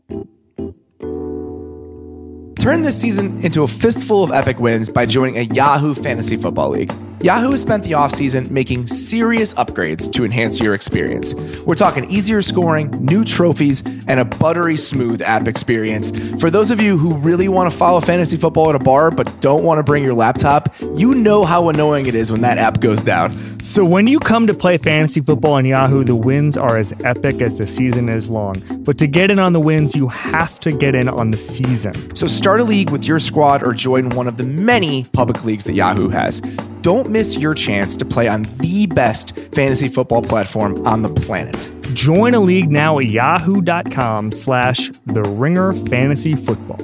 Turn 2.57 2.81
this 2.81 2.99
season 2.99 3.43
into 3.45 3.61
a 3.61 3.67
fistful 3.67 4.23
of 4.23 4.31
epic 4.31 4.59
wins 4.59 4.89
by 4.89 5.05
joining 5.05 5.37
a 5.37 5.43
Yahoo 5.53 5.93
Fantasy 5.93 6.37
Football 6.37 6.71
League. 6.71 6.91
Yahoo 7.21 7.51
has 7.51 7.61
spent 7.61 7.83
the 7.83 7.91
offseason 7.91 8.49
making 8.49 8.87
serious 8.87 9.53
upgrades 9.55 10.09
to 10.09 10.23
enhance 10.23 10.57
your 10.61 10.73
experience. 10.73 11.33
We're 11.65 11.75
talking 11.75 12.09
easier 12.09 12.41
scoring, 12.41 12.91
new 13.03 13.25
trophies, 13.25 13.83
and 14.07 14.21
a 14.21 14.25
buttery 14.25 14.77
smooth 14.77 15.21
app 15.21 15.45
experience. 15.45 16.11
For 16.39 16.49
those 16.49 16.71
of 16.71 16.79
you 16.79 16.97
who 16.97 17.15
really 17.15 17.49
want 17.49 17.69
to 17.69 17.77
follow 17.77 17.99
fantasy 17.99 18.37
football 18.37 18.69
at 18.69 18.75
a 18.75 18.79
bar 18.79 19.11
but 19.11 19.41
don't 19.41 19.65
want 19.65 19.79
to 19.79 19.83
bring 19.83 20.01
your 20.01 20.13
laptop, 20.13 20.73
you 20.95 21.13
know 21.13 21.43
how 21.43 21.67
annoying 21.67 22.05
it 22.05 22.15
is 22.15 22.31
when 22.31 22.39
that 22.39 22.57
app 22.57 22.79
goes 22.79 23.03
down. 23.03 23.35
So 23.65 23.83
when 23.83 24.07
you 24.07 24.19
come 24.19 24.47
to 24.47 24.53
play 24.53 24.77
fantasy 24.77 25.19
football 25.19 25.53
on 25.53 25.65
Yahoo, 25.65 26.05
the 26.05 26.15
wins 26.15 26.55
are 26.55 26.77
as 26.77 26.93
epic 27.03 27.41
as 27.41 27.57
the 27.57 27.67
season 27.67 28.07
is 28.07 28.29
long. 28.29 28.63
But 28.85 28.97
to 28.99 29.07
get 29.07 29.29
in 29.29 29.39
on 29.39 29.51
the 29.51 29.59
wins, 29.59 29.93
you 29.93 30.07
have 30.07 30.57
to 30.61 30.71
get 30.71 30.95
in 30.95 31.09
on 31.09 31.31
the 31.31 31.37
season. 31.37 32.15
So 32.15 32.27
start 32.27 32.61
a 32.61 32.63
league 32.63 32.91
with 32.91 33.03
your 33.03 33.19
squad 33.19 33.61
or 33.61 33.73
join 33.73 34.09
one 34.11 34.29
of 34.29 34.37
the 34.37 34.45
many 34.45 35.03
public 35.11 35.43
leagues 35.43 35.65
that 35.65 35.73
Yahoo 35.73 36.07
has. 36.07 36.41
Don't 36.81 37.09
miss 37.09 37.37
your 37.37 37.53
chance 37.53 37.97
to 37.97 38.05
play 38.05 38.29
on 38.29 38.43
the 38.57 38.85
best 38.85 39.35
fantasy 39.53 39.89
football 39.89 40.21
platform 40.21 40.85
on 40.87 41.01
the 41.01 41.09
planet. 41.09 41.71
Join 41.93 42.33
a 42.33 42.39
league 42.39 42.71
now 42.71 42.99
at 42.99 43.07
yahoo.com 43.07 44.31
slash 44.31 44.89
the 45.05 45.23
ringer 45.23 45.73
fantasy 45.73 46.35
football. 46.35 46.79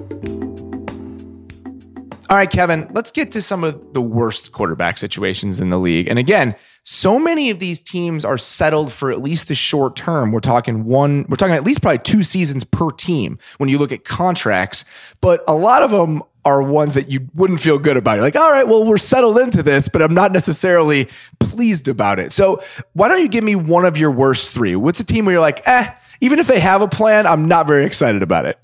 All 2.28 2.36
right, 2.36 2.50
Kevin, 2.50 2.90
let's 2.94 3.12
get 3.12 3.32
to 3.34 3.42
some 3.42 3.64
of 3.64 3.94
the 3.94 4.02
worst 4.02 4.52
quarterback 4.52 4.98
situations 4.98 5.62
in 5.62 5.70
the 5.70 5.78
league. 5.78 6.08
And 6.08 6.18
again, 6.18 6.56
so 6.84 7.18
many 7.18 7.50
of 7.50 7.60
these 7.60 7.80
teams 7.80 8.26
are 8.26 8.38
settled 8.38 8.92
for 8.92 9.12
at 9.12 9.22
least 9.22 9.48
the 9.48 9.56
short 9.56 9.96
term. 9.96 10.32
We're 10.32 10.40
talking 10.40 10.86
one, 10.86 11.26
we're 11.30 11.36
talking 11.36 11.56
at 11.56 11.64
least 11.64 11.82
probably 11.82 12.00
two 12.00 12.24
seasons 12.24 12.64
per 12.64 12.92
team 12.92 13.38
when 13.58 13.70
you 13.70 13.78
look 13.78 13.92
at 13.92 14.06
contracts, 14.06 14.86
but 15.22 15.44
a 15.48 15.54
lot 15.54 15.84
of 15.84 15.92
them 15.92 16.22
are 16.46 16.62
ones 16.62 16.94
that 16.94 17.10
you 17.10 17.28
wouldn't 17.34 17.60
feel 17.60 17.80
good 17.80 17.98
about. 17.98 18.14
You're 18.14 18.24
like, 18.24 18.36
all 18.36 18.52
right, 18.52 18.68
well, 18.68 18.86
we're 18.86 19.00
settled 19.00 19.40
into 19.40 19.64
this, 19.64 19.88
but 19.88 20.02
I'm 20.02 20.14
not 20.14 20.32
necessarily 20.32 21.10
pleased 21.40 21.88
about 21.88 22.20
it. 22.20 22.32
So 22.32 22.64
why 22.94 23.08
don't 23.10 23.22
you 23.22 23.28
give 23.28 23.44
me 23.44 23.56
one 23.56 23.84
of 23.84 23.98
your 23.98 24.12
worst 24.12 24.54
three? 24.54 24.76
What's 24.76 25.00
a 25.00 25.04
team 25.04 25.26
where 25.26 25.34
you're 25.34 25.42
like, 25.42 25.68
eh, 25.68 25.92
even 26.22 26.40
if 26.40 26.48
they 26.48 26.60
have 26.60 26.82
a 26.82 26.88
plan, 26.88 27.26
I'm 27.26 27.48
not 27.48 27.68
very 27.68 27.84
excited 27.86 28.22
about 28.22 28.46
it? 28.46 28.60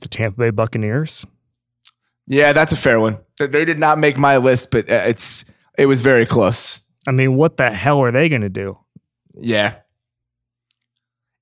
The 0.00 0.08
Tampa 0.08 0.38
Bay 0.38 0.50
Buccaneers. 0.50 1.26
Yeah, 2.26 2.52
that's 2.52 2.72
a 2.72 2.76
fair 2.76 3.00
one. 3.00 3.18
They 3.38 3.64
did 3.64 3.78
not 3.78 3.98
make 3.98 4.16
my 4.16 4.36
list, 4.38 4.70
but 4.70 4.88
uh, 4.88 5.04
it's 5.06 5.44
it 5.76 5.86
was 5.86 6.00
very 6.00 6.24
close. 6.24 6.86
I 7.06 7.10
mean, 7.10 7.36
what 7.36 7.56
the 7.56 7.70
hell 7.70 8.00
are 8.00 8.12
they 8.12 8.28
going 8.28 8.42
to 8.42 8.48
do? 8.48 8.78
Yeah, 9.38 9.74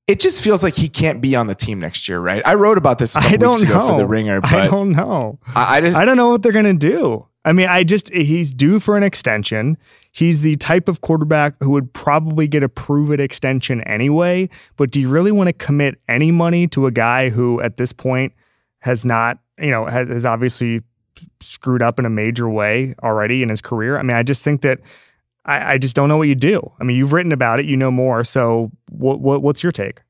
it 0.06 0.20
just 0.20 0.42
feels 0.42 0.62
like 0.62 0.74
he 0.74 0.88
can't 0.88 1.20
be 1.20 1.36
on 1.36 1.46
the 1.46 1.54
team 1.54 1.80
next 1.80 2.08
year, 2.08 2.20
right? 2.20 2.42
I 2.44 2.54
wrote 2.54 2.78
about 2.78 2.98
this 2.98 3.14
I 3.14 3.36
don't 3.36 3.62
know. 3.62 3.86
for 3.86 3.98
the 3.98 4.06
Ringer, 4.06 4.40
but 4.40 4.52
I 4.52 4.66
don't 4.66 4.90
know. 4.90 5.38
I, 5.54 5.76
I 5.76 5.80
just 5.80 5.96
I 5.96 6.04
don't 6.04 6.16
know 6.16 6.30
what 6.30 6.42
they're 6.42 6.52
gonna 6.52 6.74
do. 6.74 7.26
I 7.44 7.52
mean, 7.52 7.68
I 7.68 7.84
just 7.84 8.12
he's 8.12 8.54
due 8.54 8.80
for 8.80 8.96
an 8.96 9.02
extension. 9.02 9.76
He's 10.12 10.42
the 10.42 10.56
type 10.56 10.88
of 10.88 11.00
quarterback 11.00 11.54
who 11.60 11.70
would 11.70 11.92
probably 11.92 12.46
get 12.46 12.62
a 12.62 12.68
prove 12.68 13.10
it 13.10 13.20
extension 13.20 13.80
anyway. 13.82 14.48
But 14.76 14.90
do 14.90 15.00
you 15.00 15.08
really 15.08 15.32
want 15.32 15.48
to 15.48 15.52
commit 15.52 16.00
any 16.08 16.30
money 16.30 16.68
to 16.68 16.86
a 16.86 16.90
guy 16.90 17.30
who, 17.30 17.60
at 17.62 17.78
this 17.78 17.92
point, 17.92 18.32
has 18.80 19.04
not, 19.04 19.38
you 19.58 19.70
know, 19.70 19.86
has, 19.86 20.08
has 20.08 20.26
obviously 20.26 20.82
screwed 21.40 21.80
up 21.82 21.98
in 21.98 22.04
a 22.04 22.10
major 22.10 22.48
way 22.48 22.94
already 23.02 23.42
in 23.42 23.48
his 23.48 23.60
career? 23.62 23.98
I 23.98 24.02
mean, 24.02 24.16
I 24.16 24.22
just 24.22 24.44
think 24.44 24.60
that 24.62 24.80
I, 25.44 25.74
I 25.74 25.78
just 25.78 25.96
don't 25.96 26.08
know 26.08 26.16
what 26.16 26.28
you 26.28 26.34
do. 26.34 26.72
I 26.80 26.84
mean, 26.84 26.96
you've 26.96 27.12
written 27.12 27.32
about 27.32 27.60
it, 27.60 27.66
you 27.66 27.76
know 27.76 27.90
more. 27.90 28.24
So, 28.24 28.70
what, 28.90 29.20
what 29.20 29.42
what's 29.42 29.62
your 29.62 29.72
take? 29.72 30.02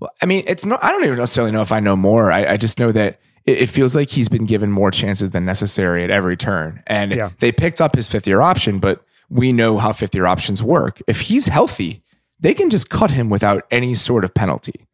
Well, 0.00 0.10
I 0.22 0.26
mean, 0.26 0.44
it's 0.46 0.64
not. 0.64 0.82
I 0.82 0.90
don't 0.90 1.04
even 1.04 1.18
necessarily 1.18 1.52
know 1.52 1.60
if 1.60 1.72
I 1.72 1.80
know 1.80 1.96
more. 1.96 2.32
I, 2.32 2.52
I 2.52 2.56
just 2.56 2.78
know 2.78 2.92
that 2.92 3.20
it, 3.44 3.58
it, 3.58 3.66
feels 3.68 3.94
like 3.94 4.08
he's 4.08 4.28
been 4.28 4.46
given 4.46 4.70
more 4.70 4.90
chances 4.90 5.30
than 5.30 5.44
necessary 5.44 6.02
at 6.02 6.10
every 6.10 6.36
turn, 6.36 6.82
and 6.86 7.12
yeah. 7.12 7.30
they 7.40 7.52
picked 7.52 7.80
up 7.80 7.94
his 7.94 8.08
fifth 8.08 8.26
year 8.26 8.40
option. 8.40 8.78
But 8.78 9.04
we 9.28 9.52
know 9.52 9.78
how 9.78 9.92
fifth 9.92 10.14
year 10.14 10.26
options 10.26 10.62
work. 10.62 11.02
If 11.06 11.20
he's 11.20 11.46
healthy, 11.46 12.02
they 12.40 12.54
can 12.54 12.70
just 12.70 12.88
cut 12.88 13.10
him 13.10 13.28
without 13.28 13.66
any 13.70 13.94
sort 13.94 14.24
of 14.24 14.32
penalty. 14.32 14.86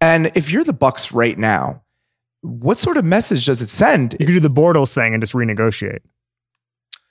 And 0.00 0.30
if 0.34 0.50
you're 0.50 0.64
the 0.64 0.72
Bucks 0.72 1.12
right 1.12 1.38
now, 1.38 1.82
what 2.42 2.78
sort 2.78 2.96
of 2.96 3.04
message 3.04 3.46
does 3.46 3.62
it 3.62 3.70
send? 3.70 4.14
You 4.20 4.26
could 4.26 4.32
do 4.32 4.40
the 4.40 4.50
Bortles 4.50 4.92
thing 4.92 5.14
and 5.14 5.22
just 5.22 5.32
renegotiate. 5.32 6.00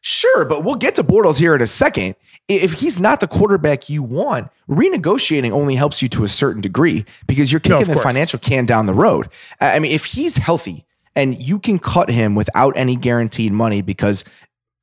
Sure, 0.01 0.45
but 0.45 0.63
we'll 0.63 0.75
get 0.75 0.95
to 0.95 1.03
Bortles 1.03 1.39
here 1.39 1.55
in 1.55 1.61
a 1.61 1.67
second. 1.67 2.15
If 2.47 2.73
he's 2.73 2.99
not 2.99 3.19
the 3.19 3.27
quarterback 3.27 3.89
you 3.89 4.03
want, 4.03 4.49
renegotiating 4.69 5.51
only 5.51 5.75
helps 5.75 6.01
you 6.01 6.07
to 6.09 6.23
a 6.23 6.29
certain 6.29 6.61
degree 6.61 7.05
because 7.27 7.51
you're 7.51 7.59
kicking 7.59 7.87
no, 7.87 7.95
the 7.95 7.99
financial 7.99 8.39
can 8.39 8.65
down 8.65 8.85
the 8.85 8.93
road. 8.93 9.29
I 9.59 9.79
mean, 9.79 9.91
if 9.91 10.05
he's 10.05 10.37
healthy 10.37 10.85
and 11.15 11.41
you 11.41 11.59
can 11.59 11.79
cut 11.79 12.09
him 12.09 12.35
without 12.35 12.77
any 12.77 12.95
guaranteed 12.95 13.51
money 13.51 13.81
because 13.81 14.23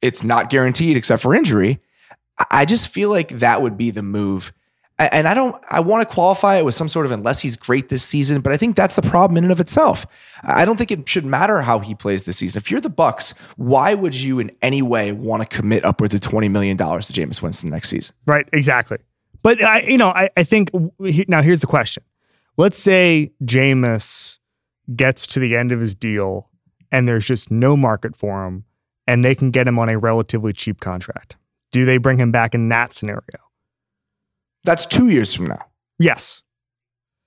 it's 0.02 0.22
not 0.22 0.50
guaranteed 0.50 0.96
except 0.96 1.22
for 1.22 1.34
injury, 1.34 1.80
I 2.50 2.64
just 2.64 2.88
feel 2.88 3.10
like 3.10 3.28
that 3.28 3.62
would 3.62 3.78
be 3.78 3.90
the 3.90 4.02
move 4.02 4.52
and 4.98 5.26
I 5.26 5.34
don't, 5.34 5.60
I 5.68 5.80
want 5.80 6.08
to 6.08 6.14
qualify 6.14 6.56
it 6.56 6.64
with 6.64 6.74
some 6.74 6.88
sort 6.88 7.04
of 7.04 7.12
unless 7.12 7.40
he's 7.40 7.56
great 7.56 7.88
this 7.88 8.04
season, 8.04 8.40
but 8.40 8.52
I 8.52 8.56
think 8.56 8.76
that's 8.76 8.94
the 8.94 9.02
problem 9.02 9.36
in 9.36 9.44
and 9.44 9.50
of 9.50 9.58
itself. 9.58 10.06
I 10.44 10.64
don't 10.64 10.76
think 10.76 10.92
it 10.92 11.08
should 11.08 11.24
matter 11.24 11.62
how 11.62 11.80
he 11.80 11.94
plays 11.94 12.24
this 12.24 12.36
season. 12.36 12.58
If 12.58 12.70
you're 12.70 12.80
the 12.80 12.90
Bucks, 12.90 13.34
why 13.56 13.94
would 13.94 14.14
you 14.14 14.38
in 14.38 14.52
any 14.62 14.82
way 14.82 15.10
want 15.10 15.42
to 15.42 15.48
commit 15.48 15.84
upwards 15.84 16.14
of 16.14 16.20
$20 16.20 16.48
million 16.50 16.76
to 16.76 16.84
Jameis 16.84 17.42
Winston 17.42 17.70
next 17.70 17.88
season? 17.88 18.14
Right, 18.26 18.48
exactly. 18.52 18.98
But 19.42 19.62
I, 19.62 19.80
you 19.82 19.98
know, 19.98 20.08
I, 20.08 20.30
I 20.36 20.44
think 20.44 20.70
now 21.28 21.42
here's 21.42 21.60
the 21.60 21.66
question. 21.66 22.04
Let's 22.56 22.78
say 22.78 23.32
Jameis 23.42 24.38
gets 24.94 25.26
to 25.28 25.40
the 25.40 25.56
end 25.56 25.72
of 25.72 25.80
his 25.80 25.94
deal 25.94 26.50
and 26.92 27.08
there's 27.08 27.24
just 27.24 27.50
no 27.50 27.76
market 27.76 28.14
for 28.14 28.46
him 28.46 28.64
and 29.08 29.24
they 29.24 29.34
can 29.34 29.50
get 29.50 29.66
him 29.66 29.78
on 29.78 29.88
a 29.88 29.98
relatively 29.98 30.52
cheap 30.52 30.80
contract. 30.80 31.36
Do 31.72 31.84
they 31.84 31.96
bring 31.96 32.18
him 32.18 32.30
back 32.30 32.54
in 32.54 32.68
that 32.68 32.94
scenario? 32.94 33.22
That's 34.64 34.86
two 34.86 35.08
years 35.08 35.34
from 35.34 35.46
now. 35.46 35.64
Yes. 35.98 36.42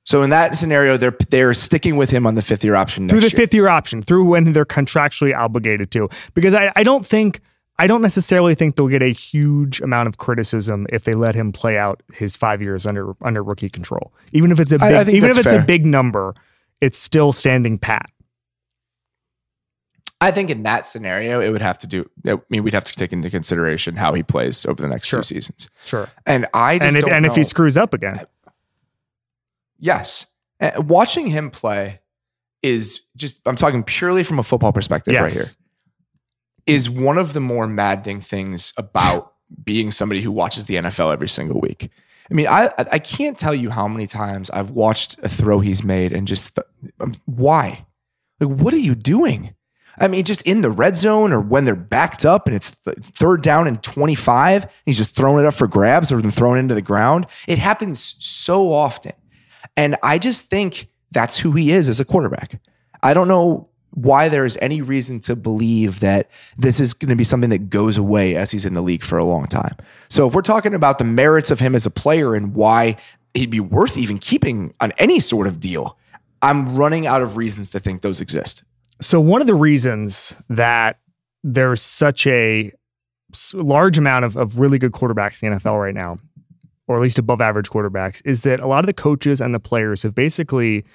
So 0.04 0.22
in 0.22 0.30
that 0.30 0.56
scenario, 0.56 0.96
they're 0.98 1.16
they're 1.30 1.54
sticking 1.54 1.98
with 1.98 2.10
him 2.10 2.26
on 2.26 2.36
the 2.36 2.42
fifth 2.42 2.64
year 2.64 2.76
option 2.76 3.10
through 3.10 3.20
the 3.20 3.30
year. 3.30 3.38
fifth 3.38 3.54
year 3.54 3.68
option 3.68 4.02
through 4.02 4.26
when 4.26 4.54
they're 4.54 4.66
contractually 4.66 5.38
obligated 5.38 5.92
to. 5.92 6.10
Because 6.34 6.54
I, 6.54 6.72
I 6.76 6.84
don't 6.84 7.06
think 7.06 7.42
I 7.78 7.88
don't 7.88 8.02
necessarily 8.02 8.56
think 8.56 8.76
they'll 8.76 8.88
get 8.88 9.04
a 9.04 9.12
huge 9.12 9.82
amount 9.82 10.08
of 10.08 10.18
criticism 10.18 10.88
if 10.92 11.04
they 11.04 11.14
let 11.14 11.36
him 11.36 11.52
play 11.52 11.78
out 11.78 12.02
his 12.14 12.38
five 12.38 12.62
years 12.62 12.88
under 12.88 13.14
under 13.22 13.44
rookie 13.44 13.70
control. 13.70 14.14
Even 14.32 14.52
if 14.52 14.60
it's 14.60 14.72
a 14.72 14.80
big, 14.80 14.82
I, 14.82 15.00
I 15.00 15.02
even 15.02 15.30
if 15.30 15.38
it's 15.38 15.48
fair. 15.48 15.62
a 15.62 15.66
big 15.66 15.86
number, 15.86 16.34
it's 16.80 16.98
still 16.98 17.34
standing 17.34 17.78
pat. 17.78 18.10
I 20.20 20.32
think 20.32 20.50
in 20.50 20.64
that 20.64 20.88
scenario, 20.88 21.42
it 21.42 21.50
would 21.50 21.62
have 21.62 21.78
to 21.80 21.88
do. 21.88 22.10
I 22.26 22.38
mean, 22.50 22.64
we'd 22.64 22.74
have 22.74 22.84
to 22.86 22.94
take 22.94 23.14
into 23.14 23.30
consideration 23.30 23.96
how 23.96 24.14
he 24.14 24.24
plays 24.24 24.66
over 24.66 24.82
the 24.82 24.88
next 24.88 25.08
sure. 25.08 25.20
two 25.20 25.24
seasons. 25.24 25.70
Sure. 25.86 26.10
And 26.26 26.48
I 26.54 26.80
just 26.80 26.96
and, 26.96 27.04
if, 27.04 27.14
and 27.14 27.26
if, 27.26 27.36
he 27.36 27.44
screws 27.44 27.78
up 27.78 27.94
again, 27.94 28.26
yes. 29.80 30.28
Watching 30.78 31.28
him 31.28 31.52
play 31.52 32.00
is 32.64 33.02
just. 33.16 33.42
I'm 33.46 33.56
talking 33.56 33.84
purely 33.84 34.24
from 34.24 34.40
a 34.40 34.44
football 34.44 34.74
perspective 34.74 35.14
yes. 35.14 35.22
right 35.22 35.34
here. 35.34 35.54
Is 36.66 36.90
one 36.90 37.18
of 37.18 37.34
the 37.34 37.40
more 37.40 37.68
maddening 37.68 38.20
things 38.20 38.74
about 38.76 39.34
being 39.64 39.92
somebody 39.92 40.22
who 40.22 40.32
watches 40.32 40.66
the 40.66 40.76
NFL 40.76 41.14
every 41.14 41.30
single 41.30 41.60
week. 41.62 41.90
I 42.30 42.34
mean, 42.34 42.48
I 42.48 42.72
I 42.78 43.00
can't 43.00 43.38
tell 43.38 43.56
you 43.56 43.70
how 43.70 43.88
many 43.88 44.08
times 44.08 44.50
I've 44.50 44.72
watched 44.72 45.18
a 45.24 45.30
throw 45.30 45.60
he's 45.60 45.84
made 45.84 46.12
and 46.12 46.28
just 46.28 46.56
th- 46.56 47.18
why, 47.26 47.86
like, 48.40 48.50
what 48.50 48.74
are 48.74 48.80
you 48.80 48.96
doing? 48.96 49.54
I 50.00 50.08
mean, 50.08 50.24
just 50.24 50.42
in 50.44 50.62
the 50.62 50.70
red 50.70 50.96
zone 50.96 51.34
or 51.34 51.42
when 51.42 51.66
they're 51.66 51.76
backed 51.76 52.26
up 52.26 52.48
and 52.48 52.56
it's 52.56 52.70
third 52.70 53.42
down 53.42 53.68
and 53.68 53.82
25, 53.82 54.68
he's 54.86 54.98
just 54.98 55.16
throwing 55.16 55.44
it 55.44 55.48
up 55.48 55.54
for 55.54 55.68
grabs 55.68 56.12
or 56.12 56.22
then 56.22 56.32
throwing 56.32 56.58
it 56.58 56.62
into 56.62 56.76
the 56.76 56.82
ground. 56.82 57.26
It 57.48 57.58
happens 57.58 58.16
so 58.20 58.72
often. 58.72 59.14
And 59.76 59.96
I 60.04 60.20
just 60.20 60.46
think 60.46 60.88
that's 61.12 61.38
who 61.38 61.52
he 61.54 61.72
is 61.72 61.90
as 61.90 62.00
a 62.00 62.06
quarterback. 62.06 62.60
I 63.02 63.14
don't 63.14 63.28
know 63.28 63.70
why 63.92 64.30
there 64.30 64.46
is 64.46 64.58
any 64.62 64.82
reason 64.82 65.20
to 65.22 65.36
believe 65.36 66.02
that 66.02 66.30
this 66.58 66.80
is 66.80 66.94
going 66.94 67.10
to 67.10 67.16
be 67.16 67.24
something 67.24 67.50
that 67.50 67.70
goes 67.70 67.98
away 67.98 68.36
as 68.36 68.52
he's 68.52 68.66
in 68.66 68.76
the 68.76 68.82
league 68.82 69.04
for 69.04 69.18
a 69.18 69.24
long 69.24 69.48
time. 69.48 69.76
So 70.10 70.28
if 70.28 70.36
we're 70.36 70.42
talking 70.42 70.76
about 70.76 71.00
the 71.00 71.04
merits 71.04 71.50
of 71.50 71.60
him 71.60 71.74
as 71.74 71.86
a 71.86 71.90
player 71.90 72.36
and 72.36 72.54
why 72.54 72.98
he'd 73.34 73.50
be 73.50 73.60
worth 73.60 73.98
even 73.98 74.20
keeping 74.20 74.74
on 74.80 74.92
any 75.00 75.20
sort 75.20 75.48
of 75.48 75.60
deal, 75.60 75.98
I'm 76.42 76.76
running 76.76 77.08
out 77.08 77.24
of 77.24 77.38
reasons 77.38 77.72
to 77.72 77.80
think 77.80 78.02
those 78.02 78.22
exist. 78.22 78.64
So, 79.02 79.22
one 79.22 79.42
of 79.42 79.48
the 79.48 79.56
reasons 79.56 80.36
that 80.50 81.00
there's 81.44 81.82
such 81.82 82.26
a 82.28 82.72
large 83.54 83.98
amount 83.98 84.26
of, 84.26 84.36
of 84.36 84.60
really 84.60 84.80
good 84.80 84.92
quarterbacks 84.92 85.44
in 85.44 85.52
the 85.52 85.58
NFL 85.58 85.80
right 85.80 85.94
now, 85.94 86.20
or 86.88 86.96
at 86.96 87.02
least 87.02 87.20
above 87.20 87.42
average 87.42 87.70
quarterbacks, 87.70 88.22
is 88.26 88.42
that 88.42 88.60
a 88.60 88.68
lot 88.68 88.80
of 88.80 88.86
the 88.86 88.94
coaches 88.94 89.42
and 89.42 89.54
the 89.54 89.60
players 89.60 90.04
have 90.04 90.16
basically 90.16 90.86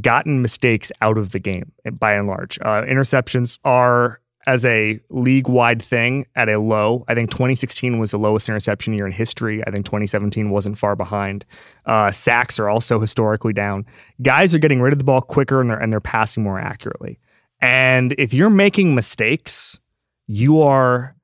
gotten 0.00 0.42
mistakes 0.42 0.90
out 1.00 1.16
of 1.16 1.30
the 1.30 1.38
game 1.38 1.72
by 1.92 2.14
and 2.14 2.26
large. 2.26 2.58
Uh, 2.60 2.82
interceptions 2.82 3.58
are, 3.64 4.20
as 4.46 4.64
a 4.64 4.98
league 5.10 5.48
wide 5.48 5.80
thing, 5.80 6.26
at 6.34 6.48
a 6.48 6.58
low. 6.58 7.04
I 7.08 7.14
think 7.14 7.30
2016 7.30 7.98
was 7.98 8.10
the 8.10 8.18
lowest 8.18 8.48
interception 8.48 8.94
year 8.94 9.06
in 9.06 9.12
history. 9.12 9.62
I 9.66 9.70
think 9.70 9.86
2017 9.86 10.50
wasn't 10.50 10.76
far 10.76 10.96
behind. 10.96 11.44
Uh, 11.84 12.10
sacks 12.10 12.58
are 12.58 12.68
also 12.68 12.98
historically 13.00 13.52
down. 13.52 13.86
Guys 14.22 14.54
are 14.54 14.58
getting 14.58 14.80
rid 14.80 14.92
of 14.92 14.98
the 14.98 15.04
ball 15.04 15.20
quicker 15.20 15.60
and 15.60 15.70
they're, 15.70 15.78
and 15.78 15.92
they're 15.92 16.00
passing 16.00 16.42
more 16.42 16.58
accurately. 16.58 17.18
And 17.60 18.14
if 18.18 18.34
you're 18.34 18.50
making 18.50 18.94
mistakes, 18.94 19.78
you 20.26 20.60
are 20.60 21.16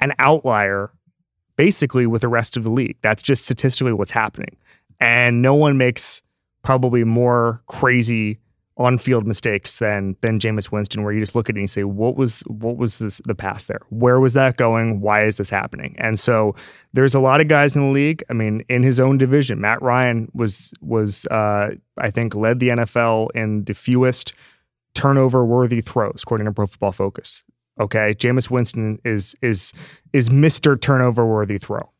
an 0.00 0.12
outlier 0.18 0.92
basically 1.56 2.06
with 2.06 2.22
the 2.22 2.28
rest 2.28 2.56
of 2.56 2.64
the 2.64 2.70
league. 2.70 2.96
That's 3.02 3.22
just 3.22 3.44
statistically 3.44 3.92
what's 3.92 4.10
happening. 4.10 4.56
And 5.00 5.42
no 5.42 5.54
one 5.54 5.78
makes 5.78 6.22
probably 6.62 7.04
more 7.04 7.62
crazy 7.66 8.38
on-field 8.78 9.26
mistakes 9.26 9.78
than 9.78 10.16
than 10.20 10.38
Jameis 10.38 10.70
Winston, 10.70 11.02
where 11.02 11.12
you 11.12 11.20
just 11.20 11.34
look 11.34 11.48
at 11.48 11.56
it 11.56 11.58
and 11.58 11.62
you 11.62 11.66
say, 11.66 11.84
"What 11.84 12.16
was 12.16 12.40
what 12.42 12.76
was 12.76 12.98
this, 12.98 13.22
the 13.24 13.34
pass 13.34 13.64
there? 13.64 13.80
Where 13.88 14.20
was 14.20 14.34
that 14.34 14.58
going? 14.58 15.00
Why 15.00 15.24
is 15.24 15.38
this 15.38 15.48
happening?" 15.48 15.94
And 15.98 16.20
so 16.20 16.54
there's 16.92 17.14
a 17.14 17.20
lot 17.20 17.40
of 17.40 17.48
guys 17.48 17.74
in 17.74 17.82
the 17.82 17.88
league. 17.92 18.22
I 18.28 18.34
mean, 18.34 18.64
in 18.68 18.82
his 18.82 19.00
own 19.00 19.16
division, 19.16 19.60
Matt 19.60 19.80
Ryan 19.80 20.30
was 20.34 20.74
was 20.82 21.26
uh, 21.30 21.70
I 21.96 22.10
think 22.10 22.34
led 22.34 22.58
the 22.58 22.68
NFL 22.70 23.30
in 23.34 23.64
the 23.64 23.74
fewest 23.74 24.34
turnover 24.96 25.44
worthy 25.44 25.82
throws, 25.82 26.22
according 26.22 26.46
to 26.46 26.52
Pro 26.52 26.66
Football 26.66 26.92
Focus. 26.92 27.42
Okay, 27.78 28.14
Jameis 28.14 28.50
Winston 28.50 28.98
is 29.04 29.36
is 29.42 29.74
is 30.12 30.30
Mister 30.30 30.76
Turnover 30.76 31.26
worthy 31.26 31.58
throw. 31.58 31.90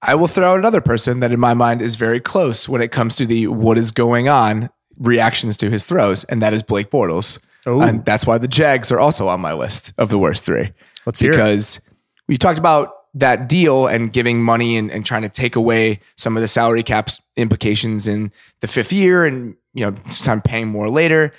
I 0.00 0.14
will 0.14 0.28
throw 0.28 0.52
out 0.52 0.58
another 0.58 0.80
person 0.80 1.20
that, 1.20 1.30
in 1.30 1.38
my 1.38 1.52
mind, 1.52 1.82
is 1.82 1.96
very 1.96 2.20
close 2.20 2.66
when 2.66 2.80
it 2.80 2.90
comes 2.90 3.16
to 3.16 3.26
the 3.26 3.48
what 3.48 3.76
is 3.76 3.90
going 3.90 4.30
on 4.30 4.70
reactions 4.96 5.58
to 5.58 5.68
his 5.68 5.84
throws, 5.84 6.24
and 6.24 6.40
that 6.40 6.54
is 6.54 6.62
Blake 6.62 6.90
Bortles. 6.90 7.38
Ooh. 7.66 7.82
And 7.82 8.02
that's 8.06 8.24
why 8.24 8.38
the 8.38 8.48
Jags 8.48 8.90
are 8.90 8.98
also 8.98 9.28
on 9.28 9.40
my 9.40 9.52
list 9.52 9.92
of 9.98 10.08
the 10.08 10.18
worst 10.18 10.46
three. 10.46 10.72
Let's 11.04 11.20
because 11.20 11.76
it. 11.76 11.82
we 12.28 12.38
talked 12.38 12.58
about 12.58 12.94
that 13.12 13.48
deal 13.48 13.88
and 13.88 14.12
giving 14.12 14.42
money 14.42 14.78
and, 14.78 14.90
and 14.90 15.04
trying 15.04 15.22
to 15.22 15.28
take 15.28 15.56
away 15.56 16.00
some 16.16 16.36
of 16.36 16.40
the 16.40 16.48
salary 16.48 16.82
caps 16.82 17.20
implications 17.36 18.06
in 18.06 18.32
the 18.60 18.68
fifth 18.68 18.92
year 18.92 19.26
and 19.26 19.56
you 19.74 19.84
know, 19.84 19.96
time 20.22 20.40
paying 20.40 20.68
more 20.68 20.88
later. 20.88 21.32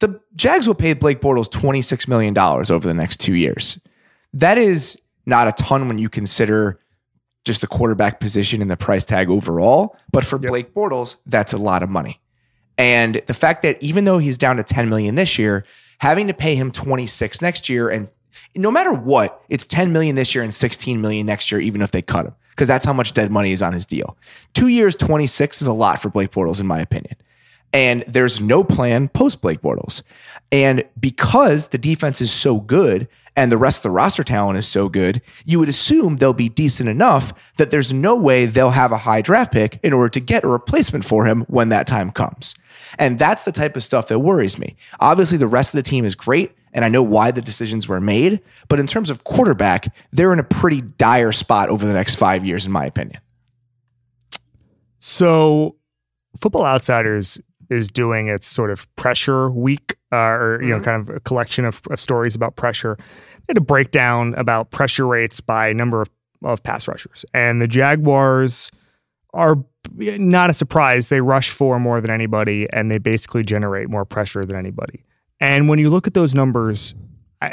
The 0.00 0.20
Jags 0.36 0.66
will 0.66 0.74
pay 0.74 0.92
Blake 0.92 1.20
Bortles 1.20 1.48
$26 1.48 2.08
million 2.08 2.36
over 2.38 2.86
the 2.86 2.94
next 2.94 3.18
two 3.18 3.34
years. 3.34 3.78
That 4.32 4.58
is 4.58 5.00
not 5.26 5.48
a 5.48 5.52
ton 5.52 5.88
when 5.88 5.98
you 5.98 6.08
consider 6.08 6.78
just 7.44 7.60
the 7.60 7.66
quarterback 7.66 8.20
position 8.20 8.62
and 8.62 8.70
the 8.70 8.76
price 8.76 9.04
tag 9.04 9.28
overall. 9.30 9.96
But 10.12 10.24
for 10.24 10.38
yep. 10.40 10.50
Blake 10.50 10.74
Bortles, 10.74 11.16
that's 11.26 11.52
a 11.52 11.58
lot 11.58 11.82
of 11.82 11.90
money. 11.90 12.20
And 12.76 13.16
the 13.26 13.34
fact 13.34 13.62
that 13.62 13.82
even 13.82 14.04
though 14.04 14.18
he's 14.18 14.38
down 14.38 14.56
to 14.56 14.62
10 14.62 14.88
million 14.88 15.16
this 15.16 15.38
year, 15.38 15.64
having 15.98 16.28
to 16.28 16.34
pay 16.34 16.54
him 16.54 16.70
26 16.70 17.42
next 17.42 17.68
year 17.68 17.88
and 17.88 18.10
no 18.54 18.70
matter 18.70 18.92
what, 18.92 19.42
it's 19.48 19.64
10 19.64 19.92
million 19.92 20.14
this 20.14 20.34
year 20.34 20.44
and 20.44 20.54
16 20.54 21.00
million 21.00 21.26
next 21.26 21.50
year, 21.50 21.60
even 21.60 21.82
if 21.82 21.90
they 21.90 22.02
cut 22.02 22.26
him, 22.26 22.34
because 22.50 22.68
that's 22.68 22.84
how 22.84 22.92
much 22.92 23.12
dead 23.14 23.32
money 23.32 23.52
is 23.52 23.62
on 23.62 23.72
his 23.72 23.84
deal. 23.84 24.16
Two 24.54 24.68
years, 24.68 24.94
26 24.94 25.60
is 25.60 25.66
a 25.66 25.72
lot 25.72 26.00
for 26.00 26.08
Blake 26.08 26.30
Bortles, 26.30 26.60
in 26.60 26.66
my 26.66 26.78
opinion 26.78 27.16
and 27.72 28.04
there's 28.06 28.40
no 28.40 28.64
plan 28.64 29.08
post 29.08 29.40
Blake 29.42 29.60
Bortles. 29.60 30.02
And 30.50 30.84
because 30.98 31.68
the 31.68 31.78
defense 31.78 32.20
is 32.20 32.32
so 32.32 32.60
good 32.60 33.08
and 33.36 33.52
the 33.52 33.58
rest 33.58 33.78
of 33.78 33.82
the 33.84 33.90
roster 33.90 34.24
talent 34.24 34.58
is 34.58 34.66
so 34.66 34.88
good, 34.88 35.20
you 35.44 35.58
would 35.58 35.68
assume 35.68 36.16
they'll 36.16 36.32
be 36.32 36.48
decent 36.48 36.88
enough 36.88 37.32
that 37.56 37.70
there's 37.70 37.92
no 37.92 38.16
way 38.16 38.46
they'll 38.46 38.70
have 38.70 38.90
a 38.90 38.98
high 38.98 39.20
draft 39.20 39.52
pick 39.52 39.78
in 39.82 39.92
order 39.92 40.08
to 40.08 40.20
get 40.20 40.44
a 40.44 40.48
replacement 40.48 41.04
for 41.04 41.26
him 41.26 41.42
when 41.42 41.68
that 41.68 41.86
time 41.86 42.10
comes. 42.10 42.54
And 42.98 43.18
that's 43.18 43.44
the 43.44 43.52
type 43.52 43.76
of 43.76 43.84
stuff 43.84 44.08
that 44.08 44.20
worries 44.20 44.58
me. 44.58 44.76
Obviously, 45.00 45.36
the 45.36 45.46
rest 45.46 45.74
of 45.74 45.78
the 45.78 45.88
team 45.88 46.04
is 46.04 46.14
great. 46.14 46.52
and 46.72 46.84
I 46.84 46.88
know 46.88 47.02
why 47.02 47.30
the 47.30 47.40
decisions 47.40 47.88
were 47.88 48.00
made. 48.00 48.40
But 48.68 48.78
in 48.78 48.86
terms 48.86 49.10
of 49.10 49.24
quarterback, 49.24 49.94
they're 50.12 50.32
in 50.32 50.38
a 50.38 50.44
pretty 50.44 50.80
dire 50.80 51.32
spot 51.32 51.70
over 51.70 51.86
the 51.86 51.92
next 51.92 52.16
five 52.16 52.44
years, 52.44 52.66
in 52.66 52.72
my 52.72 52.84
opinion. 52.84 53.20
So, 54.98 55.76
Football 56.36 56.64
Outsiders 56.64 57.40
is 57.70 57.90
doing 57.90 58.28
its 58.28 58.46
sort 58.46 58.70
of 58.70 58.92
pressure 58.96 59.50
week, 59.50 59.96
uh, 60.12 60.16
or 60.16 60.62
you 60.62 60.68
know, 60.68 60.80
kind 60.80 61.08
of 61.08 61.16
a 61.16 61.20
collection 61.20 61.64
of, 61.64 61.82
of 61.90 62.00
stories 62.00 62.34
about 62.34 62.56
pressure. 62.56 62.96
They 62.98 63.52
had 63.52 63.56
a 63.56 63.62
breakdown 63.62 64.34
about 64.34 64.70
pressure 64.70 65.06
rates 65.06 65.40
by 65.40 65.72
number 65.72 66.02
of, 66.02 66.10
of 66.44 66.62
pass 66.62 66.88
rushers, 66.88 67.24
and 67.34 67.60
the 67.60 67.68
Jaguars 67.68 68.70
are 69.34 69.56
not 69.96 70.50
a 70.50 70.54
surprise. 70.54 71.08
They 71.08 71.20
rush 71.20 71.50
for 71.50 71.78
more 71.78 72.00
than 72.00 72.10
anybody, 72.10 72.66
and 72.72 72.90
they 72.90 72.98
basically 72.98 73.42
generate 73.42 73.88
more 73.88 74.04
pressure 74.04 74.44
than 74.44 74.56
anybody. 74.56 75.04
And 75.40 75.68
when 75.68 75.78
you 75.78 75.90
look 75.90 76.06
at 76.06 76.14
those 76.14 76.34
numbers, 76.34 76.94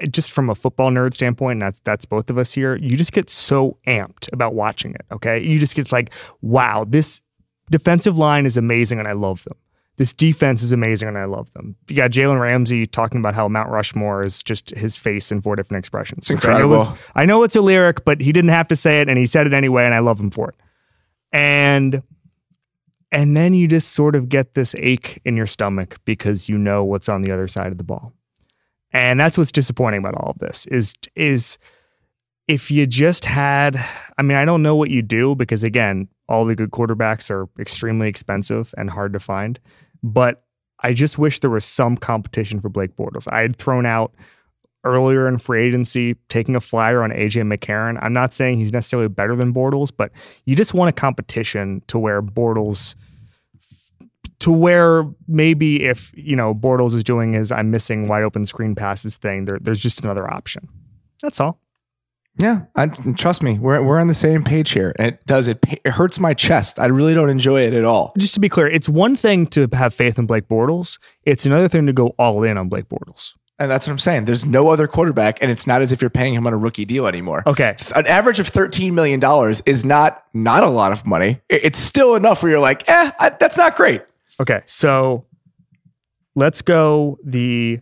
just 0.09 0.31
from 0.31 0.49
a 0.49 0.55
football 0.55 0.89
nerd 0.91 1.13
standpoint, 1.13 1.53
and 1.53 1.61
that's 1.61 1.79
that's 1.81 2.05
both 2.05 2.29
of 2.29 2.37
us 2.37 2.53
here. 2.53 2.75
You 2.75 2.95
just 2.95 3.11
get 3.11 3.29
so 3.29 3.77
amped 3.87 4.31
about 4.33 4.55
watching 4.55 4.95
it. 4.95 5.05
Okay, 5.11 5.41
you 5.43 5.59
just 5.59 5.75
get 5.75 5.91
like, 5.91 6.11
wow, 6.41 6.85
this 6.87 7.21
defensive 7.69 8.17
line 8.17 8.45
is 8.45 8.57
amazing, 8.57 8.99
and 8.99 9.07
I 9.07 9.13
love 9.13 9.43
them. 9.43 9.57
This 9.97 10.11
defense 10.11 10.61
is 10.61 10.71
amazing, 10.73 11.07
and 11.07 11.17
I 11.17 11.23
love 11.25 11.51
them. 11.53 11.75
You 11.87 11.95
got 11.95 12.11
Jalen 12.11 12.39
Ramsey 12.41 12.85
talking 12.85 13.19
about 13.19 13.33
how 13.33 13.47
Mount 13.47 13.69
Rushmore 13.69 14.23
is 14.23 14.43
just 14.43 14.71
his 14.71 14.97
face 14.97 15.31
in 15.31 15.41
four 15.41 15.55
different 15.55 15.79
expressions. 15.79 16.29
Okay, 16.29 16.47
I 16.49 16.59
know 16.59 16.73
it's- 16.73 16.87
incredible. 16.87 17.03
I 17.15 17.25
know 17.25 17.43
it's 17.43 17.55
a 17.55 17.61
lyric, 17.61 18.03
but 18.03 18.19
he 18.19 18.33
didn't 18.33 18.49
have 18.49 18.67
to 18.69 18.75
say 18.75 18.99
it, 18.99 19.07
and 19.07 19.17
he 19.17 19.25
said 19.25 19.47
it 19.47 19.53
anyway, 19.53 19.85
and 19.85 19.95
I 19.95 19.99
love 19.99 20.19
him 20.19 20.31
for 20.31 20.49
it. 20.49 20.55
And 21.31 22.03
and 23.11 23.37
then 23.37 23.53
you 23.53 23.67
just 23.67 23.93
sort 23.93 24.15
of 24.15 24.27
get 24.27 24.55
this 24.55 24.75
ache 24.77 25.21
in 25.23 25.37
your 25.37 25.45
stomach 25.47 25.97
because 26.03 26.49
you 26.49 26.57
know 26.57 26.83
what's 26.83 27.07
on 27.07 27.21
the 27.21 27.31
other 27.31 27.47
side 27.47 27.71
of 27.71 27.77
the 27.77 27.83
ball. 27.83 28.11
And 28.91 29.19
that's 29.19 29.37
what's 29.37 29.51
disappointing 29.51 29.99
about 29.99 30.15
all 30.15 30.31
of 30.31 30.39
this 30.39 30.65
is 30.67 30.93
is 31.15 31.57
if 32.47 32.69
you 32.69 32.85
just 32.85 33.25
had 33.25 33.77
I 34.17 34.21
mean, 34.21 34.37
I 34.37 34.43
don't 34.45 34.61
know 34.61 34.75
what 34.75 34.89
you 34.89 35.01
do 35.01 35.35
because 35.35 35.63
again, 35.63 36.09
all 36.27 36.43
the 36.45 36.55
good 36.55 36.71
quarterbacks 36.71 37.29
are 37.29 37.47
extremely 37.59 38.07
expensive 38.09 38.73
and 38.77 38.89
hard 38.89 39.13
to 39.13 39.19
find. 39.19 39.59
But 40.05 40.43
I 40.81 40.93
just 40.93 41.17
wish 41.17 41.39
there 41.39 41.49
was 41.49 41.65
some 41.65 41.97
competition 41.97 42.61
for 42.61 42.69
Blake 42.69 42.95
Bortles. 42.95 43.27
I 43.31 43.41
had 43.41 43.55
thrown 43.55 43.87
out 43.87 44.13
earlier 44.83 45.27
in 45.27 45.39
free 45.39 45.63
agency 45.65 46.13
taking 46.29 46.55
a 46.55 46.61
flyer 46.61 47.01
on 47.01 47.09
AJ 47.09 47.51
McCarron. 47.51 47.97
I'm 48.03 48.13
not 48.13 48.31
saying 48.31 48.59
he's 48.59 48.71
necessarily 48.71 49.09
better 49.09 49.35
than 49.35 49.51
Bortles, 49.51 49.91
but 49.95 50.11
you 50.45 50.55
just 50.55 50.75
want 50.75 50.89
a 50.89 50.91
competition 50.91 51.81
to 51.87 51.97
where 51.97 52.21
Bortles 52.21 52.93
to 54.39 54.51
where 54.51 55.05
maybe 55.27 55.85
if 55.85 56.13
you 56.15 56.35
know 56.35 56.53
Bortles 56.53 56.93
is 56.93 57.03
doing 57.03 57.33
his 57.33 57.51
I'm 57.51 57.71
missing 57.71 58.07
wide 58.07 58.21
open 58.21 58.45
screen 58.45 58.75
passes 58.75 59.17
thing, 59.17 59.45
there, 59.45 59.57
there's 59.59 59.79
just 59.79 60.03
another 60.03 60.31
option. 60.31 60.69
That's 61.19 61.39
all. 61.39 61.59
Yeah, 62.37 62.63
I, 62.75 62.87
trust 62.87 63.41
me, 63.43 63.57
we're 63.59 63.81
we're 63.81 63.99
on 63.99 64.07
the 64.07 64.13
same 64.13 64.43
page 64.43 64.71
here. 64.71 64.93
And 64.99 65.13
it 65.13 65.25
does 65.25 65.47
it. 65.47 65.63
It 65.67 65.87
hurts 65.87 66.19
my 66.19 66.33
chest. 66.33 66.79
I 66.79 66.87
really 66.87 67.13
don't 67.13 67.29
enjoy 67.29 67.61
it 67.61 67.73
at 67.73 67.85
all. 67.85 68.13
Just 68.17 68.33
to 68.33 68.39
be 68.39 68.49
clear, 68.49 68.67
it's 68.67 68.89
one 68.89 69.15
thing 69.15 69.47
to 69.47 69.67
have 69.73 69.93
faith 69.93 70.19
in 70.19 70.25
Blake 70.25 70.47
Bortles. 70.47 70.99
It's 71.23 71.45
another 71.45 71.67
thing 71.67 71.85
to 71.85 71.93
go 71.93 72.09
all 72.19 72.43
in 72.43 72.57
on 72.57 72.67
Blake 72.67 72.89
Bortles. 72.89 73.35
And 73.57 73.71
that's 73.71 73.87
what 73.87 73.93
I'm 73.93 73.99
saying. 73.99 74.25
There's 74.25 74.45
no 74.45 74.67
other 74.67 74.85
quarterback, 74.85 75.37
and 75.41 75.49
it's 75.49 75.65
not 75.65 75.81
as 75.81 75.93
if 75.93 76.01
you're 76.01 76.09
paying 76.09 76.33
him 76.33 76.45
on 76.45 76.51
a 76.51 76.57
rookie 76.57 76.83
deal 76.83 77.07
anymore. 77.07 77.41
Okay. 77.47 77.75
An 77.95 78.05
average 78.05 78.39
of 78.39 78.49
$13 78.49 78.91
million 78.91 79.21
is 79.65 79.85
not 79.85 80.23
not 80.33 80.63
a 80.63 80.67
lot 80.69 80.91
of 80.91 81.05
money. 81.05 81.39
It's 81.49 81.79
still 81.79 82.15
enough 82.15 82.43
where 82.43 82.51
you're 82.51 82.59
like, 82.59 82.89
eh, 82.89 83.11
I, 83.17 83.29
that's 83.29 83.55
not 83.55 83.77
great. 83.77 84.01
Okay, 84.41 84.61
so 84.65 85.25
let's 86.35 86.61
go 86.61 87.17
the 87.23 87.79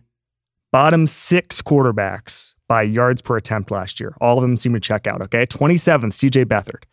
bottom 0.70 1.08
six 1.08 1.60
quarterbacks 1.60 2.53
by 2.68 2.82
yards 2.82 3.22
per 3.22 3.36
attempt 3.36 3.70
last 3.70 4.00
year. 4.00 4.14
All 4.20 4.38
of 4.38 4.42
them 4.42 4.56
seem 4.56 4.72
to 4.74 4.80
check 4.80 5.06
out. 5.06 5.22
Okay, 5.22 5.46
27th, 5.46 6.12
CJ 6.12 6.44
Beathard. 6.46 6.84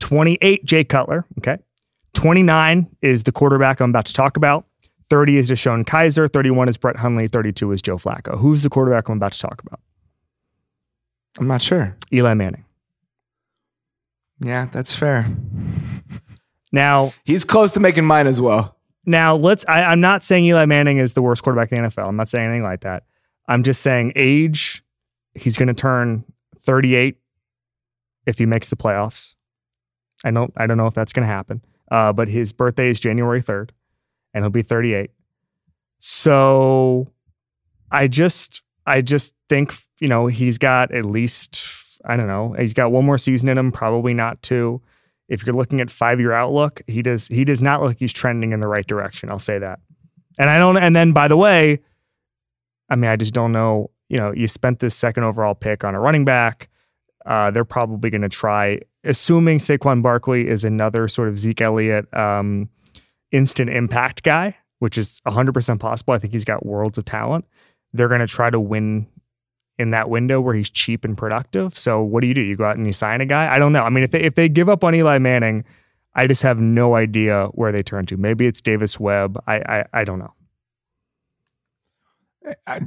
28, 0.00 0.64
Jay 0.64 0.84
Cutler. 0.84 1.26
Okay, 1.38 1.58
29 2.14 2.88
is 3.02 3.24
the 3.24 3.32
quarterback 3.32 3.80
I'm 3.80 3.90
about 3.90 4.06
to 4.06 4.12
talk 4.12 4.36
about. 4.36 4.66
30 5.10 5.36
is 5.36 5.50
DeShone 5.50 5.84
Kizer. 5.84 6.32
31 6.32 6.68
is 6.68 6.76
Brett 6.76 6.96
Hundley. 6.96 7.26
32 7.26 7.72
is 7.72 7.82
Joe 7.82 7.96
Flacco. 7.96 8.38
Who's 8.38 8.62
the 8.62 8.70
quarterback 8.70 9.08
I'm 9.08 9.18
about 9.18 9.32
to 9.32 9.38
talk 9.38 9.62
about? 9.64 9.80
I'm 11.38 11.46
not 11.46 11.62
sure. 11.62 11.96
Eli 12.12 12.34
Manning. 12.34 12.64
Yeah, 14.40 14.68
that's 14.72 14.92
fair. 14.92 15.26
Now, 16.72 17.12
He's 17.24 17.44
close 17.44 17.72
to 17.72 17.80
making 17.80 18.04
mine 18.04 18.26
as 18.26 18.40
well. 18.40 18.76
Now 19.06 19.36
let's. 19.36 19.64
I, 19.68 19.84
I'm 19.84 20.00
not 20.00 20.24
saying 20.24 20.44
Eli 20.44 20.64
Manning 20.66 20.98
is 20.98 21.12
the 21.12 21.22
worst 21.22 21.42
quarterback 21.42 21.72
in 21.72 21.82
the 21.82 21.88
NFL. 21.88 22.08
I'm 22.08 22.16
not 22.16 22.28
saying 22.28 22.46
anything 22.46 22.62
like 22.62 22.80
that. 22.80 23.04
I'm 23.46 23.62
just 23.62 23.82
saying 23.82 24.12
age. 24.16 24.82
He's 25.34 25.56
going 25.56 25.68
to 25.68 25.74
turn 25.74 26.24
38 26.58 27.16
if 28.26 28.38
he 28.38 28.46
makes 28.46 28.70
the 28.70 28.76
playoffs. 28.76 29.34
I 30.24 30.30
don't. 30.30 30.52
I 30.56 30.66
don't 30.66 30.76
know 30.76 30.86
if 30.86 30.94
that's 30.94 31.12
going 31.12 31.26
to 31.26 31.32
happen. 31.32 31.62
Uh, 31.90 32.12
but 32.12 32.28
his 32.28 32.52
birthday 32.52 32.88
is 32.88 32.98
January 32.98 33.42
3rd, 33.42 33.70
and 34.32 34.42
he'll 34.42 34.50
be 34.50 34.62
38. 34.62 35.10
So, 35.98 37.08
I 37.90 38.08
just. 38.08 38.62
I 38.86 39.00
just 39.00 39.34
think 39.48 39.74
you 40.00 40.08
know 40.08 40.26
he's 40.26 40.58
got 40.58 40.92
at 40.92 41.06
least. 41.06 41.62
I 42.04 42.16
don't 42.16 42.26
know. 42.26 42.54
He's 42.58 42.74
got 42.74 42.92
one 42.92 43.04
more 43.04 43.16
season 43.16 43.48
in 43.48 43.56
him. 43.56 43.72
Probably 43.72 44.12
not 44.12 44.42
two 44.42 44.82
if 45.28 45.46
you're 45.46 45.54
looking 45.54 45.80
at 45.80 45.90
five 45.90 46.20
year 46.20 46.32
outlook, 46.32 46.82
he 46.86 47.02
does 47.02 47.28
he 47.28 47.44
does 47.44 47.62
not 47.62 47.80
look 47.80 47.90
like 47.90 48.00
he's 48.00 48.12
trending 48.12 48.52
in 48.52 48.60
the 48.60 48.68
right 48.68 48.86
direction. 48.86 49.30
I'll 49.30 49.38
say 49.38 49.58
that. 49.58 49.80
And 50.38 50.50
I 50.50 50.58
don't. 50.58 50.76
And 50.76 50.94
then 50.94 51.12
by 51.12 51.28
the 51.28 51.36
way, 51.36 51.80
I 52.88 52.96
mean 52.96 53.10
I 53.10 53.16
just 53.16 53.34
don't 53.34 53.52
know. 53.52 53.90
You 54.14 54.20
know, 54.20 54.32
you 54.32 54.46
spent 54.46 54.78
this 54.78 54.94
second 54.94 55.24
overall 55.24 55.56
pick 55.56 55.82
on 55.82 55.96
a 55.96 55.98
running 55.98 56.24
back. 56.24 56.68
Uh, 57.26 57.50
they're 57.50 57.64
probably 57.64 58.10
going 58.10 58.22
to 58.22 58.28
try, 58.28 58.78
assuming 59.02 59.58
Saquon 59.58 60.04
Barkley 60.04 60.46
is 60.46 60.62
another 60.62 61.08
sort 61.08 61.28
of 61.28 61.36
Zeke 61.36 61.62
Elliott 61.62 62.06
um, 62.16 62.68
instant 63.32 63.70
impact 63.70 64.22
guy, 64.22 64.56
which 64.78 64.96
is 64.96 65.20
100% 65.26 65.80
possible. 65.80 66.14
I 66.14 66.18
think 66.18 66.32
he's 66.32 66.44
got 66.44 66.64
worlds 66.64 66.96
of 66.96 67.06
talent. 67.06 67.44
They're 67.92 68.06
going 68.06 68.20
to 68.20 68.28
try 68.28 68.50
to 68.50 68.60
win 68.60 69.08
in 69.80 69.90
that 69.90 70.08
window 70.08 70.40
where 70.40 70.54
he's 70.54 70.70
cheap 70.70 71.04
and 71.04 71.18
productive. 71.18 71.76
So 71.76 72.00
what 72.00 72.20
do 72.20 72.28
you 72.28 72.34
do? 72.34 72.40
You 72.40 72.54
go 72.54 72.66
out 72.66 72.76
and 72.76 72.86
you 72.86 72.92
sign 72.92 73.20
a 73.20 73.26
guy? 73.26 73.52
I 73.52 73.58
don't 73.58 73.72
know. 73.72 73.82
I 73.82 73.90
mean, 73.90 74.04
if 74.04 74.12
they 74.12 74.20
if 74.20 74.36
they 74.36 74.48
give 74.48 74.68
up 74.68 74.84
on 74.84 74.94
Eli 74.94 75.18
Manning, 75.18 75.64
I 76.14 76.28
just 76.28 76.42
have 76.42 76.60
no 76.60 76.94
idea 76.94 77.46
where 77.46 77.72
they 77.72 77.82
turn 77.82 78.06
to. 78.06 78.16
Maybe 78.16 78.46
it's 78.46 78.60
Davis 78.60 79.00
Webb. 79.00 79.42
I 79.48 79.56
I, 79.56 79.84
I 79.92 80.04
don't 80.04 80.20
know. 80.20 80.32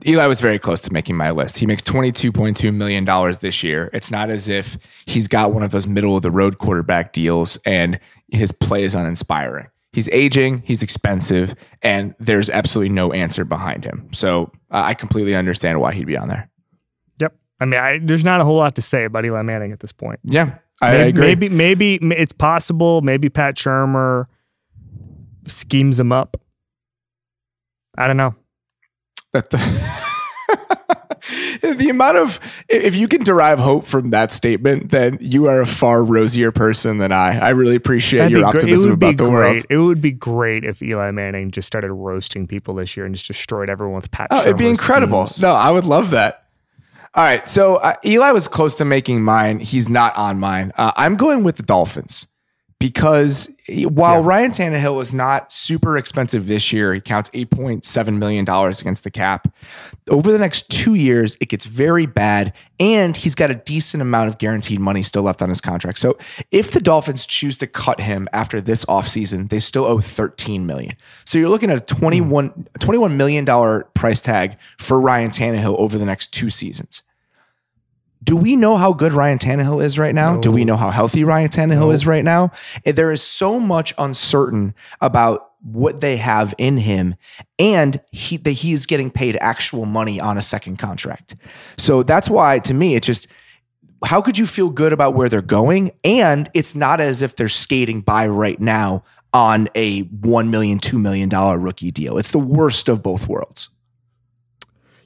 Eli 0.05 0.27
was 0.27 0.39
very 0.39 0.59
close 0.59 0.81
to 0.81 0.93
making 0.93 1.15
my 1.15 1.31
list. 1.31 1.57
He 1.57 1.65
makes 1.65 1.81
$22.2 1.81 2.73
million 2.73 3.05
this 3.41 3.63
year. 3.63 3.89
It's 3.93 4.11
not 4.11 4.29
as 4.29 4.47
if 4.47 4.77
he's 5.05 5.27
got 5.27 5.51
one 5.51 5.63
of 5.63 5.71
those 5.71 5.87
middle 5.87 6.15
of 6.15 6.21
the 6.21 6.31
road 6.31 6.59
quarterback 6.59 7.11
deals 7.11 7.57
and 7.65 7.99
his 8.31 8.51
play 8.51 8.83
is 8.83 8.93
uninspiring. 8.93 9.67
He's 9.93 10.09
aging, 10.09 10.61
he's 10.63 10.83
expensive, 10.83 11.55
and 11.81 12.13
there's 12.19 12.49
absolutely 12.51 12.93
no 12.93 13.13
answer 13.13 13.45
behind 13.45 13.83
him. 13.83 14.09
So 14.13 14.51
uh, 14.69 14.83
I 14.85 14.93
completely 14.93 15.35
understand 15.35 15.79
why 15.81 15.93
he'd 15.93 16.05
be 16.05 16.17
on 16.17 16.27
there. 16.27 16.49
Yep. 17.19 17.35
I 17.59 17.65
mean, 17.65 17.79
I, 17.79 17.99
there's 17.99 18.23
not 18.23 18.39
a 18.39 18.43
whole 18.43 18.57
lot 18.57 18.75
to 18.75 18.81
say 18.81 19.05
about 19.05 19.25
Eli 19.25 19.41
Manning 19.41 19.71
at 19.71 19.79
this 19.79 19.91
point. 19.91 20.19
Yeah, 20.23 20.59
I, 20.81 20.87
I 20.87 20.91
maybe, 20.91 21.09
agree. 21.09 21.49
maybe 21.49 21.99
maybe 21.99 22.15
it's 22.15 22.33
possible. 22.33 23.01
Maybe 23.01 23.29
Pat 23.29 23.55
Shurmur 23.55 24.25
schemes 25.47 25.99
him 25.99 26.11
up. 26.11 26.39
I 27.97 28.05
don't 28.05 28.17
know. 28.17 28.35
That 29.33 29.49
the, 29.49 29.57
the 31.77 31.89
amount 31.89 32.17
of 32.17 32.39
if 32.69 32.95
you 32.95 33.07
can 33.07 33.23
derive 33.23 33.59
hope 33.59 33.85
from 33.85 34.11
that 34.11 34.31
statement, 34.31 34.91
then 34.91 35.17
you 35.19 35.47
are 35.47 35.61
a 35.61 35.65
far 35.65 36.03
rosier 36.03 36.51
person 36.51 36.97
than 36.97 37.11
I. 37.11 37.37
I 37.37 37.49
really 37.49 37.75
appreciate 37.75 38.19
That'd 38.19 38.37
your 38.37 38.45
optimism 38.45 38.89
it 38.89 38.91
would 38.91 38.99
be 38.99 39.05
about 39.07 39.17
the 39.17 39.29
great. 39.29 39.33
world. 39.33 39.65
It 39.69 39.77
would 39.77 40.01
be 40.01 40.11
great 40.11 40.63
if 40.63 40.81
Eli 40.81 41.11
Manning 41.11 41.51
just 41.51 41.67
started 41.67 41.91
roasting 41.91 42.47
people 42.47 42.75
this 42.75 42.95
year 42.95 43.05
and 43.05 43.15
just 43.15 43.27
destroyed 43.27 43.69
everyone 43.69 43.95
with 43.95 44.11
Pat. 44.11 44.27
Oh, 44.31 44.41
it'd 44.41 44.57
be 44.57 44.67
incredible. 44.69 45.25
schemes. 45.25 45.43
No, 45.43 45.51
I 45.51 45.71
would 45.71 45.85
love 45.85 46.11
that. 46.11 46.43
All 47.13 47.23
right, 47.23 47.47
so 47.49 47.77
uh, 47.77 47.95
Eli 48.05 48.31
was 48.31 48.47
close 48.47 48.75
to 48.75 48.85
making 48.85 49.23
mine. 49.23 49.59
He's 49.59 49.89
not 49.89 50.15
on 50.17 50.39
mine. 50.39 50.71
Uh, 50.77 50.91
I'm 50.95 51.15
going 51.15 51.43
with 51.43 51.57
the 51.57 51.63
Dolphins 51.63 52.27
because 52.79 53.49
while 53.67 54.23
Ryan 54.23 54.51
Tannehill 54.51 55.01
is 55.01 55.13
not 55.13 55.51
super 55.51 55.97
expensive 55.97 56.47
this 56.47 56.71
year, 56.71 56.93
he 56.93 57.01
counts 57.01 57.29
$8.7 57.31 58.17
million 58.17 58.43
against 58.47 59.03
the 59.03 59.09
cap. 59.09 59.53
Over 60.09 60.31
the 60.31 60.37
next 60.37 60.69
two 60.69 60.93
years, 60.93 61.35
it 61.41 61.49
gets 61.49 61.65
very 61.65 62.05
bad, 62.05 62.53
and 62.79 63.17
he's 63.17 63.33
got 63.33 63.49
a 63.49 63.55
decent 63.55 64.01
amount 64.01 64.29
of 64.29 64.37
guaranteed 64.37 64.79
money 64.79 65.01
still 65.01 65.23
left 65.23 65.41
on 65.41 65.49
his 65.49 65.59
contract. 65.59 65.97
So 65.97 66.17
if 66.51 66.71
the 66.71 66.79
Dolphins 66.79 67.25
choose 67.25 67.57
to 67.57 67.67
cut 67.67 67.99
him 67.99 68.29
after 68.31 68.61
this 68.61 68.85
offseason, 68.85 69.49
they 69.49 69.59
still 69.59 69.85
owe 69.85 69.99
13 69.99 70.67
million. 70.67 70.95
So 71.25 71.39
you're 71.39 71.49
looking 71.49 71.71
at 71.71 71.77
a 71.77 71.95
21, 71.95 72.67
$21 72.79 73.15
million 73.15 73.83
price 73.95 74.21
tag 74.21 74.57
for 74.77 75.01
Ryan 75.01 75.31
Tannehill 75.31 75.77
over 75.79 75.97
the 75.97 76.05
next 76.05 76.31
two 76.31 76.51
seasons. 76.51 77.01
Do 78.27 78.35
we 78.35 78.57
know 78.57 78.75
how 78.75 78.91
good 78.91 79.13
Ryan 79.13 79.39
Tannehill 79.39 79.81
is 79.81 79.97
right 79.97 80.13
now? 80.13 80.35
Do 80.35 80.51
we 80.51 80.65
know 80.65 80.75
how 80.75 80.89
healthy 80.89 81.23
Ryan 81.23 81.47
Tannehill 81.47 81.93
is 81.93 82.05
right 82.05 82.25
now? 82.25 82.51
Eh, 82.83 82.91
there 82.91 83.13
is 83.13 83.21
so 83.21 83.57
much 83.57 83.93
uncertain 83.97 84.75
about 84.99 85.53
what 85.61 86.01
they 86.01 86.17
have 86.17 86.53
in 86.57 86.77
him 86.77 87.15
and 87.57 88.01
he 88.11 88.35
that 88.35 88.51
he's 88.51 88.85
getting 88.85 89.09
paid 89.09 89.37
actual 89.39 89.85
money 89.85 90.19
on 90.19 90.37
a 90.37 90.41
second 90.41 90.75
contract. 90.75 91.35
So 91.77 92.03
that's 92.03 92.29
why 92.29 92.59
to 92.59 92.73
me 92.73 92.95
it's 92.95 93.07
just 93.07 93.27
how 94.03 94.21
could 94.21 94.37
you 94.37 94.45
feel 94.45 94.69
good 94.71 94.91
about 94.91 95.13
where 95.13 95.29
they're 95.29 95.41
going 95.41 95.91
and 96.03 96.51
it's 96.53 96.75
not 96.75 96.99
as 96.99 97.21
if 97.21 97.37
they're 97.37 97.47
skating 97.47 98.01
by 98.01 98.27
right 98.27 98.59
now 98.59 99.05
on 99.33 99.69
a 99.73 100.03
$1 100.03 100.49
million, 100.49 100.79
$2 100.79 100.99
million 100.99 101.29
rookie 101.29 101.91
deal. 101.91 102.17
It's 102.17 102.31
the 102.31 102.39
worst 102.39 102.89
of 102.89 103.01
both 103.01 103.29
worlds. 103.29 103.69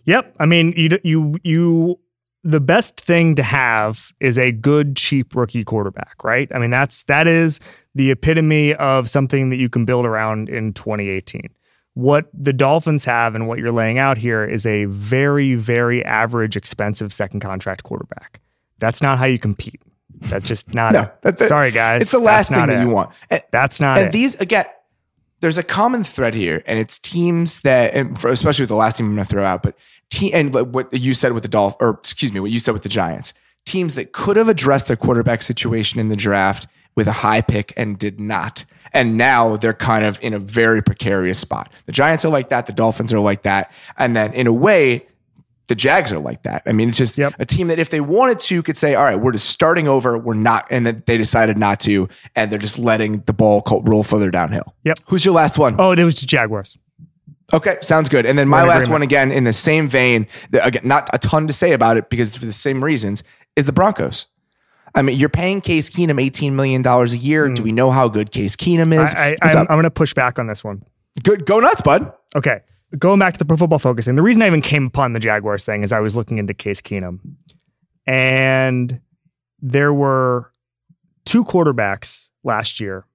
Yep. 0.05 0.35
I 0.39 0.47
mean, 0.47 0.73
you 0.75 0.97
you 1.03 1.35
you 1.43 1.99
the 2.43 2.59
best 2.59 2.99
thing 2.99 3.35
to 3.35 3.43
have 3.43 4.11
is 4.19 4.37
a 4.37 4.51
good 4.51 4.95
cheap 4.95 5.35
rookie 5.35 5.63
quarterback, 5.63 6.23
right? 6.23 6.49
I 6.53 6.59
mean, 6.59 6.71
that's 6.71 7.03
that 7.03 7.27
is 7.27 7.59
the 7.93 8.11
epitome 8.11 8.73
of 8.75 9.09
something 9.09 9.49
that 9.49 9.57
you 9.57 9.69
can 9.69 9.85
build 9.85 10.05
around 10.05 10.49
in 10.49 10.73
2018. 10.73 11.49
What 11.93 12.29
the 12.33 12.53
Dolphins 12.53 13.03
have 13.05 13.35
and 13.35 13.47
what 13.47 13.59
you're 13.59 13.71
laying 13.71 13.97
out 13.97 14.17
here 14.17 14.45
is 14.45 14.65
a 14.65 14.85
very 14.85 15.55
very 15.55 16.03
average 16.05 16.55
expensive 16.55 17.11
second 17.13 17.41
contract 17.41 17.83
quarterback. 17.83 18.39
That's 18.79 19.01
not 19.01 19.17
how 19.19 19.25
you 19.25 19.37
compete. 19.37 19.81
That's 20.21 20.45
just 20.45 20.73
not 20.73 20.93
No, 20.93 21.11
it. 21.23 21.39
Sorry 21.39 21.71
guys. 21.71 22.03
It's 22.03 22.11
the 22.11 22.19
last 22.19 22.49
thing 22.49 22.65
that 22.67 22.81
it. 22.81 22.81
you 22.81 22.89
want. 22.89 23.11
And, 23.29 23.41
That's 23.51 23.79
not 23.79 23.97
and 23.97 24.07
it. 24.07 24.11
these 24.11 24.35
again, 24.35 24.65
there's 25.41 25.57
a 25.57 25.63
common 25.63 26.03
thread 26.03 26.33
here, 26.35 26.63
and 26.67 26.77
it's 26.79 26.99
teams 26.99 27.61
that, 27.61 27.93
and 27.95 28.17
for, 28.19 28.29
especially 28.29 28.63
with 28.63 28.69
the 28.69 28.75
last 28.75 28.97
team 28.97 29.07
I'm 29.07 29.15
going 29.15 29.25
to 29.25 29.29
throw 29.29 29.43
out, 29.43 29.63
but 29.63 29.75
te- 30.11 30.31
and 30.33 30.53
what 30.71 30.93
you 30.93 31.15
said 31.15 31.33
with 31.33 31.41
the 31.41 31.49
Dolph, 31.49 31.75
or 31.79 31.89
excuse 31.91 32.31
me, 32.31 32.39
what 32.39 32.51
you 32.51 32.59
said 32.59 32.73
with 32.73 32.83
the 32.83 32.89
Giants, 32.89 33.33
teams 33.65 33.95
that 33.95 34.11
could 34.11 34.37
have 34.37 34.47
addressed 34.49 34.87
their 34.87 34.95
quarterback 34.97 35.41
situation 35.41 35.99
in 35.99 36.09
the 36.09 36.15
draft 36.15 36.67
with 36.95 37.07
a 37.07 37.11
high 37.13 37.41
pick 37.41 37.73
and 37.75 37.97
did 37.97 38.19
not. 38.19 38.65
And 38.93 39.17
now 39.17 39.55
they're 39.55 39.73
kind 39.73 40.03
of 40.03 40.19
in 40.21 40.33
a 40.33 40.39
very 40.39 40.83
precarious 40.83 41.39
spot. 41.39 41.71
The 41.85 41.91
Giants 41.93 42.25
are 42.25 42.29
like 42.29 42.49
that. 42.49 42.65
The 42.65 42.73
Dolphins 42.73 43.13
are 43.13 43.19
like 43.19 43.43
that. 43.43 43.71
And 43.97 44.15
then 44.15 44.33
in 44.33 44.45
a 44.47 44.51
way, 44.53 45.07
the 45.67 45.75
Jags 45.75 46.11
are 46.11 46.19
like 46.19 46.43
that. 46.43 46.63
I 46.65 46.73
mean, 46.73 46.89
it's 46.89 46.97
just 46.97 47.17
Yep. 47.17 47.35
a 47.39 47.45
team 47.45 47.69
that 47.69 47.79
if 47.79 47.89
they 47.91 48.01
wanted 48.01 48.39
to 48.39 48.61
could 48.61 48.75
say, 48.75 48.93
all 48.95 49.05
right, 49.05 49.15
we're 49.15 49.31
just 49.31 49.49
starting 49.49 49.87
over. 49.87 50.17
We're 50.17 50.33
not, 50.33 50.67
and 50.69 50.85
then 50.85 51.03
they 51.05 51.15
decided 51.15 51.57
not 51.57 51.79
to, 51.81 52.09
and 52.35 52.51
they're 52.51 52.59
just 52.59 52.77
letting 52.77 53.21
the 53.21 53.31
ball 53.31 53.63
roll 53.85 54.03
further 54.03 54.29
downhill. 54.31 54.73
Yep. 54.83 54.99
Who's 55.05 55.23
your 55.23 55.33
last 55.33 55.57
one? 55.57 55.77
oh, 55.79 55.91
it 55.93 56.03
was 56.03 56.19
the 56.19 56.25
Jaguars. 56.25 56.77
Okay, 57.53 57.77
sounds 57.81 58.09
good. 58.09 58.25
And 58.25 58.37
then 58.37 58.47
my 58.47 58.63
last 58.63 58.83
agreement. 58.83 58.91
one 58.91 59.01
again 59.01 59.31
in 59.31 59.43
the 59.43 59.53
same 59.53 59.87
vein. 59.87 60.27
Again, 60.53 60.81
not 60.85 61.09
a 61.13 61.17
ton 61.17 61.47
to 61.47 61.53
say 61.53 61.73
about 61.73 61.97
it 61.97 62.09
because 62.09 62.35
for 62.35 62.45
the 62.45 62.53
same 62.53 62.83
reasons 62.83 63.23
is 63.55 63.65
the 63.65 63.73
Broncos. 63.73 64.27
I 64.93 65.01
mean, 65.01 65.17
you're 65.17 65.29
paying 65.29 65.61
Case 65.61 65.89
Keenum 65.89 66.21
eighteen 66.21 66.55
million 66.55 66.81
dollars 66.81 67.13
a 67.13 67.17
year. 67.17 67.49
Do 67.49 67.63
we 67.63 67.71
know 67.71 67.91
how 67.91 68.07
good 68.07 68.31
Case 68.31 68.55
Keenum 68.55 68.93
is? 68.93 69.11
Hmm. 69.11 69.17
I, 69.17 69.35
I. 69.41 69.55
I'm 69.57 69.65
going 69.67 69.83
to 69.83 69.91
push 69.91 70.13
back 70.13 70.39
on 70.39 70.47
this 70.47 70.63
one. 70.63 70.83
good, 71.23 71.45
go 71.45 71.59
nuts, 71.59 71.81
bud. 71.81 72.11
Okay. 72.35 72.61
Going 72.97 73.19
back 73.19 73.33
to 73.33 73.39
the 73.39 73.45
pro 73.45 73.55
football 73.55 73.79
focus, 73.79 74.07
and 74.07 74.17
the 74.17 74.21
reason 74.21 74.41
I 74.41 74.47
even 74.47 74.61
came 74.61 74.85
upon 74.85 75.13
the 75.13 75.19
Jaguars 75.19 75.63
thing 75.63 75.83
is 75.83 75.93
I 75.93 76.01
was 76.01 76.15
looking 76.15 76.39
into 76.39 76.53
Case 76.53 76.81
Keenum. 76.81 77.19
And 78.05 78.99
there 79.61 79.93
were 79.93 80.51
two 81.23 81.45
quarterbacks 81.45 82.29
last 82.43 82.79
year. 82.79 83.05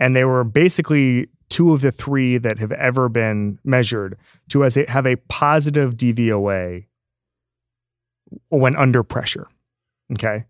And 0.00 0.16
they 0.16 0.24
were 0.24 0.42
basically 0.44 1.28
two 1.48 1.72
of 1.72 1.80
the 1.80 1.92
three 1.92 2.38
that 2.38 2.58
have 2.58 2.72
ever 2.72 3.08
been 3.08 3.58
measured 3.64 4.16
to 4.50 4.64
as 4.64 4.76
a, 4.76 4.88
have 4.90 5.06
a 5.06 5.16
positive 5.28 5.96
DVOA 5.96 6.86
when 8.48 8.76
under 8.76 9.02
pressure. 9.02 9.46
Okay. 10.12 10.44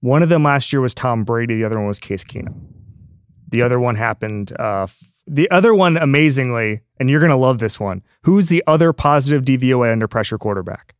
One 0.00 0.22
of 0.22 0.28
them 0.28 0.44
last 0.44 0.72
year 0.72 0.80
was 0.80 0.94
Tom 0.94 1.24
Brady, 1.24 1.56
the 1.56 1.64
other 1.64 1.78
one 1.78 1.86
was 1.88 1.98
Case 1.98 2.24
Keenum. 2.24 2.54
The 3.48 3.62
other 3.62 3.80
one 3.80 3.96
happened 3.96 4.52
uh, 4.58 4.86
the 5.30 5.50
other 5.50 5.74
one, 5.74 5.96
amazingly, 5.98 6.80
and 6.98 7.10
you're 7.10 7.20
going 7.20 7.30
to 7.30 7.36
love 7.36 7.58
this 7.58 7.78
one. 7.78 8.02
Who's 8.22 8.48
the 8.48 8.64
other 8.66 8.92
positive 8.94 9.44
DVOA 9.44 9.92
under 9.92 10.08
pressure 10.08 10.38
quarterback? 10.38 10.94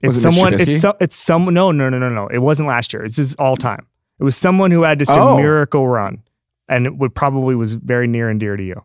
It's 0.00 0.14
Was 0.14 0.22
someone. 0.22 0.54
It's 0.54 0.80
so, 0.80 0.96
it's 1.00 1.16
some. 1.16 1.52
No, 1.52 1.72
no, 1.72 1.88
no, 1.88 1.98
no, 1.98 2.08
no. 2.08 2.26
It 2.28 2.38
wasn't 2.38 2.68
last 2.68 2.92
year. 2.92 3.02
It's 3.04 3.16
just 3.16 3.38
all 3.40 3.56
time. 3.56 3.86
It 4.20 4.24
was 4.24 4.36
someone 4.36 4.70
who 4.70 4.82
had 4.82 4.98
just 4.98 5.10
Oh. 5.12 5.34
a 5.34 5.36
miracle 5.36 5.88
run, 5.88 6.22
and 6.68 6.86
it 6.86 6.96
would 6.96 7.14
probably 7.14 7.54
was 7.54 7.74
very 7.74 8.06
near 8.06 8.28
and 8.28 8.38
dear 8.40 8.56
to 8.56 8.62
you. 8.62 8.84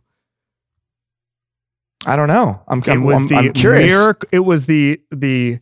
I 2.06 2.16
don't 2.16 2.28
know. 2.28 2.62
I'm, 2.68 2.84
I'm, 2.88 3.04
was 3.04 3.22
I'm, 3.22 3.28
the 3.28 3.36
I'm 3.38 3.54
curious. 3.54 3.92
mirac- 3.92 4.26
It 4.32 4.40
was 4.40 4.66
the 4.66 5.00
the 5.12 5.60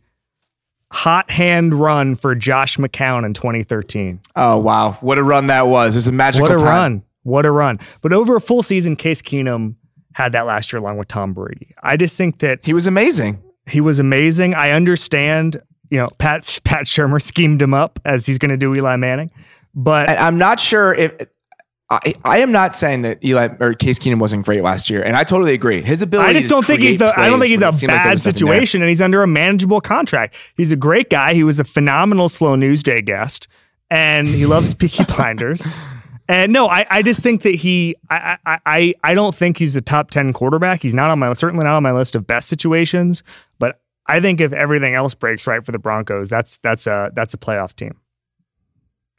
hot 0.90 1.30
hand 1.30 1.72
run 1.74 2.16
for 2.16 2.34
Josh 2.34 2.76
McCown 2.78 3.24
in 3.24 3.32
2013. 3.32 4.20
oh 4.36 4.58
wow, 4.58 4.92
what 5.00 5.18
a 5.18 5.22
run 5.22 5.46
that 5.46 5.68
was! 5.68 5.94
It 5.94 5.98
was 5.98 6.08
a 6.08 6.12
magical 6.12 6.48
What 6.48 6.54
a 6.54 6.58
time. 6.58 6.66
run. 6.66 7.02
What 7.22 7.46
a 7.46 7.50
run. 7.52 7.78
But 8.00 8.12
over 8.12 8.34
a 8.34 8.40
full 8.40 8.62
season, 8.64 8.96
Case 8.96 9.22
Keenum 9.22 9.76
had 10.14 10.32
that 10.32 10.44
last 10.44 10.72
year 10.72 10.80
along 10.80 10.98
with 10.98 11.06
Tom 11.06 11.32
Brady. 11.32 11.72
I 11.82 11.96
just 11.96 12.16
think 12.16 12.40
that 12.40 12.64
He 12.66 12.72
was 12.74 12.88
amazing. 12.88 13.40
he 13.66 13.80
was 13.80 14.00
amazing. 14.00 14.54
I 14.54 14.72
understand, 14.72 15.62
you 15.90 15.98
know, 15.98 16.08
Pat 16.18 16.58
Pat 16.64 16.86
Shurmur 16.86 17.22
schemed 17.26 17.62
him 17.62 17.72
up 17.72 18.00
as 18.04 18.26
he's 18.26 18.38
going 18.38 18.50
to 18.50 18.56
do 18.56 18.74
Eli 18.74 18.96
Manning. 18.96 19.30
But 19.76 20.10
And 20.10 20.18
I'm 20.18 20.36
not 20.36 20.58
sure 20.58 20.92
if 20.92 21.12
I, 21.92 22.14
I 22.24 22.38
am 22.38 22.52
not 22.52 22.74
saying 22.74 23.02
that 23.02 23.22
Eli 23.24 23.48
or 23.60 23.74
Case 23.74 23.98
Keenum 23.98 24.18
wasn't 24.18 24.44
great 24.46 24.62
last 24.62 24.88
year, 24.88 25.02
and 25.02 25.16
I 25.16 25.24
totally 25.24 25.52
agree. 25.52 25.82
His 25.82 26.00
ability. 26.00 26.30
I 26.30 26.32
just 26.32 26.48
don't 26.48 26.64
think 26.64 26.80
he's 26.80 26.98
the 26.98 27.18
I 27.18 27.28
don't 27.28 27.38
think 27.40 27.50
he's 27.50 27.60
a 27.60 27.66
like 27.66 27.80
bad 27.82 28.04
there. 28.10 28.18
situation 28.18 28.80
and 28.80 28.88
he's 28.88 29.02
under 29.02 29.22
a 29.22 29.26
manageable 29.26 29.80
contract. 29.80 30.34
He's 30.56 30.72
a 30.72 30.76
great 30.76 31.10
guy. 31.10 31.34
He 31.34 31.44
was 31.44 31.60
a 31.60 31.64
phenomenal 31.64 32.28
slow 32.28 32.54
news 32.54 32.82
day 32.82 33.02
guest 33.02 33.48
and 33.90 34.26
he 34.26 34.46
loves 34.46 34.74
Peaky 34.74 35.04
Blinders. 35.04 35.76
And 36.28 36.52
no, 36.52 36.68
I, 36.68 36.86
I 36.88 37.02
just 37.02 37.22
think 37.22 37.42
that 37.42 37.54
he 37.54 37.96
I, 38.08 38.38
I 38.46 38.58
I 38.64 38.94
I 39.04 39.14
don't 39.14 39.34
think 39.34 39.58
he's 39.58 39.76
a 39.76 39.82
top 39.82 40.10
ten 40.10 40.32
quarterback. 40.32 40.80
He's 40.80 40.94
not 40.94 41.10
on 41.10 41.18
my 41.18 41.32
certainly 41.34 41.64
not 41.64 41.74
on 41.74 41.82
my 41.82 41.92
list 41.92 42.14
of 42.14 42.26
best 42.26 42.48
situations. 42.48 43.22
But 43.58 43.80
I 44.06 44.20
think 44.20 44.40
if 44.40 44.52
everything 44.52 44.94
else 44.94 45.14
breaks 45.14 45.46
right 45.46 45.64
for 45.64 45.72
the 45.72 45.78
Broncos, 45.78 46.30
that's 46.30 46.58
that's 46.58 46.86
a 46.86 47.10
that's 47.14 47.34
a 47.34 47.38
playoff 47.38 47.74
team. 47.74 47.98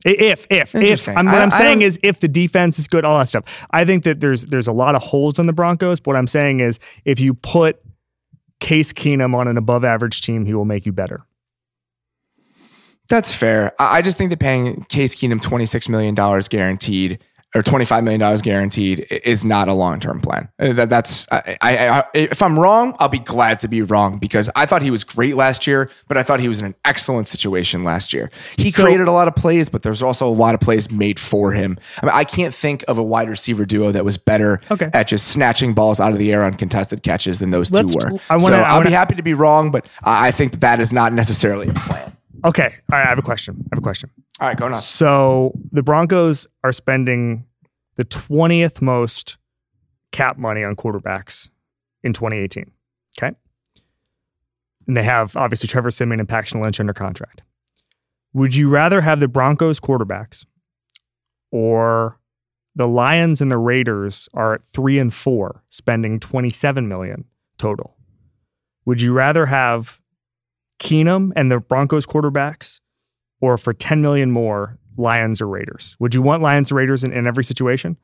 If 0.05 0.47
if 0.49 0.75
if 0.75 1.07
I'm, 1.07 1.25
what 1.25 1.35
I- 1.35 1.43
I'm 1.43 1.51
saying 1.51 1.81
is 1.81 1.97
if 2.03 2.19
the 2.19 2.27
defense 2.27 2.77
is 2.77 2.87
good, 2.87 3.05
all 3.05 3.17
that 3.19 3.29
stuff. 3.29 3.45
I 3.71 3.85
think 3.85 4.03
that 4.03 4.19
there's 4.19 4.45
there's 4.45 4.67
a 4.67 4.73
lot 4.73 4.95
of 4.95 5.01
holes 5.01 5.39
in 5.39 5.47
the 5.47 5.53
Broncos. 5.53 5.99
But 5.99 6.11
what 6.11 6.17
I'm 6.17 6.27
saying 6.27 6.59
is 6.59 6.79
if 7.05 7.19
you 7.19 7.33
put 7.33 7.79
Case 8.59 8.91
Keenum 8.93 9.33
on 9.35 9.47
an 9.47 9.57
above 9.57 9.83
average 9.85 10.21
team, 10.21 10.45
he 10.45 10.53
will 10.53 10.65
make 10.65 10.85
you 10.85 10.91
better. 10.91 11.25
That's 13.09 13.33
fair. 13.33 13.73
I 13.79 13.97
I 13.97 14.01
just 14.01 14.17
think 14.17 14.29
that 14.31 14.39
paying 14.39 14.83
Case 14.85 15.15
Keenum 15.15 15.41
twenty 15.41 15.65
six 15.65 15.87
million 15.89 16.15
dollars 16.15 16.47
guaranteed 16.47 17.19
or 17.55 17.61
twenty 17.61 17.85
five 17.85 18.03
million 18.03 18.19
dollars 18.19 18.41
guaranteed 18.41 19.05
is 19.23 19.45
not 19.45 19.67
a 19.67 19.73
long 19.73 19.99
term 19.99 20.19
plan. 20.19 20.49
Uh, 20.59 20.73
that- 20.73 20.89
That's 20.89 21.27
I, 21.31 21.57
I, 21.61 21.89
I, 21.99 22.03
if 22.13 22.41
I'm 22.41 22.57
wrong, 22.57 22.95
I'll 22.99 23.09
be 23.09 23.19
glad 23.19 23.59
to 23.59 23.67
be 23.67 23.81
wrong 23.81 24.17
because 24.17 24.49
I 24.55 24.65
thought 24.65 24.81
he 24.81 24.91
was 24.91 25.03
great 25.03 25.35
last 25.35 25.65
year, 25.67 25.89
but 26.07 26.17
I 26.17 26.23
thought 26.23 26.39
he 26.39 26.47
was 26.47 26.59
in 26.59 26.65
an 26.67 26.75
excellent 26.85 27.27
situation 27.27 27.83
last 27.83 28.13
year. 28.13 28.29
He 28.57 28.71
So- 28.71 28.83
created 28.83 29.07
a 29.07 29.11
lot 29.11 29.27
of 29.27 29.35
plays, 29.35 29.69
but 29.69 29.81
there's 29.83 30.01
also 30.01 30.27
a 30.27 30.33
lot 30.33 30.53
of 30.55 30.61
plays 30.61 30.91
made 30.91 31.19
for 31.19 31.51
him. 31.51 31.77
I, 32.01 32.05
mean, 32.05 32.11
I 32.15 32.23
can't 32.23 32.53
think 32.53 32.83
of 32.87 32.97
a 32.97 33.03
wide 33.03 33.29
receiver 33.29 33.65
duo 33.65 33.91
that 33.91 34.03
was 34.05 34.17
better 34.17 34.61
Okay. 34.71 34.89
at 34.93 35.07
just 35.07 35.27
snatching 35.27 35.73
balls 35.73 35.99
out 35.99 36.11
of 36.11 36.17
the 36.17 36.31
air 36.33 36.43
on 36.43 36.53
contested 36.55 37.03
catches 37.03 37.39
than 37.39 37.51
those 37.51 37.71
Let's- 37.71 37.93
two 37.93 37.99
were. 38.13 38.19
I 38.29 38.33
wanna- 38.37 38.45
so 38.45 38.53
I 38.53 38.61
I'll 38.61 38.75
wanna- 38.77 38.89
be 38.89 38.93
happy 38.93 39.15
to 39.15 39.23
be 39.23 39.33
wrong, 39.33 39.71
but 39.71 39.85
I 40.03 40.27
I 40.27 40.31
think 40.31 40.53
that, 40.53 40.61
that 40.61 40.79
is 40.79 40.91
not 40.93 41.13
necessarily 41.13 41.67
a 41.69 41.73
plan. 41.73 42.11
Okay, 42.45 42.63
all 42.91 42.97
right. 42.97 43.05
I 43.05 43.09
have 43.09 43.19
a 43.19 43.23
question. 43.23 43.55
I 43.65 43.75
have 43.75 43.79
a 43.79 43.81
question. 43.81 44.09
All 44.39 44.47
right, 44.47 44.57
going 44.57 44.73
on. 44.73 44.81
So 44.81 45.53
the 45.71 45.83
Broncos 45.83 46.47
are 46.63 46.71
spending 46.71 47.45
the 47.95 48.05
20th 48.05 48.81
most 48.81 49.37
cap 50.11 50.37
money 50.37 50.63
on 50.63 50.75
quarterbacks 50.75 51.49
in 52.03 52.13
2018. 52.13 52.71
Okay. 53.17 53.35
And 54.87 54.97
they 54.97 55.03
have 55.03 55.35
obviously 55.35 55.67
Trevor 55.67 55.91
Siemian 55.91 56.19
and 56.19 56.27
Paxton 56.27 56.61
Lynch 56.61 56.79
under 56.79 56.93
contract. 56.93 57.41
Would 58.33 58.55
you 58.55 58.69
rather 58.69 59.01
have 59.01 59.19
the 59.19 59.27
Broncos 59.27 59.79
quarterbacks 59.79 60.45
or 61.51 62.19
the 62.75 62.87
Lions 62.87 63.41
and 63.41 63.51
the 63.51 63.57
Raiders 63.57 64.27
are 64.33 64.55
at 64.55 64.65
three 64.65 64.97
and 64.97 65.13
four, 65.13 65.63
spending 65.69 66.19
27 66.19 66.87
million 66.87 67.25
total? 67.57 67.95
Would 68.85 68.99
you 68.99 69.13
rather 69.13 69.45
have 69.45 70.01
Keenum 70.83 71.31
and 71.35 71.49
the 71.51 71.59
Broncos 71.59 72.05
quarterbacks 72.05 72.79
or 73.41 73.57
for 73.57 73.73
10 73.73 74.01
million 74.01 74.31
more 74.31 74.77
Lions 74.97 75.41
or 75.41 75.47
Raiders? 75.47 75.95
Would 75.99 76.13
you 76.13 76.21
want 76.21 76.43
Lions 76.43 76.71
or 76.71 76.75
Raiders 76.75 77.03
in, 77.03 77.11
in 77.13 77.25
every 77.25 77.43
situation? 77.43 77.97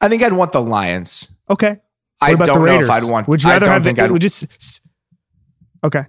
I 0.00 0.08
think 0.08 0.22
I'd 0.22 0.32
want 0.32 0.52
the 0.52 0.62
Lions. 0.62 1.32
Okay. 1.50 1.70
What 1.70 1.80
I 2.20 2.30
about 2.32 2.46
don't 2.46 2.54
the 2.60 2.66
know 2.66 2.72
Raiders? 2.72 2.88
if 2.88 2.94
I'd 2.94 3.04
want. 3.04 3.28
Would 3.28 3.42
you 3.42 3.50
I 3.50 3.54
rather 3.54 3.70
have 3.70 3.84
think 3.84 3.98
the, 3.98 4.04
I'd, 4.04 4.20
just 4.20 4.80
Okay. 5.84 6.04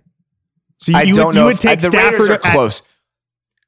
So 0.78 0.92
you, 0.92 0.98
I 0.98 1.02
you 1.04 1.14
don't 1.14 1.28
would, 1.28 1.36
know 1.36 1.44
you 1.46 1.50
if 1.50 1.56
would 1.58 1.62
take 1.62 1.80
the 1.80 1.86
Stafford 1.88 2.12
Raiders 2.22 2.30
are 2.30 2.34
at- 2.34 2.42
close. 2.54 2.82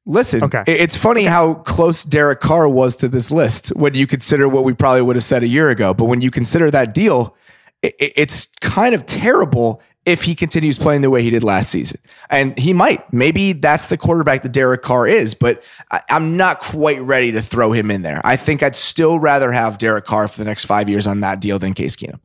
Listen, 0.07 0.43
Okay. 0.43 0.63
it's 0.65 0.95
funny 0.97 1.25
how 1.25 1.53
close 1.55 2.03
Derek 2.03 2.39
Carr 2.39 2.67
was 2.67 2.95
to 2.97 3.07
this 3.07 3.29
list 3.29 3.69
when 3.75 3.93
you 3.93 4.07
consider 4.07 4.49
what 4.49 4.63
we 4.63 4.73
probably 4.73 5.03
would 5.03 5.15
have 5.15 5.23
said 5.23 5.43
a 5.43 5.47
year 5.47 5.69
ago. 5.69 5.93
But 5.93 6.05
when 6.05 6.21
you 6.21 6.31
consider 6.31 6.71
that 6.71 6.95
deal, 6.95 7.35
i- 7.83 7.93
i- 8.01 8.11
it's 8.15 8.47
kind 8.61 8.95
of 8.95 9.05
terrible 9.05 9.79
if 10.05 10.23
he 10.23 10.33
continues 10.33 10.79
playing 10.79 11.01
the 11.01 11.09
way 11.09 11.21
he 11.21 11.29
did 11.29 11.43
last 11.43 11.69
season. 11.69 11.99
And 12.29 12.57
he 12.57 12.73
might. 12.73 13.11
Maybe 13.13 13.53
that's 13.53 13.87
the 13.87 13.97
quarterback 13.97 14.41
that 14.41 14.51
Derek 14.51 14.81
Carr 14.81 15.07
is, 15.07 15.33
but 15.33 15.63
I, 15.91 16.01
am 16.09 16.35
not 16.35 16.59
quite 16.59 17.01
ready 17.01 17.31
to 17.33 17.41
throw 17.41 17.71
him 17.71 17.91
in 17.91 18.01
there. 18.01 18.19
I 18.23 18.35
think 18.35 18.63
I'd 18.63 18.75
still 18.75 19.19
rather 19.19 19.51
have 19.51 19.77
Derek 19.77 20.05
Carr 20.05 20.27
for 20.27 20.39
the 20.39 20.45
next 20.45 20.65
five 20.65 20.89
years 20.89 21.05
on 21.05 21.19
that 21.19 21.39
deal 21.39 21.59
than 21.59 21.73
Case 21.73 21.95
Keenum. 21.95 22.19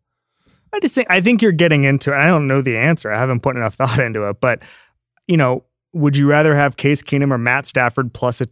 I 0.72 0.80
just 0.80 0.94
think 0.94 1.10
I 1.10 1.20
think 1.20 1.42
you're 1.42 1.52
getting 1.52 1.84
into 1.84 2.12
it. 2.12 2.16
I 2.16 2.26
don't 2.26 2.46
know 2.46 2.60
the 2.60 2.76
answer. 2.76 3.10
I 3.10 3.18
haven't 3.18 3.40
put 3.40 3.56
enough 3.56 3.74
thought 3.76 3.98
into 3.98 4.28
it, 4.28 4.40
but 4.40 4.62
you 5.26 5.36
know, 5.36 5.64
would 5.92 6.16
you 6.16 6.28
rather 6.28 6.54
have 6.54 6.76
Case 6.76 7.02
Keenum 7.02 7.30
or 7.30 7.38
Matt 7.38 7.66
Stafford 7.66 8.12
plus 8.12 8.40
a, 8.40 8.46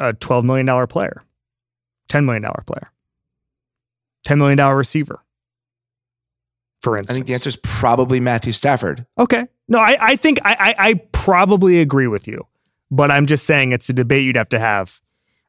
a 0.00 0.12
$12 0.14 0.44
million 0.44 0.86
player, 0.86 1.22
$10 2.08 2.24
million 2.24 2.42
player, 2.66 2.90
$10 4.26 4.38
million 4.38 4.58
receiver? 4.74 5.22
For 6.82 6.96
instance, 6.96 7.14
I 7.14 7.14
think 7.14 7.26
the 7.26 7.34
answer 7.34 7.48
is 7.48 7.56
probably 7.56 8.18
Matthew 8.18 8.52
Stafford. 8.52 9.06
Okay. 9.18 9.46
No, 9.68 9.78
I, 9.78 9.96
I 10.00 10.16
think 10.16 10.40
I, 10.44 10.54
I, 10.54 10.88
I 10.88 10.94
probably 11.12 11.80
agree 11.80 12.08
with 12.08 12.26
you, 12.26 12.46
but 12.90 13.10
I'm 13.10 13.26
just 13.26 13.46
saying 13.46 13.72
it's 13.72 13.88
a 13.88 13.92
debate 13.92 14.22
you'd 14.22 14.36
have 14.36 14.48
to 14.50 14.58
have. 14.58 15.00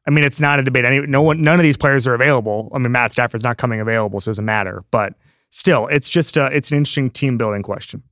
I 0.06 0.10
mean, 0.10 0.24
it's 0.24 0.40
not 0.40 0.58
a 0.58 0.62
debate. 0.62 0.84
Any, 0.84 1.00
no 1.00 1.22
one, 1.22 1.42
none 1.42 1.58
of 1.58 1.64
these 1.64 1.76
players 1.76 2.06
are 2.06 2.14
available. 2.14 2.70
I 2.72 2.78
mean, 2.78 2.92
Matt 2.92 3.12
Stafford's 3.12 3.42
not 3.42 3.56
coming 3.56 3.80
available, 3.80 4.20
so 4.20 4.28
it 4.28 4.32
doesn't 4.32 4.44
matter. 4.44 4.84
But 4.90 5.14
still, 5.50 5.88
it's 5.88 6.08
just 6.08 6.36
a, 6.36 6.46
it's 6.46 6.70
an 6.70 6.76
interesting 6.76 7.10
team 7.10 7.36
building 7.36 7.62
question. 7.62 8.02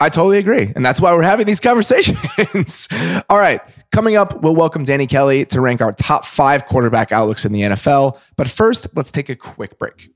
I 0.00 0.08
totally 0.08 0.38
agree. 0.38 0.72
And 0.74 0.84
that's 0.84 1.00
why 1.00 1.14
we're 1.14 1.22
having 1.22 1.46
these 1.46 1.60
conversations. 1.60 2.88
All 3.28 3.38
right. 3.38 3.60
Coming 3.92 4.16
up, 4.16 4.42
we'll 4.42 4.56
welcome 4.56 4.84
Danny 4.84 5.06
Kelly 5.06 5.44
to 5.46 5.60
rank 5.60 5.80
our 5.80 5.92
top 5.92 6.24
five 6.24 6.66
quarterback 6.66 7.12
outlooks 7.12 7.44
in 7.44 7.52
the 7.52 7.60
NFL. 7.60 8.18
But 8.36 8.48
first, 8.48 8.88
let's 8.96 9.12
take 9.12 9.28
a 9.28 9.36
quick 9.36 9.78
break. 9.78 10.10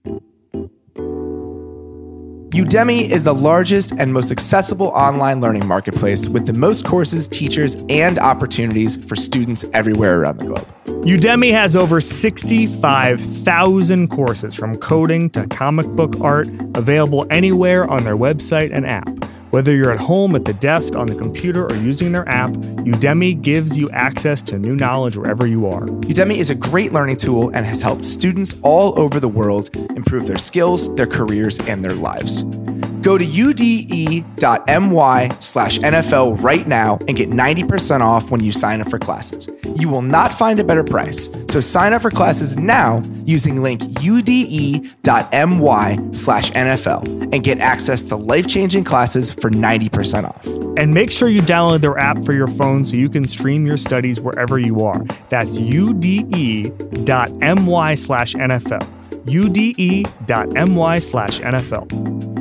Udemy 2.50 3.10
is 3.10 3.24
the 3.24 3.34
largest 3.34 3.92
and 3.92 4.14
most 4.14 4.30
accessible 4.30 4.86
online 4.88 5.42
learning 5.42 5.66
marketplace 5.66 6.28
with 6.28 6.46
the 6.46 6.54
most 6.54 6.86
courses, 6.86 7.28
teachers, 7.28 7.76
and 7.90 8.18
opportunities 8.18 8.96
for 8.96 9.16
students 9.16 9.66
everywhere 9.74 10.18
around 10.18 10.38
the 10.38 10.46
globe. 10.46 10.66
Udemy 11.04 11.52
has 11.52 11.76
over 11.76 12.00
65,000 12.00 14.08
courses 14.08 14.54
from 14.54 14.78
coding 14.78 15.28
to 15.30 15.46
comic 15.48 15.86
book 15.88 16.18
art 16.22 16.48
available 16.74 17.26
anywhere 17.28 17.86
on 17.86 18.04
their 18.04 18.16
website 18.16 18.74
and 18.74 18.86
app. 18.86 19.10
Whether 19.50 19.74
you're 19.74 19.90
at 19.90 19.98
home, 19.98 20.34
at 20.34 20.44
the 20.44 20.52
desk, 20.52 20.94
on 20.94 21.06
the 21.06 21.14
computer, 21.14 21.64
or 21.64 21.74
using 21.74 22.12
their 22.12 22.28
app, 22.28 22.50
Udemy 22.50 23.40
gives 23.40 23.78
you 23.78 23.88
access 23.90 24.42
to 24.42 24.58
new 24.58 24.76
knowledge 24.76 25.16
wherever 25.16 25.46
you 25.46 25.66
are. 25.66 25.86
Udemy 25.86 26.36
is 26.36 26.50
a 26.50 26.54
great 26.54 26.92
learning 26.92 27.16
tool 27.16 27.50
and 27.54 27.64
has 27.64 27.80
helped 27.80 28.04
students 28.04 28.54
all 28.62 28.98
over 29.00 29.18
the 29.18 29.28
world 29.28 29.74
improve 29.96 30.26
their 30.26 30.36
skills, 30.36 30.94
their 30.96 31.06
careers, 31.06 31.58
and 31.60 31.82
their 31.82 31.94
lives. 31.94 32.42
Go 33.02 33.16
to 33.16 33.24
ude.my 33.24 34.32
slash 35.40 35.78
NFL 35.78 36.42
right 36.42 36.66
now 36.66 36.98
and 37.06 37.16
get 37.16 37.30
90% 37.30 38.00
off 38.00 38.30
when 38.30 38.42
you 38.42 38.52
sign 38.52 38.80
up 38.80 38.90
for 38.90 38.98
classes. 38.98 39.48
You 39.76 39.88
will 39.88 40.02
not 40.02 40.34
find 40.34 40.58
a 40.58 40.64
better 40.64 40.84
price. 40.84 41.28
So 41.48 41.60
sign 41.60 41.92
up 41.92 42.02
for 42.02 42.10
classes 42.10 42.56
now 42.56 43.02
using 43.24 43.62
link 43.62 43.82
ude.my 44.02 44.88
slash 46.12 46.50
NFL 46.52 47.32
and 47.32 47.44
get 47.44 47.58
access 47.60 48.02
to 48.04 48.16
life 48.16 48.46
changing 48.46 48.84
classes 48.84 49.30
for 49.30 49.50
90% 49.50 50.24
off. 50.24 50.46
And 50.78 50.92
make 50.94 51.10
sure 51.10 51.28
you 51.28 51.42
download 51.42 51.80
their 51.80 51.98
app 51.98 52.24
for 52.24 52.32
your 52.32 52.46
phone 52.46 52.84
so 52.84 52.96
you 52.96 53.08
can 53.08 53.26
stream 53.28 53.66
your 53.66 53.76
studies 53.76 54.20
wherever 54.20 54.58
you 54.58 54.80
are. 54.82 55.04
That's 55.28 55.56
ude.my 55.56 56.72
slash 57.94 58.34
NFL. 58.34 58.86
ude.my 59.26 60.98
slash 60.98 61.40
NFL. 61.40 62.37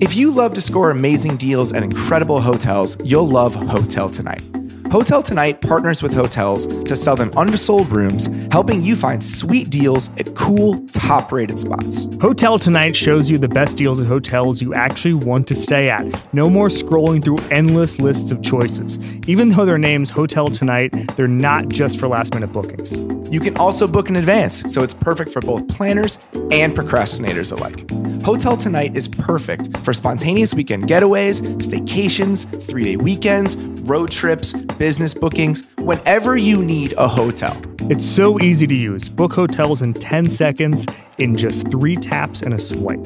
If 0.00 0.14
you 0.14 0.30
love 0.30 0.54
to 0.54 0.60
score 0.60 0.90
amazing 0.90 1.38
deals 1.38 1.72
at 1.72 1.82
incredible 1.82 2.40
hotels, 2.40 2.96
you'll 3.02 3.26
love 3.26 3.56
Hotel 3.56 4.08
Tonight. 4.08 4.57
Hotel 4.90 5.22
Tonight 5.22 5.60
partners 5.60 6.02
with 6.02 6.14
hotels 6.14 6.66
to 6.84 6.96
sell 6.96 7.14
them 7.14 7.30
undersold 7.36 7.90
rooms, 7.90 8.26
helping 8.50 8.80
you 8.80 8.96
find 8.96 9.22
sweet 9.22 9.68
deals 9.68 10.08
at 10.16 10.34
cool, 10.34 10.78
top 10.88 11.30
rated 11.30 11.60
spots. 11.60 12.08
Hotel 12.22 12.58
Tonight 12.58 12.96
shows 12.96 13.30
you 13.30 13.36
the 13.36 13.48
best 13.48 13.76
deals 13.76 14.00
at 14.00 14.06
hotels 14.06 14.62
you 14.62 14.72
actually 14.72 15.12
want 15.12 15.46
to 15.48 15.54
stay 15.54 15.90
at. 15.90 16.06
No 16.32 16.48
more 16.48 16.68
scrolling 16.68 17.22
through 17.22 17.36
endless 17.50 17.98
lists 17.98 18.30
of 18.30 18.42
choices. 18.42 18.98
Even 19.26 19.50
though 19.50 19.66
their 19.66 19.76
name's 19.76 20.08
Hotel 20.08 20.48
Tonight, 20.48 21.16
they're 21.16 21.28
not 21.28 21.68
just 21.68 22.00
for 22.00 22.08
last 22.08 22.32
minute 22.32 22.50
bookings. 22.50 22.96
You 23.30 23.40
can 23.40 23.58
also 23.58 23.86
book 23.86 24.08
in 24.08 24.16
advance, 24.16 24.72
so 24.72 24.82
it's 24.82 24.94
perfect 24.94 25.30
for 25.32 25.42
both 25.42 25.68
planners 25.68 26.18
and 26.50 26.74
procrastinators 26.74 27.52
alike. 27.52 27.90
Hotel 28.22 28.56
Tonight 28.56 28.96
is 28.96 29.06
perfect 29.06 29.76
for 29.78 29.92
spontaneous 29.92 30.54
weekend 30.54 30.88
getaways, 30.88 31.42
staycations, 31.58 32.46
three 32.62 32.84
day 32.84 32.96
weekends, 32.96 33.56
road 33.88 34.10
trips, 34.10 34.54
business 34.78 35.14
bookings, 35.14 35.62
whenever 35.78 36.36
you 36.36 36.62
need 36.64 36.94
a 36.96 37.08
hotel. 37.08 37.60
It's 37.90 38.04
so 38.04 38.40
easy 38.40 38.66
to 38.66 38.74
use. 38.74 39.08
Book 39.10 39.32
hotels 39.32 39.82
in 39.82 39.94
10 39.94 40.30
seconds 40.30 40.86
in 41.18 41.36
just 41.36 41.70
three 41.70 41.96
taps 41.96 42.42
and 42.42 42.54
a 42.54 42.58
swipe. 42.58 43.04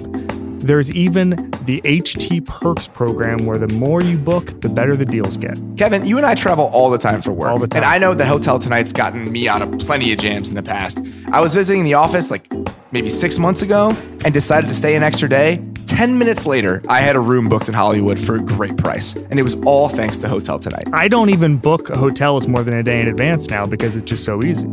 There's 0.63 0.93
even 0.93 1.31
the 1.65 1.81
HT 1.81 2.47
Perks 2.47 2.87
program 2.87 3.47
where 3.47 3.59
the 3.59 3.67
more 3.67 4.01
you 4.01 4.17
book, 4.17 4.61
the 4.61 4.69
better 4.69 4.95
the 4.95 5.05
deals 5.05 5.37
get. 5.37 5.59
Kevin, 5.77 6.07
you 6.07 6.19
and 6.19 6.25
I 6.25 6.37
travel 6.37 6.67
all 6.73 6.89
the 6.89 6.99
time 6.99 7.21
for 7.21 7.33
work. 7.33 7.51
All 7.51 7.59
the 7.59 7.67
time. 7.67 7.83
And 7.83 7.85
I 7.85 7.99
know 7.99 8.15
that 8.15 8.29
Hotel 8.29 8.61
Tonight's 8.61 8.93
gotten 8.93 9.33
me 9.33 9.49
out 9.49 9.61
of 9.61 9.77
plenty 9.81 10.13
of 10.13 10.19
jams 10.19 10.49
in 10.49 10.55
the 10.55 10.63
past. 10.63 11.01
I 11.33 11.41
was 11.41 11.53
visiting 11.53 11.83
the 11.83 11.95
office 11.95 12.31
like 12.31 12.49
maybe 12.93 13.11
six 13.11 13.39
months 13.39 13.63
ago 13.63 13.91
and 14.25 14.33
decided 14.33 14.69
to 14.69 14.75
stay 14.75 14.95
an 14.95 15.03
extra 15.03 15.29
day. 15.29 15.61
10 15.87 16.17
minutes 16.17 16.47
later, 16.47 16.81
I 16.89 17.01
had 17.01 17.17
a 17.17 17.21
room 17.21 17.49
booked 17.49 17.67
in 17.69 17.75
Hollywood 17.75 18.21
for 18.21 18.37
a 18.37 18.41
great 18.41 18.77
price. 18.77 19.17
And 19.17 19.41
it 19.41 19.43
was 19.43 19.57
all 19.67 19.89
thanks 19.89 20.19
to 20.19 20.29
Hotel 20.29 20.61
Tonight. 20.61 20.89
I 20.93 21.09
don't 21.09 21.31
even 21.31 21.59
book 21.59 21.89
hotels 21.89 22.47
more 22.47 22.63
than 22.63 22.75
a 22.75 22.85
day 22.85 23.01
in 23.01 23.09
advance 23.09 23.49
now 23.49 23.67
because 23.67 23.97
it's 23.97 24.09
just 24.09 24.25
so 24.25 24.45
easy. 24.45 24.69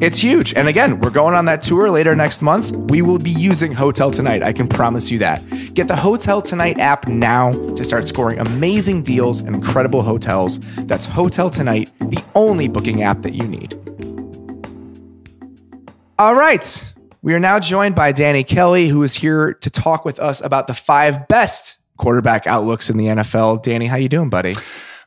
It's 0.00 0.18
huge. 0.18 0.54
And 0.54 0.68
again, 0.68 1.00
we're 1.00 1.10
going 1.10 1.34
on 1.34 1.46
that 1.46 1.60
tour 1.60 1.90
later 1.90 2.14
next 2.14 2.40
month. 2.40 2.70
We 2.76 3.02
will 3.02 3.18
be 3.18 3.32
using 3.32 3.72
Hotel 3.72 4.12
Tonight. 4.12 4.44
I 4.44 4.52
can 4.52 4.68
promise 4.68 5.10
you 5.10 5.18
that. 5.18 5.42
Get 5.74 5.88
the 5.88 5.96
Hotel 5.96 6.40
Tonight 6.40 6.78
app 6.78 7.08
now 7.08 7.50
to 7.74 7.82
start 7.82 8.06
scoring 8.06 8.38
amazing 8.38 9.02
deals 9.02 9.40
and 9.40 9.56
incredible 9.56 10.02
hotels. 10.02 10.60
That's 10.86 11.04
Hotel 11.04 11.50
Tonight, 11.50 11.90
the 11.98 12.22
only 12.36 12.68
booking 12.68 13.02
app 13.02 13.22
that 13.22 13.34
you 13.34 13.42
need. 13.48 13.74
All 16.16 16.36
right. 16.36 16.94
We 17.20 17.34
are 17.34 17.40
now 17.40 17.58
joined 17.58 17.96
by 17.96 18.12
Danny 18.12 18.44
Kelly, 18.44 18.86
who 18.86 19.02
is 19.02 19.14
here 19.14 19.54
to 19.54 19.68
talk 19.68 20.04
with 20.04 20.20
us 20.20 20.40
about 20.40 20.68
the 20.68 20.74
five 20.74 21.26
best 21.26 21.76
quarterback 21.96 22.46
outlooks 22.46 22.88
in 22.88 22.98
the 22.98 23.06
NFL. 23.06 23.64
Danny, 23.64 23.86
how 23.86 23.96
you 23.96 24.08
doing, 24.08 24.30
buddy? 24.30 24.54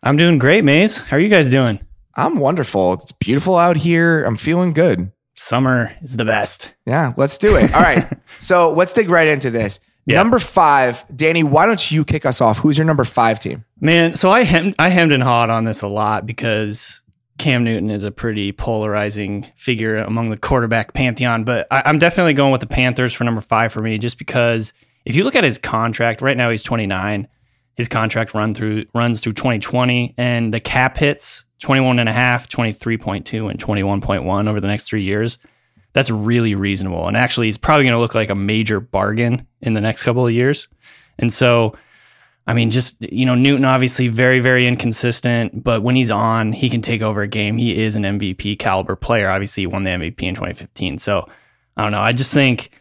I'm 0.04 0.18
doing 0.18 0.38
great, 0.38 0.66
Mays. 0.66 1.00
How 1.00 1.16
are 1.16 1.22
you 1.22 1.30
guys 1.30 1.50
doing? 1.50 1.80
I'm 2.16 2.40
wonderful. 2.40 2.94
It's 2.94 3.12
beautiful 3.12 3.58
out 3.58 3.78
here. 3.78 4.24
I'm 4.24 4.38
feeling 4.38 4.74
good. 4.74 5.12
Summer 5.34 5.96
is 6.02 6.18
the 6.18 6.26
best. 6.26 6.74
Yeah, 6.86 7.14
let's 7.18 7.38
do 7.38 7.56
it. 7.56 7.74
All 7.74 7.82
right. 7.82 8.06
so 8.40 8.74
let's 8.74 8.94
dig 8.94 9.10
right 9.10 9.28
into 9.28 9.50
this. 9.50 9.80
Yeah. 10.06 10.18
Number 10.18 10.40
five, 10.40 11.06
Danny, 11.16 11.44
why 11.44 11.66
don't 11.66 11.92
you 11.92 12.04
kick 12.04 12.26
us 12.26 12.42
off? 12.42 12.58
Who's 12.60 12.78
your 12.78 12.86
number 12.86 13.06
five 13.06 13.40
team? 13.40 13.66
Man, 13.80 14.16
so 14.16 14.32
I 14.32 14.44
hem- 14.44 14.74
I 14.80 14.90
hemmed 14.90 15.12
and 15.12 15.24
hawed 15.24 15.50
on 15.50 15.64
this 15.64 15.82
a 15.82 15.88
lot 15.88 16.26
because 16.26 17.02
Cam 17.38 17.64
Newton 17.64 17.90
is 17.90 18.04
a 18.04 18.12
pretty 18.12 18.52
polarizing 18.52 19.48
figure 19.56 19.98
among 19.98 20.30
the 20.30 20.38
quarterback 20.38 20.94
pantheon, 20.94 21.44
but 21.44 21.68
I, 21.72 21.90
am 21.90 21.98
definitely 21.98 22.34
going 22.34 22.52
with 22.52 22.62
the 22.62 22.68
Panthers 22.68 23.14
for 23.14 23.24
number 23.24 23.42
five 23.42 23.74
for 23.74 23.82
me, 23.82 23.98
just 23.98 24.18
because 24.18 24.74
if 25.06 25.16
you 25.16 25.24
look 25.24 25.36
at 25.36 25.44
his 25.44 25.58
contract 25.58 26.22
right 26.22 26.38
now, 26.38 26.50
he's 26.50 26.64
29. 26.64 27.28
His 27.76 27.88
contract 27.88 28.34
run 28.34 28.54
through 28.54 28.86
runs 28.94 29.22
through 29.22 29.34
2020, 29.34 30.14
and 30.18 30.54
the 30.54 30.60
cap 30.60 30.98
hits 30.98 31.46
21 31.62 32.00
and 32.00 32.10
a 32.10 32.14
half, 32.14 32.50
23.2, 32.50 33.50
and 33.50 33.60
21.1 33.60 34.50
over 34.50 34.60
the 34.60 34.68
next 34.68 34.84
three 34.84 35.04
years. 35.04 35.40
That's 35.94 36.10
really 36.10 36.56
reasonable, 36.56 37.08
and 37.08 37.18
actually, 37.18 37.50
it's 37.50 37.58
probably 37.58 37.84
going 37.84 37.94
to 37.94 38.00
look 38.00 38.16
like 38.16 38.30
a 38.30 38.36
major 38.36 38.80
bargain 38.80 39.46
in 39.62 39.74
the 39.74 39.82
next 39.82 40.04
couple 40.04 40.26
of 40.26 40.32
years. 40.32 40.68
And 41.20 41.32
so 41.32 41.76
I 42.48 42.54
mean, 42.54 42.72
just, 42.72 42.98
you 43.02 43.26
know, 43.26 43.36
Newton 43.36 43.66
obviously 43.66 44.08
very, 44.08 44.40
very 44.40 44.68
inconsistent, 44.68 45.64
but 45.64 45.84
when 45.84 45.96
he's 45.96 46.10
on, 46.10 46.54
he 46.54 46.70
can 46.70 46.82
take 46.82 47.02
over 47.02 47.22
a 47.22 47.28
game. 47.28 47.58
He 47.58 47.82
is 47.82 47.96
an 47.96 48.04
MVP 48.04 48.58
caliber 48.58 48.96
player. 48.96 49.30
Obviously, 49.30 49.62
he 49.64 49.68
won 49.68 49.84
the 49.84 49.92
MVP 49.92 50.24
in 50.24 50.34
2015. 50.34 50.98
So 50.98 51.30
I 51.78 51.84
don't 51.84 51.92
know. 51.92 52.02
I 52.02 52.14
just 52.14 52.34
think 52.34 52.72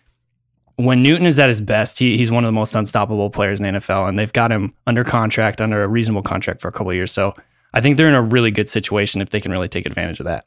when 0.77 1.03
Newton 1.03 1.27
is 1.27 1.39
at 1.39 1.49
his 1.49 1.61
best, 1.61 1.99
he, 1.99 2.17
he's 2.17 2.31
one 2.31 2.43
of 2.43 2.49
the 2.49 2.53
most 2.53 2.75
unstoppable 2.75 3.29
players 3.29 3.61
in 3.61 3.75
the 3.75 3.79
NFL, 3.79 4.09
and 4.09 4.19
they've 4.19 4.33
got 4.33 4.51
him 4.51 4.73
under 4.87 5.05
contract, 5.05 5.61
under 5.61 5.85
a 5.85 5.89
reasonable 5.89 6.23
contract 6.23 6.61
for 6.63 6.69
a 6.69 6.73
couple 6.73 6.93
years. 6.95 7.13
So 7.13 7.35
I 7.73 7.81
think 7.81 7.97
they're 7.97 8.09
in 8.09 8.15
a 8.15 8.23
really 8.23 8.51
good 8.51 8.69
situation 8.69 9.21
if 9.21 9.31
they 9.31 9.41
can 9.41 9.53
really 9.53 9.69
take 9.69 9.87
advantage 9.87 10.21
of 10.21 10.27
that. 10.27 10.45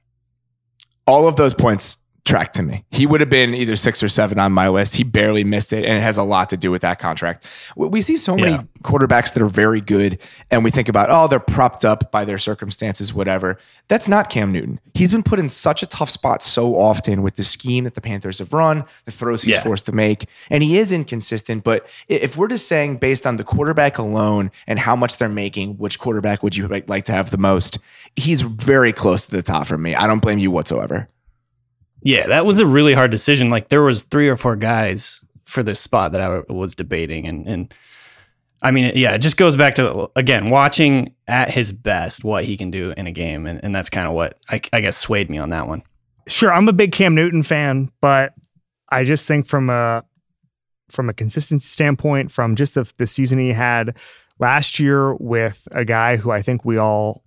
All 1.08 1.28
of 1.28 1.36
those 1.36 1.54
points 1.54 2.03
track 2.26 2.54
to 2.54 2.64
me. 2.64 2.86
He 2.90 3.06
would 3.06 3.20
have 3.20 3.30
been 3.30 3.54
either 3.54 3.76
six 3.76 4.02
or 4.02 4.08
seven 4.08 4.40
on 4.40 4.54
my 4.54 4.70
list. 4.70 4.96
He 4.96 5.04
barely 5.04 5.44
missed 5.44 5.74
it, 5.74 5.84
and 5.84 5.98
it 5.98 6.02
has 6.02 6.16
a 6.16 6.24
lot 6.24 6.50
to 6.52 6.58
do 6.58 6.72
with 6.72 6.82
that 6.84 6.98
contract. 6.98 7.46
We 7.76 8.02
see 8.02 8.16
so 8.16 8.38
many 8.38 8.52
Yeah. 8.54 8.62
quarterbacks 8.82 9.34
that 9.34 9.44
are 9.44 9.48
very 9.50 9.82
good, 9.82 10.20
and 10.50 10.64
we 10.64 10.72
think 10.72 10.88
about, 10.88 11.10
oh, 11.10 11.28
they're 11.28 11.40
propped 11.40 11.84
up 11.84 12.12
by 12.14 12.24
their 12.24 12.38
circumstances, 12.38 13.14
whatever. 13.14 13.58
That's 13.90 14.08
not 14.08 14.30
Cam 14.30 14.54
Newton. 14.54 14.80
He's 14.94 15.12
been 15.12 15.22
put 15.24 15.38
in 15.38 15.50
such 15.50 15.84
a 15.84 15.86
tough 15.86 16.10
spot 16.10 16.42
so 16.42 16.76
often 16.80 17.24
with 17.24 17.36
the 17.36 17.44
scheme 17.44 17.84
that 17.84 17.94
the 17.94 18.02
Panthers 18.02 18.40
have 18.40 18.54
run, 18.54 18.86
the 19.04 19.12
throws 19.12 19.42
he's 19.44 19.56
Yeah. 19.56 19.64
forced 19.64 19.86
to 19.88 19.92
make, 19.92 20.26
and 20.50 20.64
he 20.64 20.78
is 20.78 20.94
inconsistent. 20.94 21.66
But 21.66 21.86
if 22.08 22.38
we're 22.38 22.48
just 22.48 22.70
saying 22.70 22.98
based 22.98 23.28
on 23.28 23.36
the 23.36 23.44
quarterback 23.44 23.98
alone 23.98 24.50
and 24.66 24.80
how 24.80 24.96
much 24.96 25.18
they're 25.18 25.28
making, 25.28 25.74
which 25.74 26.00
quarterback 26.00 26.42
would 26.42 26.56
you 26.56 26.70
like 26.70 26.88
like 26.88 27.04
to 27.06 27.12
have 27.12 27.32
the 27.32 27.38
most? 27.38 27.80
He's 28.16 28.40
very 28.42 28.94
close 28.94 29.26
to 29.26 29.32
the 29.32 29.42
top 29.42 29.68
for 29.68 29.78
me. 29.78 29.94
I 29.94 30.08
don't 30.08 30.22
blame 30.22 30.38
you 30.40 30.52
whatsoever. 30.52 31.10
Yeah, 32.04 32.28
that 32.28 32.46
was 32.46 32.60
a 32.60 32.66
really 32.66 32.94
hard 32.94 33.12
decision. 33.12 33.50
Like 33.50 33.70
there 33.70 33.82
was 33.82 34.04
three 34.04 34.28
or 34.28 34.36
four 34.36 34.56
guys 34.56 35.22
for 35.46 35.64
this 35.64 35.80
spot 35.80 36.12
that 36.12 36.22
I 36.22 36.42
was 36.52 36.76
debating, 36.76 37.28
and 37.28 37.48
and 37.48 37.74
I 38.62 38.72
mean, 38.72 38.92
yeah, 38.96 39.14
it 39.14 39.20
just 39.20 39.38
goes 39.38 39.56
back 39.56 39.76
to 39.76 40.10
again 40.16 40.50
watching 40.50 41.16
at 41.28 41.50
his 41.50 41.72
best 41.72 42.24
what 42.24 42.44
he 42.46 42.58
can 42.58 42.72
do 42.72 42.94
in 42.98 43.08
a 43.08 43.12
game, 43.12 43.48
and, 43.48 43.64
and 43.64 43.74
that's 43.74 43.90
kind 43.90 44.08
of 44.08 44.14
what 44.14 44.38
I, 44.50 44.62
I 44.72 44.82
guess 44.82 44.98
swayed 44.98 45.30
me 45.30 45.38
on 45.38 45.50
that 45.50 45.68
one. 45.68 45.84
Sure, 46.28 46.54
I'm 46.54 46.68
a 46.68 46.74
big 46.74 46.92
Cam 46.92 47.16
Newton 47.16 47.44
fan, 47.44 47.90
but 48.02 48.34
I 48.90 49.06
just 49.06 49.26
think 49.26 49.48
from 49.48 49.70
a 49.70 50.04
from 50.90 51.10
a 51.10 51.14
consistency 51.14 51.68
standpoint, 51.68 52.32
from 52.32 52.56
just 52.56 52.76
the, 52.76 52.92
the 52.98 53.08
season 53.08 53.40
he 53.40 53.54
had 53.54 53.96
last 54.40 54.80
year 54.80 55.16
with 55.16 55.68
a 55.72 55.86
guy 55.86 56.18
who 56.18 56.32
I 56.32 56.42
think 56.42 56.66
we 56.66 56.78
all 56.78 57.23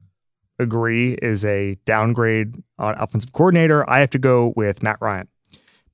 agree 0.58 1.14
is 1.14 1.44
a 1.44 1.76
downgrade 1.84 2.62
on 2.78 2.94
offensive 2.98 3.32
coordinator, 3.32 3.88
I 3.88 4.00
have 4.00 4.10
to 4.10 4.18
go 4.18 4.52
with 4.56 4.82
Matt 4.82 4.98
Ryan 5.00 5.28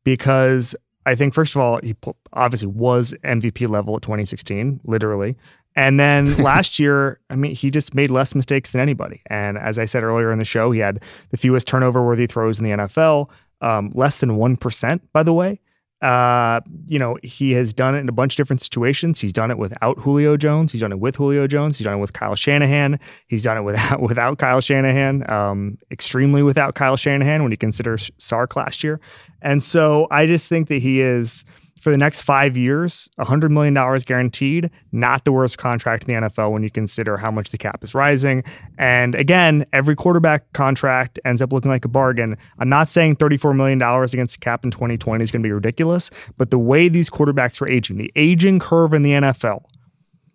because 0.05 0.75
I 1.07 1.15
think 1.15 1.35
first 1.35 1.55
of 1.55 1.61
all 1.61 1.81
he 1.83 1.97
obviously 2.33 2.69
was 2.69 3.15
MVP 3.25 3.69
level 3.69 3.97
at 3.97 4.03
2016, 4.03 4.81
literally. 4.85 5.37
And 5.75 5.99
then 5.99 6.37
last 6.43 6.79
year, 6.79 7.19
I 7.31 7.37
mean, 7.37 7.55
he 7.55 7.71
just 7.71 7.95
made 7.95 8.11
less 8.11 8.35
mistakes 8.35 8.73
than 8.73 8.81
anybody. 8.81 9.23
And 9.27 9.59
as 9.59 9.79
I 9.79 9.85
said 9.85 10.03
earlier 10.03 10.33
in 10.33 10.39
the 10.39 10.45
show, 10.45 10.71
he 10.71 10.81
had 10.81 11.03
the 11.31 11.37
fewest 11.37 11.67
turnover 11.67 12.05
worthy 12.05 12.27
throws 12.27 12.59
in 12.59 12.65
the 12.65 12.71
NFL, 12.73 13.31
um, 13.61 13.91
less 13.95 14.21
than 14.21 14.31
1%, 14.31 15.01
by 15.13 15.23
the 15.23 15.33
way. 15.33 15.61
Uh, 16.03 16.61
you 16.87 16.99
know, 16.99 17.17
he 17.23 17.53
has 17.53 17.73
done 17.73 17.95
it 17.95 18.01
in 18.01 18.09
a 18.09 18.13
bunch 18.13 18.33
of 18.35 18.37
different 18.37 18.61
situations. 18.61 19.21
He's 19.21 19.33
done 19.33 19.53
it 19.53 19.59
without 19.59 19.99
Julio 20.01 20.37
Jones. 20.37 20.73
He's 20.73 20.81
done 20.81 20.91
it 20.91 20.99
with 20.99 21.15
Julio 21.15 21.47
Jones. 21.47 21.79
He's 21.79 21.85
done 21.85 21.95
it 21.95 22.01
with 22.01 22.13
Kyle 22.13 22.35
Shanahan. 22.35 22.99
He's 23.29 23.45
done 23.45 23.57
it 23.57 23.63
without 23.63 24.03
without 24.09 24.39
Kyle 24.39 24.61
Shanahan. 24.61 25.29
Um, 25.31 25.79
extremely 25.93 26.43
without 26.43 26.75
Kyle 26.75 26.97
Shanahan 26.97 27.43
when 27.43 27.53
you 27.53 27.57
consider 27.57 27.97
Sark 28.19 28.57
last 28.57 28.83
year. 28.83 29.01
And 29.43 29.63
so 29.63 30.09
I 30.11 30.27
just 30.27 30.49
think 30.49 30.69
that 30.69 30.83
he 30.83 31.01
is 31.01 31.45
for 31.83 31.91
the 31.91 31.99
next 31.99 32.23
five 32.23 32.57
years, 32.57 33.09
$100 33.19 33.51
million 33.51 33.75
guaranteed, 34.07 34.71
not 34.93 35.25
the 35.25 35.33
worst 35.33 35.59
contract 35.59 36.05
in 36.05 36.15
the 36.15 36.29
NFL 36.29 36.53
when 36.53 36.63
you 36.63 36.71
consider 36.71 37.17
how 37.17 37.33
much 37.33 37.51
the 37.51 37.59
cap 37.59 37.83
is 37.83 37.93
rising. 37.93 38.45
And 38.79 39.17
again, 39.17 39.67
every 39.73 39.97
quarterback 39.97 40.53
contract 40.53 41.19
ends 41.25 41.43
up 41.43 41.53
looking 41.53 41.73
like 41.73 41.85
a 41.85 41.89
bargain. 41.89 42.39
I'm 42.61 42.69
not 42.69 42.89
saying 42.89 43.17
$34 43.17 43.57
million 43.57 43.83
against 43.83 44.39
the 44.39 44.45
cap 44.45 44.65
in 44.65 44.71
2020 44.71 45.25
is 45.25 45.33
going 45.33 45.43
to 45.43 45.47
be 45.47 45.51
ridiculous, 45.51 46.09
but 46.39 46.53
the 46.53 46.59
way 46.59 46.89
these 46.89 47.11
quarterbacks 47.11 47.61
are 47.61 47.69
aging, 47.69 47.99
the 47.99 48.13
aging 48.15 48.61
curve 48.61 48.95
in 48.95 49.03
the 49.03 49.11
NFL 49.11 49.65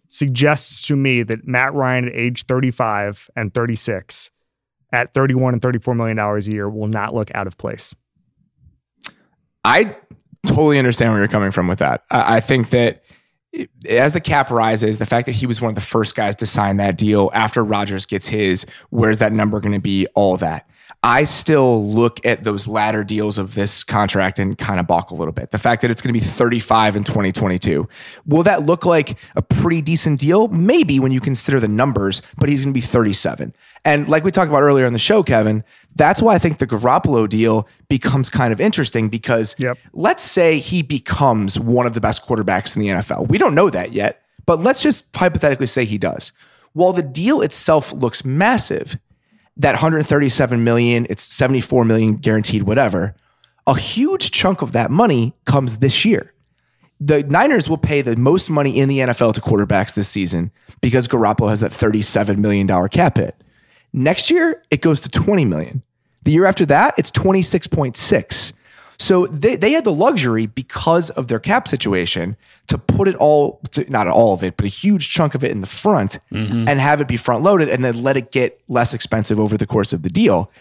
suggests 0.09 0.81
to 0.87 0.97
me 0.97 1.23
that 1.23 1.47
Matt 1.47 1.73
Ryan 1.73 2.09
at 2.09 2.13
age 2.13 2.45
35 2.45 3.29
and 3.37 3.53
36 3.53 4.31
at 4.91 5.13
31 5.13 5.53
and 5.53 5.61
34 5.61 5.95
million 5.95 6.17
dollars 6.17 6.49
a 6.49 6.51
year 6.51 6.69
will 6.69 6.87
not 6.87 7.15
look 7.15 7.31
out 7.33 7.47
of 7.47 7.57
place. 7.57 7.95
I 9.63 9.97
totally 10.47 10.77
understand 10.77 11.11
where 11.11 11.19
you're 11.19 11.27
coming 11.27 11.51
from 11.51 11.67
with 11.67 11.79
that. 11.79 12.03
I, 12.09 12.37
I 12.37 12.39
think 12.39 12.69
that 12.69 13.03
as 13.87 14.13
the 14.13 14.21
cap 14.21 14.51
rises, 14.51 14.99
the 14.99 15.05
fact 15.05 15.25
that 15.25 15.33
he 15.33 15.45
was 15.45 15.61
one 15.61 15.69
of 15.69 15.75
the 15.75 15.81
first 15.81 16.15
guys 16.15 16.35
to 16.37 16.45
sign 16.45 16.77
that 16.77 16.97
deal 16.97 17.31
after 17.33 17.63
Rodgers 17.63 18.05
gets 18.05 18.27
his, 18.27 18.65
where's 18.89 19.19
that 19.19 19.33
number 19.33 19.59
going 19.59 19.73
to 19.73 19.79
be? 19.79 20.07
All 20.15 20.37
that. 20.37 20.69
I 21.03 21.25
still 21.25 21.87
look 21.87 22.25
at 22.25 22.43
those 22.43 22.67
latter 22.67 23.03
deals 23.03 23.37
of 23.37 23.53
this 23.53 23.83
contract 23.83 24.39
and 24.39 24.57
kind 24.57 24.79
of 24.79 24.87
balk 24.87 25.11
a 25.11 25.15
little 25.15 25.31
bit. 25.31 25.51
The 25.51 25.59
fact 25.59 25.83
that 25.83 25.91
it's 25.91 26.01
going 26.01 26.13
to 26.13 26.19
be 26.19 26.25
35 26.25 26.95
in 26.95 27.03
2022. 27.03 27.87
Will 28.25 28.43
that 28.43 28.65
look 28.65 28.85
like 28.85 29.17
a 29.35 29.41
pretty 29.41 29.81
decent 29.81 30.19
deal? 30.19 30.47
Maybe 30.47 30.99
when 30.99 31.11
you 31.11 31.21
consider 31.21 31.59
the 31.59 31.67
numbers, 31.67 32.21
but 32.37 32.49
he's 32.49 32.63
going 32.63 32.73
to 32.73 32.77
be 32.77 32.85
37. 32.85 33.53
And 33.85 34.09
like 34.09 34.23
we 34.23 34.31
talked 34.31 34.49
about 34.49 34.63
earlier 34.63 34.85
in 34.85 34.93
the 34.93 34.99
show, 34.99 35.21
Kevin, 35.23 35.63
that's 35.97 36.21
why 36.21 36.35
I 36.35 36.39
think 36.39 36.59
the 36.59 36.67
Garoppolo 36.67 37.27
deal 37.27 37.67
becomes 37.89 38.29
kind 38.29 38.53
of 38.53 38.61
interesting 38.61 39.09
because 39.09 39.55
Yep. 39.57 39.77
let's 39.93 40.23
say 40.23 40.59
he 40.59 40.81
becomes 40.81 41.59
one 41.59 41.85
of 41.85 41.93
the 41.93 42.01
best 42.01 42.25
quarterbacks 42.25 42.75
in 42.75 42.81
the 42.81 42.89
NFL. 42.89 43.27
We 43.27 43.37
don't 43.37 43.55
know 43.55 43.69
that 43.69 43.93
yet, 43.93 44.21
but 44.45 44.59
let's 44.59 44.81
just 44.81 45.05
hypothetically 45.15 45.67
say 45.67 45.85
he 45.85 45.97
does. 45.97 46.31
While 46.73 46.93
the 46.93 47.01
deal 47.03 47.41
itself 47.41 47.91
looks 47.91 48.23
massive, 48.23 48.97
that 49.57 49.71
137 49.73 50.63
million, 50.63 51.07
it's 51.09 51.23
74 51.23 51.83
million 51.85 52.15
guaranteed, 52.15 52.63
whatever. 52.63 53.15
A 53.65 53.75
huge 53.77 54.31
chunk 54.31 54.61
of 54.61 54.71
that 54.73 54.91
money 54.91 55.33
comes 55.45 55.77
this 55.77 56.05
year. 56.05 56.33
The 56.99 57.23
Niners 57.23 57.69
will 57.69 57.77
pay 57.77 58.01
the 58.01 58.15
most 58.15 58.49
money 58.49 58.77
in 58.77 58.89
the 58.89 58.99
NFL 58.99 59.33
to 59.35 59.41
quarterbacks 59.41 59.93
this 59.93 60.07
season 60.07 60.51
because 60.81 61.07
Garoppolo 61.07 61.49
has 61.49 61.59
that 61.59 61.71
37 61.71 62.39
million 62.41 62.65
dollar 62.67 62.87
cap 62.87 63.17
hit. 63.17 63.43
Next 63.93 64.29
year, 64.29 64.61
it 64.71 64.81
goes 64.81 65.01
to 65.01 65.09
20 65.09 65.45
million. 65.45 65.83
The 66.27 66.33
year 66.33 66.45
after 66.45 66.65
that, 66.65 66.93
it's 66.97 67.09
26.6. 67.11 68.51
So 68.99 69.27
they, 69.27 69.55
they 69.55 69.71
had 69.71 69.85
the 69.85 69.93
luxury 69.93 70.45
because 70.45 71.09
of 71.11 71.29
their 71.29 71.39
cap 71.39 71.69
situation 71.69 72.35
to 72.67 72.77
put 72.77 73.07
it 73.07 73.15
all, 73.15 73.61
to, 73.71 73.89
not 73.89 74.09
all 74.09 74.33
of 74.33 74.43
it, 74.43 74.57
but 74.57 74.65
a 74.65 74.69
huge 74.69 75.07
chunk 75.09 75.35
of 75.35 75.45
it 75.45 75.51
in 75.51 75.61
the 75.61 75.67
front 75.67 76.19
mm-hmm. 76.29 76.67
and 76.67 76.81
have 76.81 76.99
it 76.99 77.07
be 77.07 77.15
front 77.15 77.43
loaded 77.43 77.69
and 77.69 77.81
then 77.85 78.03
let 78.03 78.17
it 78.17 78.33
get 78.33 78.59
less 78.67 78.93
expensive 78.93 79.39
over 79.39 79.55
the 79.55 79.65
course 79.65 79.93
of 79.93 80.03
the 80.03 80.09
deal. 80.09 80.51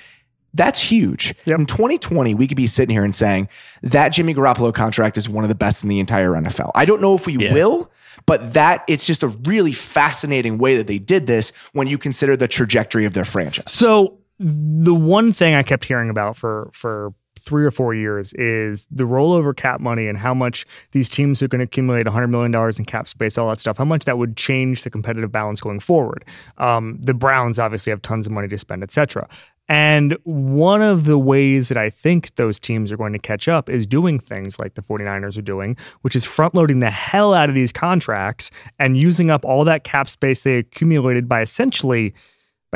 That's 0.55 0.81
huge. 0.81 1.35
Yep. 1.47 1.59
In 1.59 1.67
2020, 1.67 2.35
we 2.35 2.47
could 2.47 2.57
be 2.57 2.69
sitting 2.69 2.95
here 2.95 3.03
and 3.03 3.13
saying 3.13 3.49
that 3.83 4.11
Jimmy 4.11 4.35
Garoppolo 4.35 4.73
contract 4.73 5.17
is 5.19 5.29
one 5.29 5.43
of 5.43 5.49
the 5.49 5.57
best 5.57 5.83
in 5.83 5.89
the 5.89 5.99
entire 5.99 6.31
NFL. 6.31 6.71
I 6.77 6.85
don't 6.85 7.03
know 7.03 7.17
if 7.17 7.27
we 7.27 7.39
Yeah. 7.39 7.53
will, 7.53 7.91
but 8.25 8.53
that 8.53 8.85
it's 8.87 9.05
just 9.05 9.25
a 9.25 9.29
really 9.29 9.73
fascinating 9.73 10.59
way 10.59 10.77
that 10.77 10.87
they 10.87 11.01
did 11.01 11.27
this 11.27 11.51
when 11.73 11.89
you 11.89 11.99
consider 11.99 12.37
the 12.37 12.47
trajectory 12.47 13.05
of 13.05 13.15
their 13.15 13.25
franchise. 13.25 13.73
So 13.73 14.19
the 14.39 14.95
one 14.95 15.33
thing 15.33 15.55
I 15.55 15.63
kept 15.63 15.85
hearing 15.85 16.11
about 16.11 16.37
for 16.37 16.71
for 16.73 17.13
three 17.39 17.65
or 17.65 17.71
four 17.71 17.95
years 17.95 18.33
is 18.35 18.87
the 18.91 19.05
rollover 19.05 19.57
cap 19.57 19.81
money 19.81 20.09
and 20.09 20.19
how 20.19 20.35
much 20.35 20.67
these 20.91 21.09
teams 21.09 21.43
are 21.43 21.49
going 21.49 21.61
to 21.61 21.65
accumulate 21.65 22.05
$100 22.07 22.29
million 22.29 22.53
in 22.77 22.85
cap 22.85 23.07
space, 23.07 23.39
all 23.39 23.49
that 23.49 23.61
stuff, 23.61 23.79
how 23.79 23.85
much 23.85 24.05
that 24.05 24.19
would 24.19 24.37
change 24.37 24.83
the 24.83 24.91
competitive 24.91 25.31
balance 25.31 25.61
going 25.61 25.79
forward. 25.79 26.25
Um, 26.59 26.99
the 27.03 27.15
Browns 27.15 27.61
obviously 27.61 27.91
have 27.91 28.03
tons 28.03 28.27
of 28.27 28.33
money 28.33 28.49
to 28.49 28.59
spend, 28.59 28.83
et 28.83 28.91
cetera. 28.91 29.29
And 29.69 30.17
one 30.25 30.83
of 30.83 31.05
the 31.05 31.19
ways 31.19 31.69
that 31.69 31.77
I 31.77 31.91
think 31.91 32.35
those 32.37 32.59
teams 32.59 32.93
are 32.93 32.97
going 32.97 33.13
to 33.13 33.19
catch 33.19 33.49
up 33.49 33.69
is 33.69 33.87
doing 33.87 34.19
things 34.19 34.59
like 34.61 34.75
the 34.75 34.83
49ers 34.83 35.37
are 35.37 35.43
doing, 35.43 35.77
which 36.03 36.15
is 36.15 36.25
front 36.25 36.55
loading 36.55 36.81
the 36.81 36.91
hell 36.91 37.35
out 37.35 37.49
of 37.49 37.55
these 37.55 37.73
contracts 37.73 38.51
and 38.79 38.97
using 38.97 39.31
up 39.31 39.45
all 39.45 39.65
that 39.65 39.85
cap 39.85 40.09
space 40.09 40.43
they 40.43 40.59
accumulated 40.59 41.29
by 41.29 41.43
essentially 41.43 42.15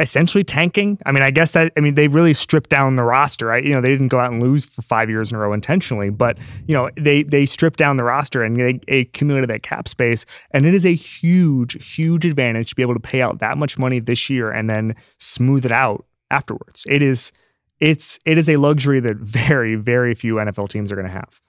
essentially 0.01 0.43
tanking. 0.43 0.99
I 1.07 1.13
mean, 1.13 1.23
I 1.23 1.31
guess 1.31 1.53
that 1.53 1.73
I 1.77 1.81
mean 1.81 1.95
they 1.95 2.09
really 2.09 2.33
stripped 2.33 2.71
down 2.71 2.97
the 2.97 3.05
roster. 3.05 3.47
Right? 3.47 3.65
You 3.65 3.73
know, 3.73 3.81
they 3.81 3.91
didn't 3.91 4.09
go 4.09 4.19
out 4.19 4.33
and 4.33 4.43
lose 4.43 4.65
for 4.65 4.83
five 4.83 5.09
years 5.09 5.31
in 5.31 5.37
a 5.37 5.41
row 5.41 5.53
intentionally, 5.53 6.11
but 6.11 6.39
you 6.67 6.75
know 6.75 6.91
they 6.97 7.23
they 7.23 7.47
stripped 7.47 7.79
down 7.79 7.97
the 7.97 8.05
roster 8.05 8.43
and 8.43 8.57
they, 8.57 8.81
they 8.89 9.01
accumulated 9.01 9.51
that 9.51 9.63
cap 9.63 9.87
space, 9.87 10.25
and 10.51 10.67
it 10.67 10.75
is 10.75 10.85
a 10.85 10.95
huge, 10.95 11.95
huge 11.95 12.25
advantage 12.25 12.71
to 12.71 12.75
be 12.75 12.83
able 12.83 12.95
to 12.95 13.01
pay 13.01 13.21
out 13.21 13.39
that 13.39 13.59
much 13.59 13.79
money 13.79 14.01
this 14.01 14.31
year 14.31 14.51
and 14.51 14.69
then 14.69 14.97
smooth 15.19 15.65
it 15.65 15.73
out 15.73 16.07
afterwards. 16.31 16.87
It 16.89 17.03
is. 17.03 17.33
It's 17.79 18.19
it 18.27 18.37
is 18.37 18.51
a 18.51 18.57
luxury 18.57 19.01
that 19.01 19.17
very 19.17 19.75
very 19.75 20.15
few 20.15 20.35
NFL 20.35 20.69
teams 20.69 20.93
are 20.93 20.97
going 20.97 21.07
to 21.07 21.13
have. 21.13 21.41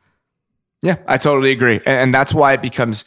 Yeah, 0.81 0.97
I 1.07 1.17
totally 1.17 1.51
agree. 1.51 1.79
And 1.85 2.13
that's 2.13 2.33
why 2.33 2.53
it 2.53 2.61
becomes 2.61 3.05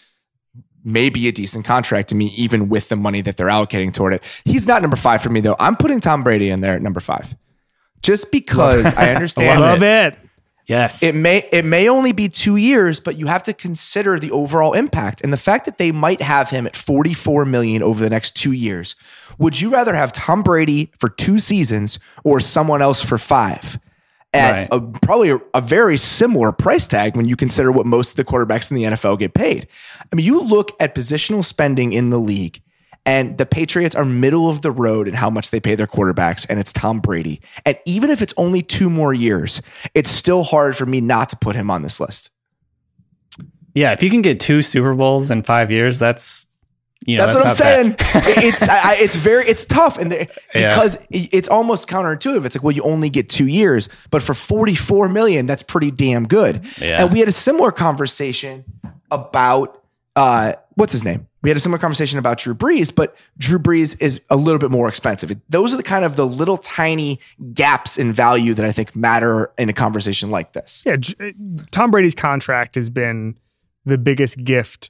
maybe 0.85 1.27
a 1.27 1.33
decent 1.33 1.65
contract 1.65 2.11
to 2.11 2.15
me, 2.15 2.27
even 2.37 2.69
with 2.69 2.89
the 2.89 2.97
money 2.97 3.23
that 3.23 3.37
they're 3.37 3.49
allocating 3.49 3.93
toward 3.93 4.15
it. 4.15 4.23
He's 4.45 4.67
not 4.67 4.83
number 4.83 4.97
five 4.97 5.23
for 5.23 5.31
me, 5.31 5.41
though. 5.41 5.57
I'm 5.59 5.77
putting 5.77 6.01
Tom 6.01 6.23
Brady 6.23 6.51
in 6.51 6.61
there 6.61 6.75
at 6.75 6.83
number 6.83 7.01
five. 7.01 7.35
Just 8.03 8.31
because 8.31 8.93
I 8.95 9.09
understand 9.15 9.63
I 9.63 9.71
Love 9.71 9.81
that 9.81 10.13
it. 10.13 10.19
Yes. 10.67 11.03
it 11.03 11.15
may 11.15 11.47
it 11.53 11.65
may 11.67 11.89
only 11.91 12.13
be 12.13 12.29
two 12.29 12.57
years, 12.57 12.99
but 12.99 13.17
you 13.17 13.27
have 13.27 13.43
to 13.45 13.53
consider 13.53 14.19
the 14.19 14.31
overall 14.31 14.73
impact 14.73 15.21
and 15.23 15.33
the 15.33 15.39
fact 15.39 15.67
that 15.67 15.77
they 15.77 15.93
might 15.93 16.23
have 16.23 16.49
him 16.51 16.67
at 16.67 16.75
44 16.75 17.45
million 17.45 17.83
over 17.83 18.03
the 18.03 18.09
next 18.09 18.35
two 18.35 18.53
years. 18.53 18.97
Would 19.39 19.61
you 19.61 19.71
rather 19.71 19.95
have 19.95 20.13
Tom 20.13 20.43
Brady 20.43 20.91
for 20.99 21.09
two 21.11 21.39
seasons 21.39 21.99
or 22.25 22.41
someone 22.41 22.81
else 22.81 23.03
for 23.03 23.19
five? 23.19 23.79
At 24.35 24.53
Right. 24.53 24.69
a, 24.73 24.81
probably 24.81 25.31
a, 25.31 25.39
a 25.55 25.61
very 25.61 25.97
similar 25.97 26.51
price 26.53 26.87
tag 26.87 27.17
when 27.17 27.27
you 27.27 27.37
consider 27.37 27.71
what 27.73 27.87
most 27.87 28.11
of 28.11 28.17
the 28.17 28.25
quarterbacks 28.25 28.71
in 28.71 28.77
the 28.77 28.83
NFL 28.85 29.19
get 29.19 29.33
paid. 29.33 29.69
I 30.13 30.17
mean, 30.17 30.27
you 30.27 30.41
look 30.41 30.73
at 30.81 30.95
positional 30.95 31.45
spending 31.45 31.93
in 31.93 32.11
the 32.11 32.19
league, 32.19 32.61
And 33.07 33.37
the 33.39 33.47
Patriots 33.47 33.95
are 33.95 34.05
middle 34.05 34.49
of 34.49 34.63
the 34.63 34.71
road 34.71 35.07
in 35.09 35.15
how 35.15 35.31
much 35.31 35.51
they 35.51 35.61
pay 35.61 35.75
their 35.75 35.87
quarterbacks, 35.87 36.47
and 36.49 36.59
it's 36.59 36.73
Tom 36.73 37.01
Brady. 37.01 37.41
And 37.65 37.79
even 37.85 38.11
if 38.11 38.23
it's 38.23 38.35
only 38.37 38.63
two 38.63 38.89
more 38.91 39.13
years, 39.15 39.61
it's 39.95 40.11
still 40.11 40.43
hard 40.43 40.77
for 40.77 40.87
me 40.87 41.01
not 41.01 41.29
to 41.29 41.37
put 41.37 41.55
him 41.55 41.71
on 41.71 41.83
this 41.83 42.01
list. 42.01 42.31
Yeah, 43.75 43.93
if 43.93 44.03
you 44.03 44.11
can 44.11 44.23
get 44.23 44.41
two 44.41 44.63
Super 44.63 44.95
Bowls 44.95 45.31
in 45.31 45.43
five 45.43 45.71
years, 45.71 45.99
that's 45.99 46.47
you 47.07 47.19
know, 47.19 47.27
that's, 47.27 47.43
that's 47.43 47.61
what 47.61 47.67
I'm 47.67 47.97
saying. 47.97 47.97
it's 48.45 48.63
I, 48.63 48.95
it's 48.95 49.17
very 49.17 49.47
it's 49.47 49.65
tough, 49.65 49.99
and 49.99 50.11
the, 50.11 50.29
because 50.53 51.07
it's 51.11 51.49
almost 51.49 51.89
counterintuitive. 51.89 52.45
It's 52.45 52.57
like, 52.57 52.63
well, 52.63 52.73
you 52.73 52.83
only 52.83 53.11
get 53.11 53.29
two 53.29 53.47
years, 53.47 53.89
but 54.11 54.23
for 54.23 54.35
44 54.35 55.09
million, 55.09 55.47
that's 55.47 55.63
pretty 55.63 55.91
damn 55.91 56.27
good. 56.27 56.67
Yeah. 56.81 57.03
And 57.03 57.13
we 57.13 57.19
had 57.19 57.29
a 57.29 57.33
similar 57.33 57.73
conversation 57.73 58.65
about 59.11 59.83
uh, 60.17 60.55
what's 60.75 60.93
his 60.93 61.05
name. 61.05 61.29
We 61.43 61.51
had 61.51 61.59
a 61.59 61.61
similar 61.61 61.79
conversation 61.79 62.19
about 62.19 62.39
Drew 62.39 62.55
Brees, 62.55 62.95
but 62.95 63.15
Drew 63.37 63.59
Brees 63.59 64.01
is 64.01 64.25
a 64.31 64.37
little 64.37 64.59
bit 64.59 64.71
more 64.71 64.89
expensive. 64.89 65.31
Those 65.51 65.75
are 65.75 65.77
the 65.77 65.83
kind 65.83 66.07
of 66.07 66.17
the 66.17 66.27
little 66.27 66.57
tiny 66.57 67.21
gaps 67.53 67.99
in 67.99 68.15
value 68.15 68.55
that 68.55 68.65
I 68.65 68.73
think 68.73 68.97
matter 68.97 69.53
in 69.59 69.69
a 69.69 69.75
conversation 69.75 70.31
like 70.31 70.55
this. 70.55 70.83
Yeah, 70.87 70.97
uh, 71.21 71.33
Tom 71.71 71.91
Brady's 71.91 72.15
contract 72.15 72.77
has 72.77 72.89
been 72.89 73.39
the 73.85 73.99
biggest 73.99 74.43
gift 74.43 74.89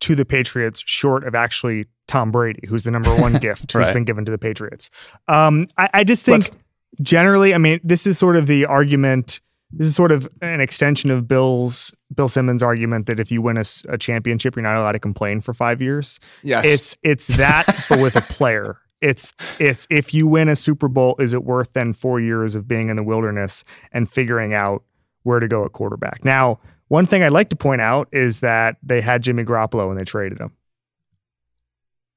to 0.00 0.14
the 0.14 0.24
Patriots, 0.24 0.82
short 0.86 1.24
of 1.24 1.34
actually 1.34 1.86
Tom 2.06 2.30
Brady, 2.30 2.66
who's 2.68 2.84
the 2.84 2.90
number 2.90 3.14
one 3.16 3.32
gift 3.38 3.72
who's 3.72 3.86
Right. 3.86 3.94
been 3.94 4.04
given 4.04 4.24
to 4.24 4.30
the 4.32 4.38
Patriots. 4.38 4.90
Um, 5.28 5.66
I, 5.78 5.88
I 5.94 6.04
just 6.04 6.24
think 6.24 6.44
Let's- 6.44 6.58
generally, 7.02 7.54
I 7.54 7.58
mean, 7.58 7.80
this 7.82 8.06
is 8.06 8.18
sort 8.18 8.36
of 8.36 8.46
the 8.46 8.64
argument. 8.66 9.40
This 9.72 9.88
is 9.88 9.96
sort 9.96 10.12
of 10.12 10.28
an 10.42 10.60
extension 10.60 11.10
of 11.10 11.26
Bill's 11.26 11.92
Bill 12.14 12.28
Simmons' 12.28 12.62
argument 12.62 13.06
that 13.06 13.18
if 13.18 13.32
you 13.32 13.42
win 13.42 13.56
a 13.88 13.98
championship, 13.98 14.54
you're 14.54 14.62
not 14.62 14.76
allowed 14.76 14.92
to 14.92 15.00
complain 15.00 15.40
for 15.40 15.52
five 15.52 15.82
years. 15.82 16.20
Yes. 16.42 16.64
It's 16.64 16.96
it's 17.02 17.26
that, 17.36 17.66
but 17.88 17.98
with 17.98 18.14
a 18.16 18.20
player. 18.32 18.78
It's 19.02 19.34
it's 19.58 19.86
if 19.90 20.14
you 20.14 20.26
win 20.26 20.48
a 20.48 20.56
Super 20.56 20.86
Bowl, 20.88 21.16
is 21.18 21.32
it 21.32 21.42
worth 21.44 21.72
then 21.72 21.92
four 21.92 22.20
years 22.20 22.54
of 22.54 22.68
being 22.68 22.88
in 22.90 22.96
the 22.96 23.02
wilderness 23.02 23.64
and 23.92 24.08
figuring 24.08 24.54
out 24.54 24.84
where 25.24 25.40
to 25.40 25.48
go 25.48 25.64
at 25.64 25.72
quarterback? 25.72 26.24
Now, 26.24 26.60
one 26.88 27.06
thing 27.06 27.22
I'd 27.22 27.32
like 27.32 27.48
to 27.50 27.56
point 27.56 27.80
out 27.80 28.08
is 28.12 28.40
that 28.40 28.76
they 28.82 29.00
had 29.00 29.22
Jimmy 29.22 29.44
Garoppolo 29.44 29.90
and 29.90 29.98
they 29.98 30.04
traded 30.04 30.40
him. 30.40 30.52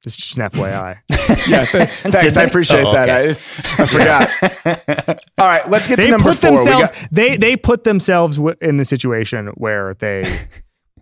Just, 0.01 0.17
just 0.19 0.37
an 0.37 0.49
FYI. 0.49 0.99
yeah, 1.49 1.65
th- 1.65 1.89
thanks. 2.13 2.37
I 2.37 2.43
appreciate 2.43 2.85
Oh, 2.85 2.91
that. 2.93 3.09
I, 3.09 3.27
just, 3.27 3.49
I 3.79 3.85
forgot. 3.85 5.19
All 5.37 5.45
right, 5.45 5.69
let's 5.69 5.87
get 5.87 5.97
to 5.97 6.01
they 6.03 6.09
number 6.09 6.29
put 6.29 6.37
four. 6.37 6.55
Themselves 6.57 6.91
got- 6.91 7.07
they 7.11 7.35
they 7.35 7.57
put 7.57 7.83
themselves 7.83 8.37
w- 8.37 8.55
in 8.61 8.77
the 8.77 8.85
situation 8.85 9.47
where 9.55 9.95
they 9.95 10.47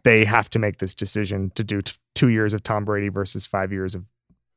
they 0.03 0.25
have 0.25 0.49
to 0.49 0.57
make 0.59 0.77
this 0.77 0.95
decision 0.95 1.51
to 1.51 1.63
do 1.63 1.81
t- 1.83 1.93
two 2.15 2.29
years 2.29 2.53
of 2.55 2.63
Tom 2.63 2.85
Brady 2.85 3.09
versus 3.09 3.45
five 3.45 3.71
years 3.71 3.93
of 3.93 4.03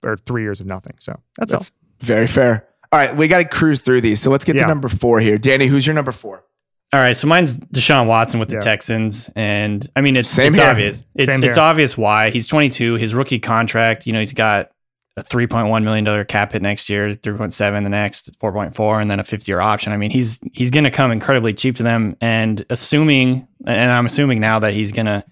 or 0.02 0.16
three 0.16 0.42
years 0.42 0.62
of 0.62 0.66
nothing. 0.66 0.94
So 1.00 1.20
that's, 1.36 1.52
That's 1.52 1.72
very 1.98 2.26
fair. 2.26 2.66
All 2.92 2.98
right, 2.98 3.14
we 3.14 3.28
got 3.28 3.38
to 3.38 3.44
cruise 3.44 3.82
through 3.82 4.00
these. 4.00 4.20
So 4.22 4.30
let's 4.30 4.46
get 4.46 4.56
Yeah. 4.56 4.62
to 4.62 4.68
number 4.68 4.88
four 4.88 5.20
here. 5.20 5.36
Danny, 5.36 5.66
who's 5.66 5.86
your 5.86 5.92
number 5.94 6.12
four? 6.12 6.44
All 6.92 6.98
right, 7.00 7.12
so 7.16 7.28
mine's 7.28 7.56
Deshaun 7.58 8.06
Watson 8.06 8.40
with 8.40 8.48
the 8.48 8.56
Yeah. 8.56 8.60
Texans, 8.60 9.30
and 9.36 9.88
I 9.94 10.00
mean 10.00 10.16
it's 10.16 10.28
Same 10.28 10.48
it's 10.48 10.58
here. 10.58 10.66
obvious. 10.66 11.04
It's 11.14 11.32
Same 11.32 11.44
it's 11.44 11.54
here. 11.54 11.62
obvious 11.64 11.96
why 11.96 12.30
he's 12.30 12.48
22. 12.48 12.94
His 12.94 13.14
rookie 13.14 13.38
contract, 13.38 14.06
you 14.08 14.12
know, 14.12 14.18
he's 14.18 14.32
got 14.32 14.70
a 15.16 15.22
3.1 15.22 15.84
million 15.84 16.04
dollar 16.04 16.24
cap 16.24 16.52
hit 16.52 16.62
next 16.62 16.88
year, 16.88 17.14
3.7 17.14 17.84
the 17.84 17.90
next, 17.90 18.36
4.4, 18.40 19.00
and 19.00 19.08
then 19.10 19.20
a 19.20 19.24
50 19.24 19.50
year 19.52 19.60
option. 19.60 19.92
I 19.92 19.96
mean, 19.98 20.10
he's 20.10 20.40
he's 20.52 20.72
going 20.72 20.82
to 20.84 20.90
come 20.90 21.12
incredibly 21.12 21.54
cheap 21.54 21.76
to 21.76 21.84
them, 21.84 22.16
and 22.20 22.64
assuming, 22.70 23.46
and 23.66 23.92
I'm 23.92 24.06
assuming 24.06 24.40
now 24.40 24.58
that 24.58 24.72
he's 24.74 24.90
going 24.90 25.06
to, 25.06 25.22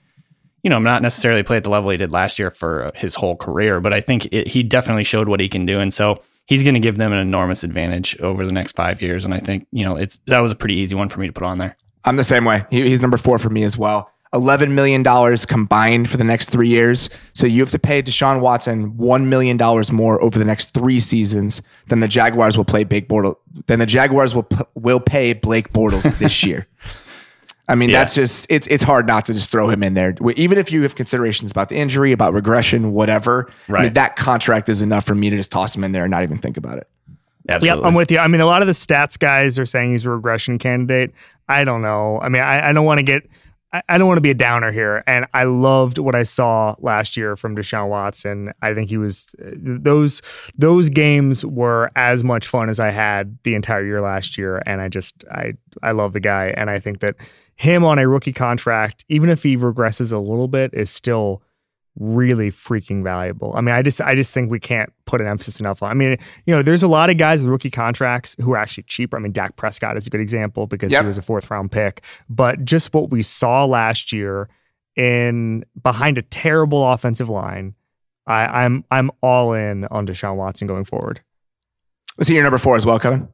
you 0.62 0.70
know, 0.70 0.78
not 0.78 1.02
necessarily 1.02 1.42
play 1.42 1.56
at 1.56 1.64
the 1.64 1.70
level 1.70 1.90
he 1.90 1.96
did 1.96 2.12
last 2.12 2.38
year 2.38 2.50
for 2.50 2.92
his 2.94 3.16
whole 3.16 3.34
career, 3.34 3.80
but 3.80 3.92
I 3.92 4.00
think 4.00 4.28
it, 4.30 4.46
he 4.46 4.62
definitely 4.62 5.04
showed 5.04 5.26
what 5.26 5.40
he 5.40 5.48
can 5.48 5.66
do, 5.66 5.80
and 5.80 5.92
so. 5.92 6.22
He's 6.48 6.62
going 6.62 6.74
to 6.74 6.80
give 6.80 6.96
them 6.96 7.12
an 7.12 7.18
enormous 7.18 7.62
advantage 7.62 8.18
over 8.20 8.44
the 8.44 8.52
next 8.52 8.74
five 8.74 9.02
years, 9.02 9.24
and 9.24 9.34
I 9.34 9.38
think 9.38 9.66
you 9.70 9.84
know 9.84 9.96
it's 9.96 10.18
that 10.26 10.40
was 10.40 10.50
a 10.50 10.56
pretty 10.56 10.74
easy 10.74 10.94
one 10.94 11.08
for 11.08 11.20
me 11.20 11.26
to 11.26 11.32
put 11.32 11.44
on 11.44 11.58
there. 11.58 11.76
I'm 12.04 12.16
the 12.16 12.24
same 12.24 12.44
way. 12.44 12.64
He, 12.70 12.88
he's 12.88 13.02
number 13.02 13.16
four 13.18 13.38
for 13.38 13.50
me 13.50 13.64
as 13.64 13.76
well. 13.76 14.10
$11 14.34 14.72
million 14.72 15.02
combined 15.46 16.08
for 16.08 16.16
the 16.16 16.24
next 16.24 16.50
three 16.50 16.68
years. 16.68 17.08
So 17.32 17.46
you 17.46 17.60
have 17.60 17.70
to 17.70 17.78
pay 17.78 18.02
Deshaun 18.02 18.40
Watson 18.40 18.92
$1 18.92 19.24
million 19.24 19.56
more 19.92 20.22
over 20.22 20.38
the 20.38 20.44
next 20.44 20.74
three 20.74 21.00
seasons 21.00 21.62
than 21.86 22.00
the 22.00 22.08
Jaguars 22.08 22.56
will 22.56 22.64
play 22.64 22.84
Blake 22.84 23.08
Bortles. 23.08 23.36
Then 23.66 23.78
the 23.78 23.86
Jaguars 23.86 24.34
will, 24.34 24.46
will 24.74 25.00
pay 25.00 25.32
Blake 25.32 25.72
Bortles 25.72 26.18
this 26.18 26.44
year. 26.46 26.66
I 27.68 27.74
mean, 27.74 27.90
Yeah. 27.90 27.98
that's 27.98 28.14
just, 28.14 28.46
it's, 28.48 28.66
it's 28.68 28.82
hard 28.82 29.06
not 29.06 29.26
to 29.26 29.34
just 29.34 29.50
throw 29.50 29.68
him 29.68 29.82
in 29.82 29.94
there. 29.94 30.14
Even 30.36 30.56
if 30.56 30.72
you 30.72 30.82
have 30.82 30.94
considerations 30.94 31.50
about 31.50 31.68
the 31.68 31.76
injury, 31.76 32.12
about 32.12 32.32
regression, 32.32 32.92
whatever, 32.92 33.50
I 33.68 33.82
mean, 33.82 33.92
that 33.92 34.16
contract 34.16 34.68
is 34.68 34.80
enough 34.80 35.04
for 35.04 35.14
me 35.14 35.28
to 35.30 35.36
just 35.36 35.52
toss 35.52 35.76
him 35.76 35.84
in 35.84 35.92
there 35.92 36.04
and 36.04 36.10
not 36.10 36.22
even 36.22 36.38
think 36.38 36.56
about 36.56 36.78
it. 36.78 36.88
Absolutely. 37.48 37.78
Yep, 37.80 37.86
I'm 37.86 37.94
with 37.94 38.10
you. 38.10 38.18
I 38.18 38.26
mean, 38.26 38.40
a 38.40 38.46
lot 38.46 38.62
of 38.62 38.66
the 38.66 38.74
stats 38.74 39.18
guys 39.18 39.58
are 39.58 39.64
saying 39.66 39.92
he's 39.92 40.04
a 40.06 40.10
regression 40.10 40.58
candidate. 40.58 41.12
I 41.48 41.64
don't 41.64 41.80
know. 41.82 42.20
I 42.20 42.28
mean, 42.28 42.42
I, 42.42 42.68
I 42.68 42.72
don't 42.72 42.84
want 42.84 42.98
to 42.98 43.02
get, 43.02 43.28
I, 43.72 43.82
I 43.88 43.96
don't 43.98 44.06
want 44.06 44.18
to 44.18 44.22
be 44.22 44.30
a 44.30 44.34
downer 44.34 44.70
here. 44.70 45.02
And 45.06 45.26
I 45.32 45.44
loved 45.44 45.96
what 45.98 46.14
I 46.14 46.24
saw 46.24 46.74
last 46.78 47.16
year 47.16 47.36
from 47.36 47.56
Deshaun 47.56 47.88
Watson. 47.88 48.52
I 48.60 48.74
think 48.74 48.90
he 48.90 48.98
was 48.98 49.34
uh, 49.42 49.50
those 49.56 50.20
those 50.56 50.88
games 50.90 51.44
were 51.44 51.90
as 51.96 52.22
much 52.24 52.46
fun 52.46 52.68
as 52.68 52.80
I 52.80 52.90
had 52.90 53.38
the 53.44 53.54
entire 53.54 53.84
year 53.84 54.00
last 54.02 54.36
year. 54.36 54.62
And 54.66 54.80
I 54.82 54.88
just 54.88 55.24
I 55.30 55.54
I 55.82 55.92
love 55.92 56.12
the 56.12 56.20
guy, 56.20 56.52
and 56.56 56.68
I 56.68 56.78
think 56.78 57.00
that 57.00 57.16
him 57.58 57.84
on 57.84 57.98
a 57.98 58.08
rookie 58.08 58.32
contract, 58.32 59.04
even 59.08 59.28
if 59.28 59.42
he 59.42 59.56
regresses 59.56 60.12
a 60.12 60.18
little 60.18 60.46
bit, 60.48 60.72
is 60.72 60.90
still 60.90 61.42
really 61.98 62.52
freaking 62.52 63.02
valuable. 63.02 63.52
I 63.56 63.60
mean, 63.60 63.74
I 63.74 63.82
just 63.82 64.00
I 64.00 64.14
just 64.14 64.32
think 64.32 64.48
we 64.48 64.60
can't 64.60 64.92
put 65.06 65.20
an 65.20 65.26
emphasis 65.26 65.58
enough 65.58 65.82
on. 65.82 65.90
I 65.90 65.94
mean, 65.94 66.16
you 66.46 66.54
know, 66.54 66.62
there's 66.62 66.84
a 66.84 66.88
lot 66.88 67.10
of 67.10 67.16
guys 67.16 67.40
with 67.42 67.50
rookie 67.50 67.70
contracts 67.72 68.36
who 68.40 68.52
are 68.52 68.56
actually 68.56 68.84
cheaper. 68.84 69.16
I 69.16 69.20
mean, 69.20 69.32
Dak 69.32 69.56
Prescott 69.56 69.96
is 69.96 70.06
a 70.06 70.10
good 70.10 70.20
example 70.20 70.68
because 70.68 70.92
Yep. 70.92 71.02
he 71.02 71.06
was 71.08 71.18
a 71.18 71.22
fourth 71.22 71.50
round 71.50 71.72
pick. 71.72 72.02
But 72.30 72.64
just 72.64 72.94
what 72.94 73.10
we 73.10 73.22
saw 73.22 73.64
last 73.64 74.12
year 74.12 74.48
in 74.94 75.64
behind 75.82 76.16
a 76.18 76.22
terrible 76.22 76.88
offensive 76.92 77.28
line, 77.28 77.74
I, 78.28 78.64
I'm 78.64 78.84
I'm 78.92 79.10
all 79.20 79.52
in 79.52 79.84
on 79.86 80.06
Deshaun 80.06 80.36
Watson 80.36 80.68
going 80.68 80.84
forward. 80.84 81.22
Was 82.16 82.28
he 82.28 82.34
your 82.34 82.44
number 82.44 82.58
four 82.58 82.76
as 82.76 82.86
well, 82.86 83.00
Kevin? 83.00 83.28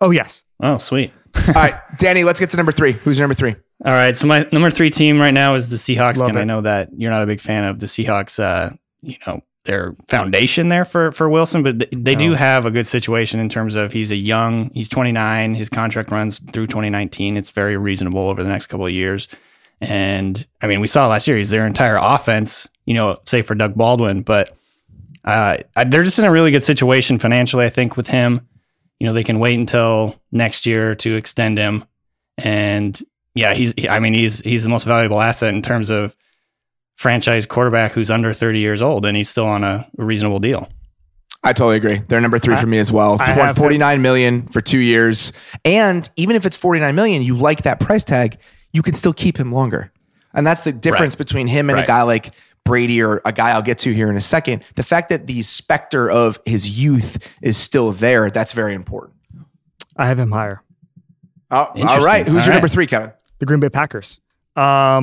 Oh 0.00 0.10
yes. 0.10 0.44
oh, 0.60 0.78
sweet. 0.78 1.12
All 1.48 1.54
right, 1.54 1.74
Danny, 1.98 2.24
let's 2.24 2.40
get 2.40 2.50
to 2.50 2.56
number 2.56 2.72
three. 2.72 2.92
Who's 2.92 3.18
your 3.18 3.24
number 3.26 3.34
three? 3.34 3.54
All 3.84 3.92
right. 3.92 4.16
So 4.16 4.26
my 4.26 4.46
number 4.50 4.70
three 4.70 4.90
team 4.90 5.20
right 5.20 5.32
now 5.32 5.54
is 5.54 5.70
the 5.70 5.76
Seahawks, 5.76 6.16
Love 6.16 6.30
and 6.30 6.38
I 6.38 6.44
know 6.44 6.60
that 6.62 6.88
you're 6.96 7.10
not 7.10 7.22
a 7.22 7.26
big 7.26 7.40
fan 7.40 7.64
of 7.64 7.78
the 7.78 7.86
Seahawks. 7.86 8.40
Uh, 8.40 8.70
you 9.02 9.16
know 9.26 9.42
their 9.64 9.94
foundation 10.08 10.68
there 10.68 10.84
for 10.84 11.12
for 11.12 11.28
Wilson, 11.28 11.62
but 11.62 11.78
th- 11.78 11.90
they 11.94 12.14
do 12.14 12.32
have 12.32 12.66
a 12.66 12.70
good 12.70 12.86
situation 12.86 13.38
in 13.38 13.48
terms 13.48 13.74
of 13.74 13.92
he's 13.92 14.10
a 14.10 14.16
young, 14.16 14.70
he's 14.72 14.88
29, 14.88 15.54
his 15.54 15.68
contract 15.68 16.10
runs 16.10 16.40
through 16.40 16.66
2019. 16.66 17.36
It's 17.36 17.50
very 17.50 17.76
reasonable 17.76 18.30
over 18.30 18.42
the 18.42 18.48
next 18.48 18.66
couple 18.66 18.86
of 18.86 18.92
years, 18.92 19.28
and 19.80 20.44
I 20.60 20.66
mean 20.66 20.80
we 20.80 20.86
saw 20.86 21.06
last 21.06 21.28
year 21.28 21.36
he's 21.36 21.50
their 21.50 21.66
entire 21.66 21.98
offense. 22.00 22.66
You 22.86 22.94
know, 22.94 23.18
say 23.26 23.42
for 23.42 23.54
Doug 23.54 23.74
Baldwin, 23.74 24.22
but 24.22 24.56
uh, 25.24 25.58
they're 25.86 26.02
just 26.02 26.18
in 26.18 26.24
a 26.24 26.30
really 26.30 26.50
good 26.50 26.64
situation 26.64 27.18
financially. 27.18 27.66
I 27.66 27.68
think 27.68 27.96
with 27.96 28.08
him, 28.08 28.48
you 29.00 29.06
know, 29.06 29.12
they 29.12 29.24
can 29.24 29.38
wait 29.38 29.58
until 29.58 30.20
next 30.32 30.66
year 30.66 30.94
to 30.96 31.14
extend 31.16 31.58
him, 31.58 31.84
and 32.36 33.00
yeah, 33.34 33.54
he's. 33.54 33.72
I 33.88 33.98
mean, 34.00 34.14
he's 34.14 34.40
he's 34.40 34.62
the 34.64 34.68
most 34.70 34.84
valuable 34.84 35.20
asset 35.20 35.54
in 35.54 35.62
terms 35.62 35.90
of 35.90 36.16
franchise 36.96 37.46
quarterback 37.46 37.92
who's 37.92 38.10
under 38.10 38.32
30 38.32 38.58
years 38.58 38.82
old, 38.82 39.06
and 39.06 39.16
he's 39.16 39.28
still 39.28 39.46
on 39.46 39.62
a 39.64 39.88
reasonable 39.96 40.38
deal. 40.40 40.68
I 41.44 41.52
totally 41.52 41.76
agree. 41.76 42.02
They're 42.08 42.20
number 42.20 42.38
three 42.40 42.54
I- 42.54 42.60
for 42.60 42.66
me 42.66 42.78
as 42.78 42.90
well. 42.90 43.16
I 43.20 43.52
49 43.52 44.02
million 44.02 44.42
for 44.42 44.60
two 44.60 44.80
years. 44.80 45.32
And 45.64 46.08
even 46.16 46.34
if 46.34 46.44
it's 46.44 46.56
49 46.56 46.94
million, 46.96 47.22
you 47.22 47.36
like 47.36 47.62
that 47.62 47.78
price 47.78 48.02
tag, 48.02 48.38
you 48.72 48.82
can 48.82 48.94
still 48.94 49.12
keep 49.12 49.38
him 49.38 49.52
longer. 49.52 49.92
And 50.34 50.44
that's 50.44 50.62
the 50.62 50.72
difference 50.72 51.14
Right. 51.14 51.18
between 51.18 51.46
him 51.46 51.70
and 51.70 51.78
a 51.78 51.86
guy 51.86 52.02
like 52.02 52.32
Brady 52.68 53.02
or 53.02 53.20
a 53.24 53.32
guy 53.32 53.50
I'll 53.50 53.62
get 53.62 53.78
to 53.78 53.92
here 53.92 54.08
in 54.10 54.16
a 54.16 54.20
second. 54.20 54.62
The 54.76 54.82
fact 54.84 55.08
that 55.08 55.26
the 55.26 55.42
specter 55.42 56.08
of 56.10 56.38
his 56.44 56.78
youth 56.80 57.18
is 57.42 57.56
still 57.56 57.90
there, 57.92 58.30
that's 58.30 58.52
very 58.52 58.74
important. 58.74 59.16
I 59.96 60.06
have 60.06 60.18
him 60.18 60.30
higher. 60.30 60.62
Oh, 61.50 61.56
all 61.64 61.72
Interesting. 61.74 62.04
right. 62.04 62.26
Who's 62.28 62.34
All 62.42 62.46
your 62.46 62.48
right. 62.50 62.54
number 62.56 62.68
three, 62.68 62.86
Kevin? 62.86 63.12
The 63.38 63.46
Green 63.46 63.58
Bay 63.60 63.68
Packers. 63.70 64.20
Um, 64.54 64.62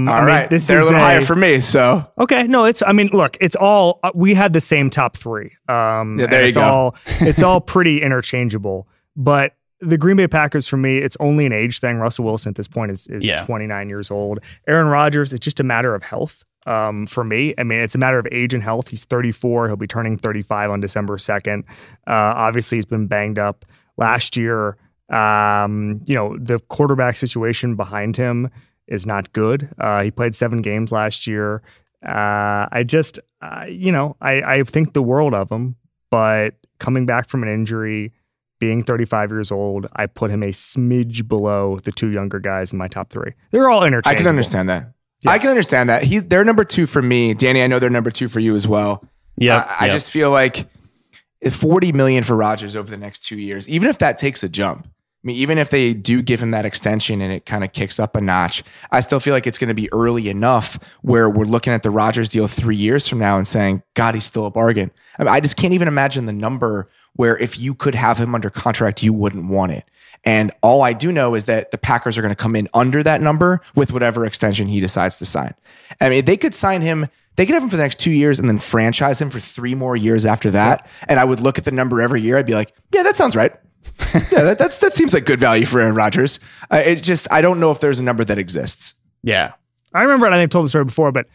All 0.09 0.16
I 0.16 0.20
mean, 0.20 0.28
right. 0.28 0.49
this 0.49 0.68
They're 0.68 0.80
is 0.80 0.84
a 0.84 0.86
little 0.88 0.99
a- 0.99 1.03
higher 1.03 1.22
for 1.22 1.36
me. 1.36 1.59
So 1.61 2.05
Okay, 2.20 2.43
no, 2.45 2.66
it's. 2.66 2.84
I 2.86 2.91
mean, 2.91 3.09
look, 3.13 3.38
it's 3.41 3.55
all. 3.55 3.99
uh, 4.03 4.11
We 4.13 4.34
had 4.36 4.51
the 4.53 4.61
same 4.61 4.89
top 4.89 5.16
three. 5.18 5.53
Um, 5.70 6.20
Yeah, 6.20 6.28
there 6.28 6.41
you 6.41 6.47
it's 6.49 6.57
go. 6.57 6.63
All, 6.63 6.95
it's 7.22 7.41
all 7.41 7.61
pretty 7.61 8.01
interchangeable. 8.01 8.88
But 9.16 9.53
the 9.80 9.97
Green 9.97 10.18
Bay 10.18 10.28
Packers, 10.28 10.68
for 10.68 10.78
me, 10.78 10.97
it's 10.97 11.16
only 11.20 11.45
an 11.45 11.53
age 11.53 11.80
thing. 11.80 11.97
Russell 11.97 12.26
Wilson 12.26 12.49
at 12.51 12.55
this 12.55 12.68
point 12.68 12.91
is 12.91 13.07
is 13.07 13.26
Yeah. 13.26 13.38
29 13.45 13.88
years 13.89 14.11
old. 14.11 14.39
Aaron 14.68 14.88
Rodgers, 14.88 15.32
it's 15.34 15.43
just 15.43 15.59
a 15.59 15.63
matter 15.63 15.95
of 15.95 16.03
health. 16.03 16.43
Um, 16.66 17.05
for 17.05 17.24
me, 17.24 17.53
I 17.57 17.63
mean, 17.63 17.80
it's 17.80 17.95
a 17.95 17.97
matter 17.97 18.18
of 18.18 18.28
age 18.32 18.53
and 18.53 18.63
health. 18.63 18.88
He's 18.88 19.05
34. 19.05 19.68
He'll 19.68 19.76
be 19.76 19.88
turning 19.88 20.18
35 20.18 20.72
on 20.72 20.80
December 20.80 21.18
2nd. 21.18 21.59
Uh, 22.07 22.34
obviously, 22.36 22.78
he's 22.78 22.86
been 22.86 23.07
banged 23.07 23.38
up 23.38 23.66
last 23.97 24.36
year. 24.36 24.78
Um, 25.09 26.01
you 26.07 26.16
know, 26.16 26.38
the 26.38 26.59
quarterback 26.59 27.16
situation 27.18 27.76
behind 27.76 28.18
him 28.18 28.49
is 28.88 29.05
not 29.05 29.32
good. 29.34 29.70
Uh, 29.78 30.03
he 30.03 30.11
played 30.11 30.36
seven 30.36 30.61
games 30.61 30.91
last 30.91 31.28
year. 31.28 31.61
Uh, 32.05 32.68
I 32.72 32.84
just, 32.86 33.20
uh, 33.41 33.66
you 33.68 33.91
know, 33.91 34.16
I, 34.22 34.41
I 34.41 34.63
think 34.63 34.93
the 34.93 35.01
world 35.01 35.34
of 35.34 35.51
him, 35.51 35.76
but 36.09 36.55
coming 36.80 37.05
back 37.05 37.30
from 37.30 37.43
an 37.43 37.49
injury, 37.49 38.13
being 38.59 38.84
35 38.84 39.32
years 39.32 39.51
old, 39.51 39.88
I 39.95 40.05
put 40.05 40.32
him 40.32 40.43
a 40.43 40.47
smidge 40.47 41.28
below 41.28 41.80
the 41.80 41.91
two 41.91 42.09
younger 42.09 42.39
guys 42.39 42.72
in 42.72 42.78
my 42.78 42.88
top 42.88 43.09
three. 43.09 43.34
They're 43.51 43.70
all 43.70 43.84
I 44.11 44.16
can 44.16 44.28
understand 44.28 44.70
that. 44.70 44.91
Yeah. 45.26 45.32
I 45.32 45.39
can 45.39 45.49
understand 45.49 45.89
that. 45.89 46.03
He, 46.03 46.19
they're 46.19 46.45
number 46.45 46.63
two 46.63 46.86
for 46.86 47.01
me, 47.01 47.34
Danny. 47.34 47.63
I 47.63 47.67
know 47.67 47.80
they're 47.80 47.89
number 47.89 48.11
two 48.11 48.28
for 48.28 48.39
you 48.39 48.55
as 48.55 48.67
well. 48.67 49.03
Yeah, 49.38 49.57
uh, 49.57 49.76
I, 49.80 49.86
I 49.86 49.89
just 49.89 50.09
feel 50.09 50.32
like 50.32 50.67
40 51.49 51.91
million 51.91 52.23
for 52.23 52.36
Rodgers 52.36 52.76
over 52.76 52.89
the 52.89 52.97
next 52.97 53.21
two 53.21 53.39
years, 53.39 53.67
even 53.67 53.89
if 53.89 53.97
that 53.97 54.17
takes 54.17 54.43
a 54.43 54.49
jump, 54.49 54.88
I 54.88 55.28
mean, 55.28 55.38
even 55.38 55.57
if 55.57 55.71
they 55.71 55.95
do 55.95 56.21
give 56.21 56.39
him 56.39 56.51
that 56.51 56.65
extension 56.65 57.19
and 57.19 57.34
it 57.34 57.47
kind 57.47 57.63
of 57.63 57.73
kicks 57.73 57.99
up 57.99 58.15
a 58.15 58.21
notch, 58.21 58.63
I 58.91 58.99
still 58.99 59.19
feel 59.19 59.34
like 59.34 59.47
it's 59.47 59.57
going 59.57 59.69
to 59.69 59.73
be 59.73 59.91
early 59.91 60.30
enough 60.30 60.78
where 61.01 61.28
we're 61.28 61.45
looking 61.45 61.73
at 61.73 61.82
the 61.82 61.89
Rodgers 61.89 62.30
deal 62.30 62.45
three 62.47 62.76
years 62.76 63.07
from 63.07 63.17
now 63.17 63.36
and 63.36 63.47
saying, 63.47 63.82
God, 63.95 64.13
he's 64.13 64.26
still 64.26 64.45
a 64.45 64.51
bargain. 64.51 64.91
I, 65.17 65.23
mean, 65.23 65.34
I 65.34 65.39
just 65.39 65.57
can't 65.57 65.73
even 65.73 65.88
imagine 65.88 66.28
the 66.28 66.34
number 66.34 66.91
where 67.13 67.36
if 67.38 67.57
you 67.57 67.73
could 67.73 67.95
have 67.95 68.19
him 68.19 68.36
under 68.36 68.51
contract, 68.51 69.01
you 69.01 69.13
wouldn't 69.13 69.49
want 69.49 69.71
it. 69.71 69.86
And 70.24 70.51
all 70.61 70.82
I 70.82 70.93
do 70.93 71.11
know 71.11 71.36
is 71.36 71.45
that 71.45 71.72
the 71.72 71.78
Packers 71.78 72.18
are 72.18 72.22
going 72.22 72.32
to 72.32 72.36
come 72.36 72.55
in 72.55 72.68
under 72.74 73.03
that 73.03 73.22
number 73.22 73.61
with 73.76 73.91
whatever 73.91 74.26
extension 74.26 74.68
he 74.68 74.80
decides 74.80 75.18
to 75.20 75.26
sign. 75.26 75.53
I 76.01 76.09
mean, 76.09 76.26
they 76.26 76.38
could 76.38 76.53
sign 76.53 76.82
him, 76.82 77.07
they 77.36 77.45
could 77.45 77.53
have 77.53 77.63
him 77.63 77.70
for 77.70 77.78
the 77.78 77.84
next 77.84 77.99
two 77.99 78.11
years 78.11 78.39
and 78.39 78.47
then 78.47 78.57
franchise 78.57 79.22
him 79.22 79.30
for 79.30 79.39
three 79.39 79.76
more 79.76 79.95
years 79.95 80.26
after 80.26 80.49
that. 80.51 80.88
And 81.07 81.20
I 81.20 81.26
would 81.26 81.39
look 81.39 81.57
at 81.57 81.66
the 81.66 81.72
number 81.72 82.01
every 82.01 82.22
year. 82.22 82.38
I'd 82.38 82.45
be 82.45 82.53
like, 82.53 82.74
yeah, 82.91 83.03
that 83.03 83.16
sounds 83.16 83.36
right. 83.36 83.53
yeah, 84.32 84.43
that, 84.43 84.57
that's 84.57 84.80
that 84.80 84.93
seems 84.93 85.13
like 85.13 85.26
good 85.26 85.39
value 85.39 85.66
for 85.66 85.80
Aaron 85.80 85.93
Rodgers. 85.95 86.39
Uh, 86.72 86.82
it's 86.84 87.01
just 87.01 87.32
I 87.32 87.41
don't 87.41 87.59
know 87.59 87.70
if 87.72 87.80
there's 87.80 87.99
a 87.99 88.03
number 88.03 88.24
that 88.26 88.39
exists. 88.39 88.95
yeah. 89.22 89.53
I 89.93 90.01
remember, 90.01 90.26
and 90.26 90.36
I 90.36 90.39
think 90.39 90.49
I've 90.49 90.51
told 90.51 90.66
the 90.66 90.70
story 90.70 90.84
before, 90.84 91.13
but 91.13 91.28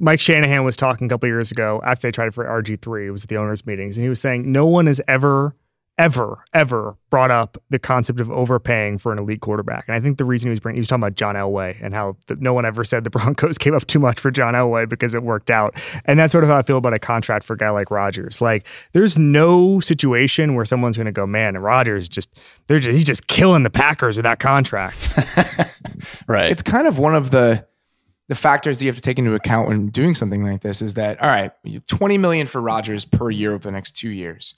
Mike 0.00 0.18
Shanahan 0.18 0.64
was 0.64 0.74
talking 0.76 1.06
a 1.06 1.08
couple 1.08 1.28
years 1.28 1.52
ago 1.52 1.80
after 1.84 2.08
they 2.08 2.10
tried 2.10 2.34
for 2.34 2.44
RG3. 2.44 3.06
It 3.06 3.10
was 3.12 3.22
at 3.22 3.28
the 3.28 3.36
owners' 3.36 3.64
meetings, 3.64 3.96
and 3.96 4.02
he 4.02 4.08
was 4.08 4.20
saying 4.20 4.50
no 4.50 4.66
one 4.66 4.86
has 4.86 5.00
ever, 5.06 5.54
ever, 5.96 6.44
ever 6.52 6.96
brought 7.10 7.30
up 7.30 7.56
the 7.70 7.78
concept 7.78 8.20
of 8.20 8.30
overpaying 8.30 8.98
for 8.98 9.12
an 9.12 9.18
elite 9.18 9.40
quarterback. 9.40 9.84
And 9.86 9.94
I 9.94 10.00
think 10.00 10.18
the 10.18 10.24
reason 10.24 10.48
he 10.48 10.50
was 10.50 10.60
bringing, 10.60 10.76
he 10.76 10.80
was 10.80 10.88
talking 10.88 11.02
about 11.02 11.14
John 11.14 11.36
Elway 11.36 11.76
and 11.80 11.94
how 11.94 12.16
the, 12.26 12.36
no 12.36 12.52
one 12.52 12.64
ever 12.64 12.82
said 12.84 13.04
the 13.04 13.10
Broncos 13.14 13.58
gave 13.58 13.74
up 13.74 13.86
too 13.86 13.98
much 13.98 14.18
for 14.18 14.30
John 14.30 14.54
Elway 14.54 14.88
because 14.88 15.14
it 15.14 15.22
worked 15.22 15.50
out. 15.50 15.74
And 16.04 16.18
that's 16.18 16.32
sort 16.32 16.44
of 16.44 16.50
how 16.50 16.56
I 16.56 16.62
feel 16.62 16.78
about 16.78 16.94
a 16.94 16.98
contract 16.98 17.44
for 17.44 17.54
a 17.54 17.56
guy 17.56 17.70
like 17.70 17.90
Rodgers. 17.90 18.40
Like, 18.40 18.66
there's 18.92 19.16
no 19.16 19.78
situation 19.80 20.54
where 20.54 20.64
someone's 20.64 20.96
going 20.96 21.06
to 21.06 21.12
go, 21.12 21.26
man, 21.26 21.56
Rodgers 21.58 22.08
just, 22.08 22.28
they're 22.66 22.80
just, 22.80 22.94
he's 22.96 23.04
just 23.04 23.28
killing 23.28 23.62
the 23.62 23.70
Packers 23.70 24.16
with 24.16 24.24
that 24.24 24.40
contract. 24.40 24.96
Right. 26.26 26.50
It's 26.50 26.62
kind 26.62 26.86
of 26.86 26.98
one 26.98 27.14
of 27.14 27.30
the 27.30 27.66
the 28.28 28.34
factors 28.34 28.78
that 28.78 28.84
you 28.84 28.88
have 28.88 28.96
to 28.96 29.02
take 29.02 29.18
into 29.18 29.34
account 29.34 29.68
when 29.68 29.88
doing 29.88 30.14
something 30.14 30.42
like 30.42 30.62
this 30.62 30.80
is 30.80 30.94
that 30.94 31.20
all 31.22 31.28
right, 31.28 31.52
you 31.62 31.74
have 31.74 31.86
20 31.86 32.16
million 32.18 32.46
for 32.46 32.60
Rodgers 32.60 33.04
per 33.04 33.30
year 33.30 33.52
over 33.52 33.68
the 33.68 33.72
next 33.72 33.92
two 33.92 34.10
years. 34.10 34.54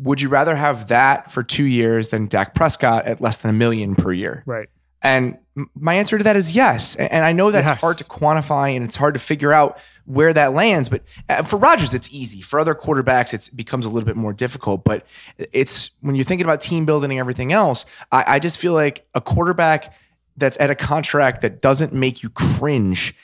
Would 0.00 0.20
you 0.20 0.28
rather 0.28 0.54
have 0.56 0.88
that 0.88 1.32
for 1.32 1.42
two 1.42 1.64
years 1.64 2.08
than 2.08 2.26
Dak 2.26 2.54
Prescott 2.54 3.06
at 3.06 3.20
less 3.20 3.38
than 3.38 3.50
a 3.50 3.54
million 3.54 3.94
per 3.94 4.12
year? 4.12 4.42
right. 4.46 4.68
And 5.02 5.38
my 5.74 5.94
answer 5.94 6.18
to 6.18 6.24
that 6.24 6.34
is 6.36 6.56
yes. 6.56 6.96
And 6.96 7.24
I 7.24 7.32
know 7.32 7.50
that's 7.52 7.68
Yes. 7.68 7.80
hard 7.80 7.98
to 7.98 8.04
quantify 8.04 8.74
and 8.74 8.84
it's 8.84 8.96
hard 8.96 9.14
to 9.14 9.20
figure 9.20 9.52
out 9.52 9.78
where 10.04 10.32
that 10.32 10.52
lands. 10.52 10.88
But 10.88 11.02
uh, 11.28 11.42
for 11.44 11.58
Rodgers, 11.58 11.94
it's 11.94 12.12
easy. 12.12 12.40
For 12.40 12.58
other 12.58 12.74
quarterbacks, 12.74 13.32
it 13.32 13.54
becomes 13.56 13.86
a 13.86 13.88
little 13.88 14.06
bit 14.06 14.16
more 14.16 14.32
difficult. 14.32 14.84
But 14.84 15.06
it's 15.52 15.90
when 16.00 16.16
you're 16.16 16.24
thinking 16.24 16.44
about 16.44 16.60
team 16.60 16.86
building 16.86 17.10
and 17.12 17.20
everything 17.20 17.52
else, 17.52 17.84
I, 18.10 18.24
I 18.26 18.38
just 18.40 18.58
feel 18.58 18.72
like 18.72 19.06
a 19.14 19.20
quarterback 19.20 19.94
that's 20.36 20.58
at 20.58 20.70
a 20.70 20.74
contract 20.74 21.42
that 21.42 21.62
doesn't 21.62 21.92
make 21.92 22.22
you 22.24 22.30
cringe. 22.30 23.14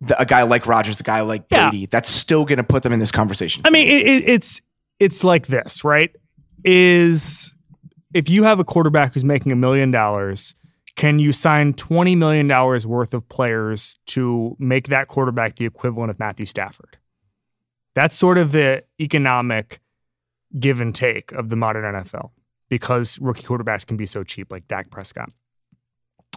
The, 0.00 0.18
a 0.20 0.24
guy 0.24 0.42
like 0.42 0.66
Rodgers, 0.66 1.00
a 1.00 1.04
guy 1.04 1.20
like 1.20 1.44
Yeah. 1.50 1.70
Brady, 1.70 1.86
that's 1.86 2.08
still 2.08 2.44
going 2.46 2.58
to 2.58 2.64
put 2.64 2.82
them 2.82 2.92
in 2.92 2.98
this 3.00 3.10
conversation. 3.12 3.62
I 3.66 3.70
mean, 3.70 3.86
it, 3.88 4.06
it, 4.06 4.28
it's 4.28 4.62
it's 4.98 5.24
like 5.24 5.46
this, 5.46 5.84
right? 5.84 6.14
Is 6.64 7.52
if 8.14 8.28
you 8.28 8.44
have 8.44 8.60
a 8.60 8.64
quarterback 8.64 9.12
who's 9.14 9.24
making 9.24 9.52
a 9.52 9.56
million 9.56 9.90
dollars, 9.90 10.54
can 10.96 11.18
you 11.18 11.32
sign 11.32 11.74
twenty 11.74 12.14
million 12.14 12.48
dollars 12.48 12.86
worth 12.86 13.14
of 13.14 13.28
players 13.28 13.96
to 14.06 14.56
make 14.58 14.88
that 14.88 15.08
quarterback 15.08 15.56
the 15.56 15.66
equivalent 15.66 16.10
of 16.10 16.18
Matthew 16.18 16.46
Stafford? 16.46 16.98
That's 17.94 18.16
sort 18.16 18.38
of 18.38 18.52
the 18.52 18.84
economic 19.00 19.80
give 20.58 20.80
and 20.80 20.94
take 20.94 21.32
of 21.32 21.50
the 21.50 21.56
modern 21.56 21.84
NFL 21.84 22.30
because 22.68 23.18
rookie 23.20 23.42
quarterbacks 23.42 23.86
can 23.86 23.96
be 23.96 24.06
so 24.06 24.24
cheap, 24.24 24.50
like 24.50 24.66
Dak 24.68 24.90
Prescott. 24.90 25.30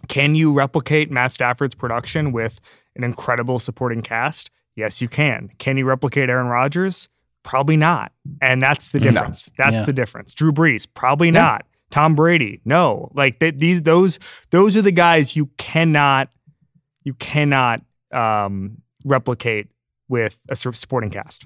Can 0.07 0.35
you 0.35 0.53
replicate 0.53 1.11
Matt 1.11 1.33
Stafford's 1.33 1.75
production 1.75 2.31
with 2.31 2.59
an 2.95 3.03
incredible 3.03 3.59
supporting 3.59 4.01
cast? 4.01 4.49
Yes, 4.75 5.01
you 5.01 5.09
can. 5.09 5.49
Can 5.57 5.77
you 5.77 5.85
replicate 5.85 6.29
Aaron 6.29 6.47
Rodgers? 6.47 7.09
Probably 7.43 7.77
not. 7.77 8.11
And 8.41 8.61
that's 8.61 8.89
the 8.89 8.99
No. 8.99 9.11
difference. 9.11 9.51
That's 9.57 9.73
Yeah. 9.73 9.83
the 9.85 9.93
difference. 9.93 10.33
Drew 10.33 10.51
Brees, 10.51 10.87
probably 10.93 11.31
not. 11.31 11.65
Tom 11.89 12.13
Brady, 12.15 12.61
no. 12.65 13.09
Like 13.15 13.39
th- 13.39 13.55
these, 13.57 13.81
those, 13.81 14.19
those 14.51 14.77
are 14.77 14.81
the 14.81 14.91
guys 14.91 15.35
you 15.35 15.47
cannot, 15.57 16.29
you 17.03 17.13
cannot 17.15 17.81
um, 18.11 18.77
replicate 19.05 19.67
with 20.07 20.39
a 20.49 20.55
supporting 20.55 21.09
cast. 21.11 21.45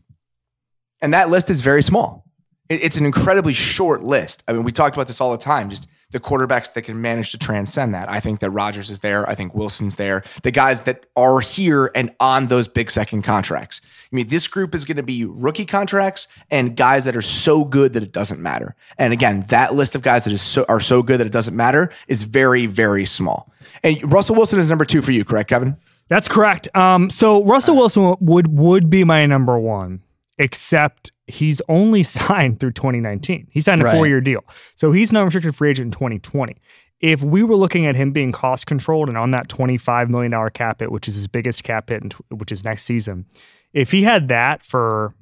And 1.02 1.14
that 1.14 1.30
list 1.30 1.50
is 1.50 1.62
very 1.62 1.84
small. 1.84 2.26
It- 2.70 2.82
It's 2.84 2.98
an 2.98 3.06
incredibly 3.06 3.54
short 3.54 4.04
list. 4.04 4.44
I 4.48 4.54
mean, 4.54 4.64
we 4.64 4.72
talked 4.72 4.96
about 4.96 5.08
this 5.08 5.20
all 5.22 5.32
the 5.32 5.38
time. 5.38 5.70
Just 5.70 5.88
the 6.14 6.20
quarterbacks 6.20 6.74
that 6.74 6.84
can 6.84 7.02
manage 7.02 7.32
to 7.32 7.38
transcend 7.38 7.94
that. 7.94 8.10
I 8.10 8.20
think 8.20 8.40
that 8.40 8.52
Rodgers 8.52 8.90
is 8.90 9.00
there. 9.00 9.28
I 9.30 9.36
think 9.36 9.54
Wilson's 9.54 9.98
there. 9.98 10.24
The 10.44 10.52
guys 10.52 10.84
that 10.84 11.06
are 11.16 11.40
here 11.42 11.92
and 11.94 12.16
on 12.20 12.48
those 12.48 12.68
big 12.68 12.90
second 12.90 13.24
contracts. 13.24 13.82
I 13.84 14.16
mean, 14.16 14.28
this 14.28 14.48
group 14.48 14.74
is 14.74 14.86
going 14.86 14.98
to 14.98 15.04
be 15.04 15.26
rookie 15.26 15.66
contracts 15.66 16.28
and 16.50 16.78
guys 16.78 17.06
that 17.06 17.16
are 17.16 17.22
so 17.22 17.66
good 17.66 17.94
that 17.94 18.04
it 18.04 18.14
doesn't 18.14 18.40
matter. 18.40 18.76
And 18.98 19.12
again, 19.12 19.44
that 19.50 19.74
list 19.74 19.96
of 19.96 20.02
guys 20.02 20.24
that 20.24 20.34
is 20.34 20.42
so, 20.42 20.66
are 20.70 20.80
so 20.80 21.04
good 21.04 21.20
that 21.20 21.28
it 21.28 21.34
doesn't 21.34 21.56
matter 21.56 21.92
is 22.08 22.24
very, 22.24 22.66
very 22.66 23.06
small. 23.06 23.52
And 23.84 24.14
Russell 24.14 24.36
Wilson 24.36 24.60
is 24.60 24.70
number 24.70 24.86
two 24.86 25.02
for 25.02 25.12
you, 25.12 25.26
correct, 25.26 25.50
Kevin? 25.50 25.78
That's 26.10 26.28
correct. 26.28 26.74
Um, 26.76 27.10
so 27.10 27.44
Russell 27.44 27.76
Wilson 27.76 28.16
would 28.20 28.48
would 28.58 28.90
be 28.90 29.04
my 29.04 29.26
number 29.26 29.58
one, 29.58 30.02
except 30.38 31.12
he's 31.28 31.62
only 31.70 32.04
signed 32.04 32.60
through 32.60 32.72
2019. 32.72 33.48
He 33.52 33.62
signed 33.62 33.82
a 33.82 33.86
Right. 33.86 33.96
four 33.96 34.08
year 34.08 34.22
deal, 34.22 34.44
so 34.76 34.92
he's 34.92 35.12
an 35.12 35.18
unrestricted 35.18 35.56
free 35.56 35.70
agent 35.72 35.88
in 35.88 35.92
2020. 35.92 36.56
If 37.00 37.22
we 37.22 37.44
were 37.44 37.56
looking 37.58 37.86
at 37.86 37.96
him 37.96 38.12
being 38.12 38.32
cost 38.32 38.66
controlled 38.66 39.10
and 39.10 39.18
on 39.18 39.32
that 39.32 39.50
25 39.50 40.10
million 40.10 40.32
dollar 40.32 40.50
cap 40.50 40.80
hit, 40.80 40.92
which 40.92 41.08
is 41.08 41.16
his 41.16 41.28
biggest 41.28 41.64
cap 41.64 41.90
hit, 41.90 42.14
which 42.30 42.52
is 42.52 42.64
next 42.64 42.84
season, 42.84 43.26
if 43.74 43.92
he 43.92 44.04
had 44.04 44.30
that 44.30 44.64
for 44.66 45.14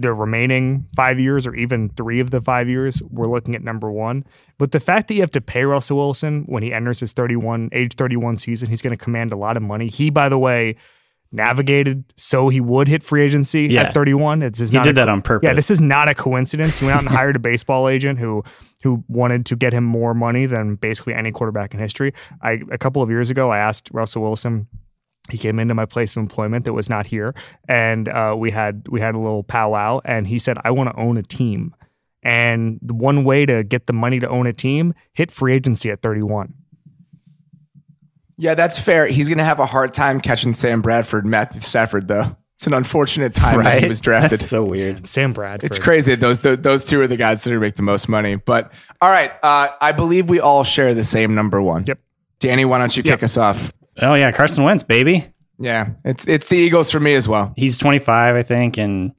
the 0.00 0.14
remaining 0.14 0.86
five 0.94 1.18
years 1.18 1.44
or 1.46 1.54
even 1.56 1.88
three 1.90 2.20
of 2.20 2.30
the 2.30 2.40
five 2.40 2.68
years, 2.68 3.02
we're 3.10 3.26
looking 3.26 3.54
at 3.56 3.62
number 3.62 3.90
one. 3.90 4.24
But 4.56 4.70
the 4.70 4.78
fact 4.80 5.08
that 5.08 5.14
you 5.14 5.20
have 5.20 5.32
to 5.32 5.40
pay 5.40 5.64
Russell 5.64 5.96
Wilson 5.98 6.44
when 6.46 6.62
he 6.62 6.72
enters 6.72 7.00
his 7.00 7.12
31, 7.12 7.70
age 7.72 7.94
31 7.94 8.36
season, 8.36 8.68
he's 8.70 8.80
going 8.80 8.96
to 8.96 9.02
command 9.04 9.32
a 9.32 9.36
lot 9.36 9.56
of 9.56 9.62
money. 9.64 9.88
He, 9.88 10.08
by 10.08 10.28
the 10.28 10.38
way, 10.38 10.76
navigated 11.30 12.04
so 12.16 12.48
he 12.48 12.60
would 12.60 12.88
hit 12.88 13.02
free 13.02 13.22
agency 13.22 13.66
Yeah. 13.68 13.82
at 13.84 13.94
31. 13.94 14.42
It's 14.42 14.60
is 14.60 14.70
He 14.70 14.76
not 14.76 14.84
did 14.84 14.92
a- 14.92 15.00
that 15.02 15.08
on 15.08 15.22
purpose. 15.22 15.46
Yeah, 15.46 15.54
this 15.54 15.70
is 15.70 15.80
not 15.80 16.08
a 16.08 16.14
coincidence. 16.14 16.78
He 16.80 16.86
went 16.86 16.96
out 16.96 17.02
and 17.02 17.10
hired 17.14 17.36
a 17.36 17.38
baseball 17.38 17.88
agent 17.88 18.18
who 18.18 18.42
who 18.82 19.04
wanted 19.08 19.44
to 19.46 19.56
get 19.56 19.72
him 19.72 19.84
more 19.84 20.14
money 20.14 20.46
than 20.46 20.76
basically 20.76 21.12
any 21.14 21.30
quarterback 21.32 21.74
in 21.74 21.80
history. 21.80 22.12
I 22.42 22.60
a 22.70 22.78
couple 22.78 23.02
of 23.02 23.10
years 23.10 23.30
ago, 23.30 23.50
I 23.50 23.58
asked 23.58 23.90
Russell 23.92 24.22
Wilson 24.22 24.66
he 25.30 25.36
came 25.36 25.58
into 25.58 25.74
my 25.74 25.84
place 25.84 26.16
of 26.16 26.22
employment 26.22 26.64
that 26.64 26.72
was 26.72 26.88
not 26.88 27.06
here 27.06 27.34
and 27.68 28.08
uh, 28.08 28.34
we 28.38 28.50
had 28.50 28.86
we 28.88 28.98
had 28.98 29.14
a 29.14 29.18
little 29.18 29.42
powwow 29.42 30.00
and 30.06 30.26
he 30.26 30.38
said 30.38 30.56
i 30.64 30.70
want 30.70 30.88
to 30.88 30.96
own 30.98 31.18
a 31.18 31.22
team 31.22 31.74
and 32.22 32.78
the 32.80 32.94
one 32.94 33.24
way 33.24 33.44
to 33.44 33.62
get 33.62 33.86
the 33.88 33.92
money 33.92 34.18
to 34.18 34.26
own 34.28 34.46
a 34.46 34.54
team 34.54 34.94
hit 35.12 35.30
free 35.30 35.52
agency 35.52 35.90
at 35.90 36.00
31 36.00 36.54
Yeah, 38.38 38.54
that's 38.54 38.78
fair. 38.78 39.06
He's 39.08 39.28
going 39.28 39.38
to 39.38 39.44
have 39.44 39.58
a 39.58 39.66
hard 39.66 39.92
time 39.92 40.20
catching 40.20 40.54
Sam 40.54 40.80
Bradford, 40.80 41.24
and 41.24 41.30
Matthew 41.30 41.60
Stafford, 41.60 42.08
though. 42.08 42.36
It's 42.54 42.66
an 42.66 42.74
unfortunate 42.74 43.34
time 43.34 43.62
that 43.62 43.82
he 43.82 43.88
was 43.88 44.00
drafted. 44.00 44.38
That's 44.40 44.48
so 44.48 44.64
weird. 44.64 45.06
sam 45.06 45.32
bradford 45.32 45.64
It's 45.64 45.78
crazy. 45.78 46.16
Those 46.16 46.40
those 46.40 46.58
those 46.58 46.82
two 46.84 47.00
are 47.00 47.06
the 47.06 47.16
guys 47.16 47.44
that 47.44 47.52
are 47.52 47.60
make 47.60 47.76
the 47.76 47.82
most 47.82 48.08
money. 48.08 48.34
But 48.34 48.72
all 49.00 49.10
right, 49.10 49.30
uh, 49.44 49.68
I 49.80 49.92
believe 49.92 50.28
we 50.28 50.40
all 50.40 50.64
share 50.64 50.92
the 50.92 51.04
same 51.04 51.36
number 51.36 51.62
one. 51.62 51.84
Yep. 51.86 52.00
Danny, 52.40 52.64
why 52.64 52.78
don't 52.78 52.96
you 52.96 53.04
Yep. 53.04 53.18
kick 53.18 53.22
us 53.22 53.36
off? 53.36 53.72
Oh 53.98 54.14
yeah, 54.14 54.32
Carson 54.32 54.64
Wentz, 54.64 54.82
baby. 54.82 55.32
Yeah, 55.60 55.90
it's 56.04 56.26
it's 56.26 56.48
the 56.48 56.56
Eagles 56.56 56.90
for 56.90 56.98
me 56.98 57.14
as 57.14 57.28
well. 57.28 57.52
He's 57.56 57.78
25, 57.78 58.34
I 58.34 58.42
think, 58.42 58.76
and 58.76 59.12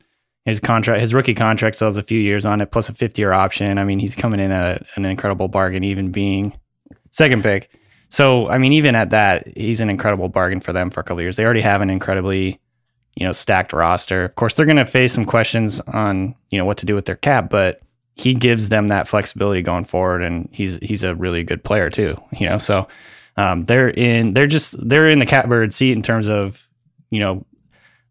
his 0.44 0.60
contract, 0.60 1.00
his 1.00 1.14
rookie 1.14 1.34
contract, 1.34 1.78
still 1.78 1.88
has 1.88 1.96
a 1.96 2.04
few 2.04 2.20
years 2.20 2.46
on 2.46 2.60
it, 2.60 2.72
plus 2.72 2.90
a 2.90 2.94
fifth 2.94 3.18
year 3.18 3.32
option. 3.32 3.78
I 3.78 3.86
mean, 3.86 4.00
he's 4.00 4.16
coming 4.16 4.42
in 4.42 4.52
at 4.52 4.86
an 4.96 5.06
incredible 5.06 5.48
bargain, 5.48 5.86
even 5.86 6.12
being 6.12 6.58
second 7.12 7.42
pick. 7.44 7.70
So, 8.10 8.50
I 8.50 8.58
mean, 8.58 8.74
even 8.74 8.96
at 8.96 9.12
that, 9.12 9.48
he's 9.56 9.80
an 9.80 9.90
incredible 9.90 10.30
bargain 10.30 10.60
for 10.60 10.74
them 10.74 10.90
for 10.90 11.00
a 11.00 11.04
couple 11.04 11.20
of 11.20 11.24
years. 11.24 11.36
They 11.36 11.46
already 11.46 11.62
have 11.62 11.82
an 11.82 11.90
incredibly, 11.90 12.60
you 13.16 13.26
know, 13.26 13.32
stacked 13.32 13.72
roster. 13.72 14.24
Of 14.24 14.36
course, 14.36 14.56
they're 14.56 14.66
going 14.66 14.78
to 14.78 14.86
face 14.86 15.14
some 15.14 15.26
questions 15.26 15.80
on, 15.82 16.36
you 16.50 16.58
know, 16.58 16.66
what 16.66 16.78
to 16.80 16.86
do 16.86 16.96
with 16.96 17.06
their 17.06 17.16
cap, 17.16 17.50
but 17.50 17.82
he 18.20 18.34
gives 18.34 18.70
them 18.70 18.90
that 18.90 19.08
flexibility 19.08 19.62
going 19.62 19.86
forward, 19.86 20.22
and 20.22 20.50
he's 20.52 20.78
he's 20.78 21.04
a 21.04 21.16
really 21.16 21.44
good 21.44 21.64
player 21.64 21.90
too. 21.90 22.22
You 22.38 22.50
know, 22.50 22.58
so 22.58 22.88
um, 23.38 23.64
they're 23.66 23.90
in 23.90 24.34
they're 24.34 24.48
just 24.48 24.76
they're 24.88 25.08
in 25.08 25.20
the 25.20 25.26
catbird 25.26 25.74
seat 25.74 25.94
in 25.94 26.02
terms 26.02 26.28
of 26.28 26.68
you 27.12 27.20
know 27.20 27.46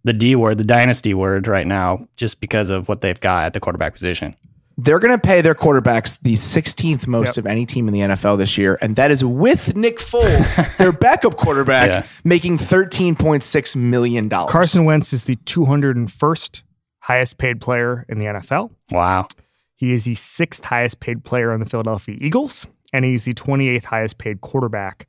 the 0.05 0.15
D 0.15 0.35
word, 0.35 0.57
the 0.57 0.65
dynasty 0.65 1.13
word 1.13 1.47
right 1.47 1.67
now, 1.67 2.09
just 2.17 2.41
because 2.41 2.71
of 2.71 2.89
what 2.89 3.03
they've 3.03 3.21
got 3.21 3.45
at 3.45 3.53
the 3.53 3.61
quarterback 3.61 3.93
position. 3.93 4.35
They're 4.81 5.01
going 5.01 5.13
to 5.13 5.19
pay 5.19 5.41
their 5.41 5.57
quarterbacks 5.57 6.21
the 6.21 6.35
16th 6.35 7.09
most 7.09 7.37
Yep. 7.37 7.39
of 7.39 7.47
any 7.47 7.67
team 7.67 7.89
in 7.89 7.95
the 7.95 8.01
NFL 8.01 8.39
this 8.39 8.57
year, 8.57 8.79
and 8.81 8.95
that 8.95 9.11
is 9.11 9.25
with 9.25 9.75
Nick 9.75 9.99
Foles, 9.99 10.77
their 10.79 10.93
backup 10.93 11.37
quarterback, 11.37 11.89
Yeah. 11.89 12.07
making 12.23 12.59
$13.6 12.59 13.75
million. 13.77 14.29
Carson 14.31 14.85
Wentz 14.85 15.13
is 15.13 15.25
the 15.25 15.35
201st 15.37 16.63
highest 17.01 17.39
paid 17.39 17.61
player 17.61 18.07
in 18.09 18.19
the 18.19 18.27
NFL. 18.27 18.71
Wow. 18.91 19.27
He 19.75 19.93
is 19.93 20.05
the 20.05 20.15
sixth 20.15 20.65
highest 20.65 21.01
paid 21.01 21.25
player 21.25 21.53
on 21.53 21.61
the 21.61 21.67
Philadelphia 21.67 22.17
Eagles, 22.21 22.67
and 22.93 23.05
he's 23.05 23.25
the 23.25 23.35
28th 23.35 23.85
highest 23.85 24.19
paid 24.19 24.41
quarterback 24.41 25.07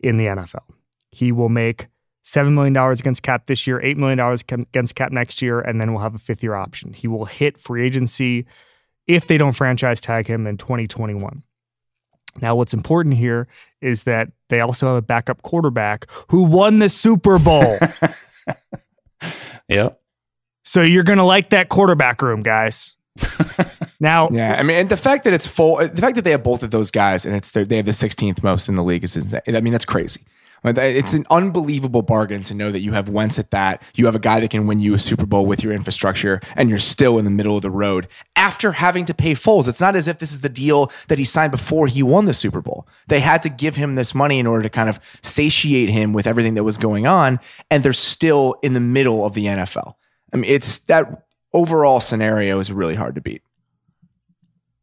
in 0.00 0.16
the 0.16 0.26
NFL. 0.26 0.62
He 1.10 1.32
will 1.32 1.48
make 1.48 1.86
$7 2.24 2.52
million 2.52 2.76
against 2.76 3.22
cap 3.22 3.46
this 3.46 3.66
year, 3.66 3.80
$8 3.80 3.96
million 3.96 4.18
against 4.18 4.94
cap 4.94 5.12
next 5.12 5.40
year, 5.42 5.60
and 5.60 5.80
then 5.80 5.92
we'll 5.92 6.02
have 6.02 6.14
a 6.14 6.18
fifth 6.18 6.42
year 6.42 6.54
option. 6.54 6.92
He 6.92 7.06
will 7.08 7.24
hit 7.26 7.58
free 7.58 7.84
agency 7.86 8.46
if 9.06 9.26
they 9.26 9.38
don't 9.38 9.52
franchise 9.52 10.00
tag 10.00 10.26
him 10.26 10.46
in 10.46 10.56
2021. 10.56 11.42
Now, 12.42 12.54
what's 12.54 12.74
important 12.74 13.14
here 13.16 13.48
is 13.80 14.02
that 14.02 14.30
they 14.48 14.60
also 14.60 14.88
have 14.88 14.96
a 14.96 15.02
backup 15.02 15.42
quarterback 15.42 16.06
who 16.28 16.42
won 16.42 16.78
the 16.78 16.88
Super 16.88 17.38
Bowl. 17.38 17.78
Yep. 19.68 20.00
so 20.62 20.82
you're 20.82 21.02
going 21.02 21.18
to 21.18 21.24
like 21.24 21.50
that 21.50 21.68
quarterback 21.68 22.22
room, 22.22 22.42
guys. 22.42 22.94
now, 24.00 24.28
Yeah, 24.30 24.54
I 24.54 24.62
mean, 24.62 24.78
and 24.78 24.88
the 24.88 24.96
fact 24.96 25.24
that 25.24 25.32
it's 25.32 25.46
full, 25.46 25.78
the 25.78 26.00
fact 26.00 26.14
that 26.14 26.22
they 26.22 26.30
have 26.30 26.44
both 26.44 26.62
of 26.62 26.70
those 26.70 26.92
guys 26.92 27.24
and 27.24 27.34
it's 27.34 27.50
their, 27.50 27.64
they 27.64 27.78
have 27.78 27.86
the 27.86 27.92
16th 27.92 28.42
most 28.44 28.68
in 28.68 28.76
the 28.76 28.84
league 28.84 29.02
is 29.02 29.16
insane. 29.16 29.40
I 29.48 29.60
mean, 29.60 29.72
that's 29.72 29.84
crazy. 29.84 30.20
I 30.66 30.70
mean, 30.70 30.74
that- 30.74 30.96
It's 30.96 31.14
an 31.14 31.24
unbelievable 31.30 32.02
bargain 32.02 32.42
to 32.44 32.54
know 32.54 32.72
that 32.72 32.80
you 32.80 32.92
have 32.92 33.08
Wentz 33.08 33.38
at 33.38 33.52
that. 33.52 33.82
You 33.94 34.06
have 34.06 34.16
a 34.16 34.18
guy 34.18 34.40
that 34.40 34.50
can 34.50 34.66
win 34.66 34.80
you 34.80 34.94
a 34.94 34.98
Super 34.98 35.24
Bowl 35.24 35.46
with 35.46 35.62
your 35.62 35.72
infrastructure, 35.72 36.40
and 36.56 36.68
you're 36.68 36.80
still 36.80 37.18
in 37.18 37.24
the 37.24 37.30
middle 37.30 37.54
of 37.56 37.62
the 37.62 37.70
road 37.70 38.08
after 38.34 38.72
having 38.72 39.04
to 39.04 39.14
pay 39.14 39.32
Foles. 39.34 39.68
It's 39.68 39.80
not 39.80 39.94
as 39.94 40.08
if 40.08 40.18
this 40.18 40.32
is 40.32 40.40
the 40.40 40.48
deal 40.48 40.90
that 41.06 41.18
he 41.18 41.24
signed 41.24 41.52
before 41.52 41.86
he 41.86 42.02
won 42.02 42.24
the 42.24 42.34
Super 42.34 42.60
Bowl. 42.60 42.88
They 43.06 43.20
had 43.20 43.42
to 43.42 43.48
give 43.48 43.76
him 43.76 43.94
this 43.94 44.12
money 44.14 44.40
in 44.40 44.46
order 44.46 44.64
to 44.64 44.68
kind 44.68 44.88
of 44.88 44.98
satiate 45.22 45.88
him 45.90 46.12
with 46.12 46.26
everything 46.26 46.54
that 46.54 46.64
was 46.64 46.78
going 46.78 47.06
on, 47.06 47.38
and 47.70 47.84
they're 47.84 47.92
still 47.92 48.56
in 48.62 48.74
the 48.74 48.80
middle 48.80 49.24
of 49.24 49.34
the 49.34 49.46
NFL. 49.46 49.94
I 50.34 50.38
mean, 50.38 50.50
it's 50.50 50.78
that 50.80 51.22
overall 51.52 52.00
scenario 52.00 52.58
is 52.58 52.72
really 52.72 52.96
hard 52.96 53.14
to 53.14 53.20
beat. 53.20 53.42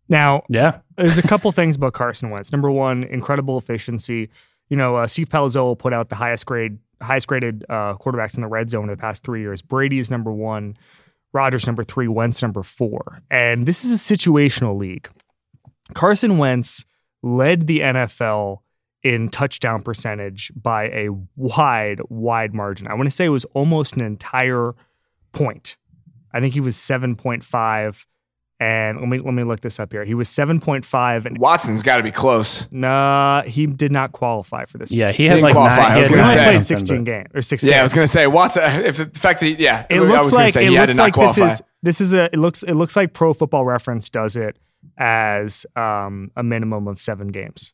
now 0.09 0.43
Yeah. 0.49 0.77
there's 0.97 1.17
a 1.17 1.21
couple 1.23 1.51
things 1.51 1.75
about 1.75 1.93
Carson 1.93 2.29
Wentz. 2.29 2.51
Number 2.51 2.69
one, 2.71 3.03
incredible 3.03 3.57
efficiency. 3.57 4.29
You 4.74 4.78
know, 4.78 4.95
uh, 4.95 5.05
Steve 5.05 5.30
Palazzolo 5.30 5.78
put 5.78 5.93
out 5.93 6.09
the 6.09 6.15
highest 6.15 6.47
grade, 6.47 6.80
highest 6.99 7.28
graded 7.28 7.63
uh, 7.69 7.93
quarterbacks 7.93 8.34
in 8.34 8.41
the 8.41 8.47
red 8.47 8.71
zone 8.71 8.86
in 8.86 8.89
the 8.89 8.97
past 8.97 9.24
three 9.24 9.41
years. 9.41 9.61
Brady 9.61 9.99
is 9.99 10.09
number 10.09 10.32
one, 10.34 10.76
Rodgers 11.32 11.67
number 11.67 11.84
three, 11.84 12.07
Wentz 12.07 12.41
number 12.41 12.63
four, 12.63 13.21
and 13.30 13.67
this 13.67 13.86
is 13.86 13.91
a 13.91 14.15
situational 14.15 14.76
league. 14.76 15.07
Carson 15.93 16.39
Wentz 16.39 16.86
led 17.21 17.67
the 17.67 17.82
NFL 17.82 18.61
in 19.03 19.30
touchdown 19.30 19.84
percentage 19.84 20.51
by 20.55 20.86
a 20.86 21.09
wide, 21.36 22.01
wide 22.09 22.55
margin. 22.55 22.88
I 22.88 22.95
want 22.95 23.05
to 23.05 23.15
say 23.15 23.26
it 23.26 23.30
was 23.30 23.45
almost 23.53 23.95
an 23.95 24.01
entire 24.01 24.74
point. 25.34 25.78
I 26.32 26.39
think 26.39 26.55
he 26.55 26.61
was 26.61 26.76
seven 26.76 27.15
point 27.15 27.43
five. 27.43 28.07
And 28.64 28.99
let 29.01 29.09
me 29.09 29.20
let 29.20 29.34
me 29.34 29.43
look 29.43 29.59
this 29.59 29.78
up 29.80 29.91
here. 29.91 30.05
He 30.05 30.14
was 30.14 30.30
seven 30.30 30.59
point 30.61 30.86
five, 30.86 31.26
and 31.26 31.38
Watson's 31.38 31.84
got 31.84 31.97
to 31.97 32.03
be 32.03 32.11
close. 32.11 32.66
nah, 32.72 33.41
he 33.43 33.66
did 33.66 33.91
not 33.91 34.14
qualify 34.14 34.64
for 34.66 34.78
this. 34.78 34.89
Yeah. 34.91 35.11
He 35.11 35.24
He 35.24 35.26
had 35.26 35.34
didn't 35.36 35.43
like 35.43 35.53
qualify. 35.53 35.76
nine. 35.82 35.91
I 35.91 35.93
he 35.95 35.97
was 35.97 36.07
had 36.07 36.11
he 36.11 36.16
gonna 36.16 36.32
say. 36.34 36.51
played 36.53 36.66
sixteen 36.66 36.97
but- 36.99 37.11
games 37.11 37.28
or 37.34 37.41
six. 37.41 37.64
Yeah, 37.64 37.80
I 37.82 37.84
was 37.84 37.93
going 37.93 38.05
to 38.05 38.11
say 38.11 38.26
Watson. 38.28 38.64
If 38.86 38.97
the 38.97 39.05
fact 39.07 39.41
that 39.41 39.47
he, 39.47 39.55
yeah, 39.55 39.86
It 39.89 39.97
I 39.97 39.99
looks 39.99 40.26
was 40.28 40.32
going 40.32 40.32
to 40.32 40.38
like 40.45 40.53
say 40.53 40.66
it 40.66 40.70
he 40.70 40.80
looks 40.80 40.95
like 40.95 41.16
this 41.16 41.38
is 41.38 41.61
this 41.82 41.99
is 42.01 42.14
a 42.14 42.26
it 42.26 42.38
looks 42.38 42.64
it 42.64 42.76
looks 42.76 42.95
like 42.95 43.11
Pro 43.11 43.34
Football 43.34 43.66
Reference 43.66 44.09
does 44.09 44.38
it 44.38 44.57
as 44.97 45.66
um, 45.76 46.32
a 46.38 46.43
minimum 46.43 46.88
of 46.88 47.01
seven 47.01 47.28
games. 47.30 47.74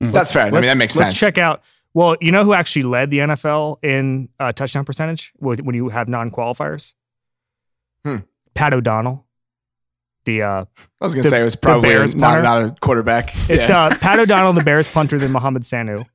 That's 0.00 0.30
fair. 0.32 0.42
I 0.42 0.44
mean, 0.46 0.54
Let's- 0.54 0.66
that 0.68 0.76
makes 0.78 0.96
let's 0.96 1.10
sense. 1.10 1.18
check 1.18 1.38
out. 1.38 1.62
Well, 1.92 2.16
you 2.20 2.30
know 2.30 2.44
who 2.44 2.52
actually 2.54 2.82
led 2.82 3.10
the 3.10 3.18
NFL 3.18 3.82
in 3.82 4.28
uh, 4.38 4.52
touchdown 4.52 4.84
percentage 4.84 5.32
when 5.38 5.74
you 5.74 5.88
have 5.88 6.08
non 6.08 6.30
qualifiers? 6.30 6.94
Hmm. 8.04 8.18
Pat 8.54 8.72
O'Donnell. 8.74 9.23
The 10.24 10.42
uh, 10.42 10.64
I 11.00 11.04
was 11.04 11.12
going 11.14 11.22
the- 11.22 11.28
to 11.28 11.28
say 11.30 11.40
it 11.40 11.44
was 11.44 11.56
probably 11.56 11.90
Bears 11.90 12.14
not, 12.14 12.26
punter. 12.28 12.42
not 12.42 12.62
a 12.62 12.74
quarterback. 12.80 13.34
it's 13.50 13.68
yeah. 13.68 13.84
uh, 13.84 13.96
Pat 13.96 14.18
O'Donnell, 14.18 14.52
the 14.54 14.62
Bears 14.64 14.88
punter, 14.92 15.18
then 15.18 15.32
Mohamed 15.32 15.62
Sanu, 15.64 16.06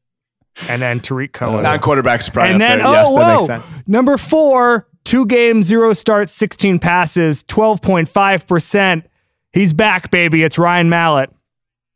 and 0.69 0.81
then 0.81 0.99
Tarik 0.99 1.31
Cohen. 1.33 1.63
non 1.63 1.79
quarterbacks 1.79 2.31
probably 2.31 2.53
and 2.53 2.61
up 2.63 2.67
then 2.69 2.77
there. 2.79 2.87
oh 2.87 2.91
yes, 2.93 3.09
that 3.09 3.13
whoa, 3.15 3.33
makes 3.33 3.45
sense. 3.69 3.83
number 3.87 4.17
four, 4.17 4.87
two 5.05 5.25
games, 5.27 5.67
zero 5.67 5.93
starts, 5.93 6.33
sixteen 6.33 6.79
passes, 6.79 7.43
twelve 7.43 7.81
point 7.81 8.09
five 8.09 8.47
percent. 8.47 9.05
He's 9.53 9.73
back, 9.73 10.09
baby. 10.11 10.43
It's 10.43 10.57
Ryan 10.59 10.89
Mallett, 10.89 11.31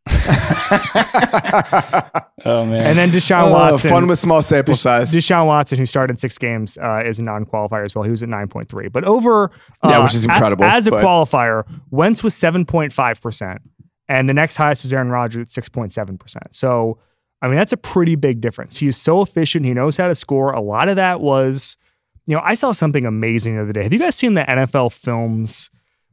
Oh 2.46 2.66
man. 2.66 2.86
and 2.86 2.98
then 2.98 3.10
Deshaun 3.10 3.48
Oh, 3.48 3.52
Watson. 3.54 3.90
fun 3.90 4.08
with 4.08 4.20
small 4.20 4.42
sample 4.42 4.76
size. 4.76 5.14
Deshaun 5.14 5.46
Watson, 5.46 5.78
who 5.78 5.86
started 5.86 6.20
six 6.20 6.38
games, 6.38 6.78
uh, 6.78 7.02
is 7.06 7.18
a 7.20 7.24
non-qualifier 7.24 7.86
as 7.86 7.96
well. 7.96 8.04
He 8.04 8.12
was 8.12 8.22
at 8.22 8.28
nine 8.28 8.50
point 8.50 8.68
three, 8.68 8.90
but 8.90 9.06
over 9.06 9.46
uh, 9.82 9.90
Yeah, 9.90 10.04
which 10.04 10.14
is 10.14 10.26
a- 10.26 10.30
incredible, 10.30 10.66
as 10.66 10.86
a 10.88 10.92
but- 10.92 11.04
qualifier, 11.06 11.64
Wentz 11.90 12.22
was 12.22 12.36
seven 12.36 12.66
point 12.66 12.92
five 12.92 13.22
percent, 13.22 13.62
and 14.10 14.28
the 14.28 14.34
next 14.34 14.58
highest 14.58 14.84
was 14.84 14.92
Aaron 14.92 15.10
Rodgers 15.10 15.48
at 15.48 15.52
six 15.54 15.70
point 15.70 15.94
seven 15.94 16.18
percent. 16.18 16.54
So, 16.54 16.98
I 17.42 17.48
mean, 17.48 17.56
that's 17.56 17.72
a 17.74 17.78
pretty 17.78 18.16
big 18.16 18.42
difference. 18.42 18.78
He 18.78 18.88
is 18.88 18.98
so 18.98 19.22
efficient. 19.22 19.66
He 19.66 19.74
knows 19.74 19.96
how 19.96 20.10
to 20.10 20.16
score. 20.16 20.52
A 20.52 20.60
lot 20.62 20.90
of 20.90 20.98
that 20.98 21.22
was, 21.22 21.78
you 22.26 22.36
know, 22.36 22.42
I 22.44 22.56
saw 22.56 22.74
something 22.74 23.06
amazing 23.06 23.56
the 23.56 23.62
other 23.62 23.74
day. 23.74 23.84
Have 23.84 23.94
you 23.94 24.00
guys 24.00 24.16
seen 24.16 24.34
the 24.34 24.42
NFL 24.44 24.92
Films 24.92 25.70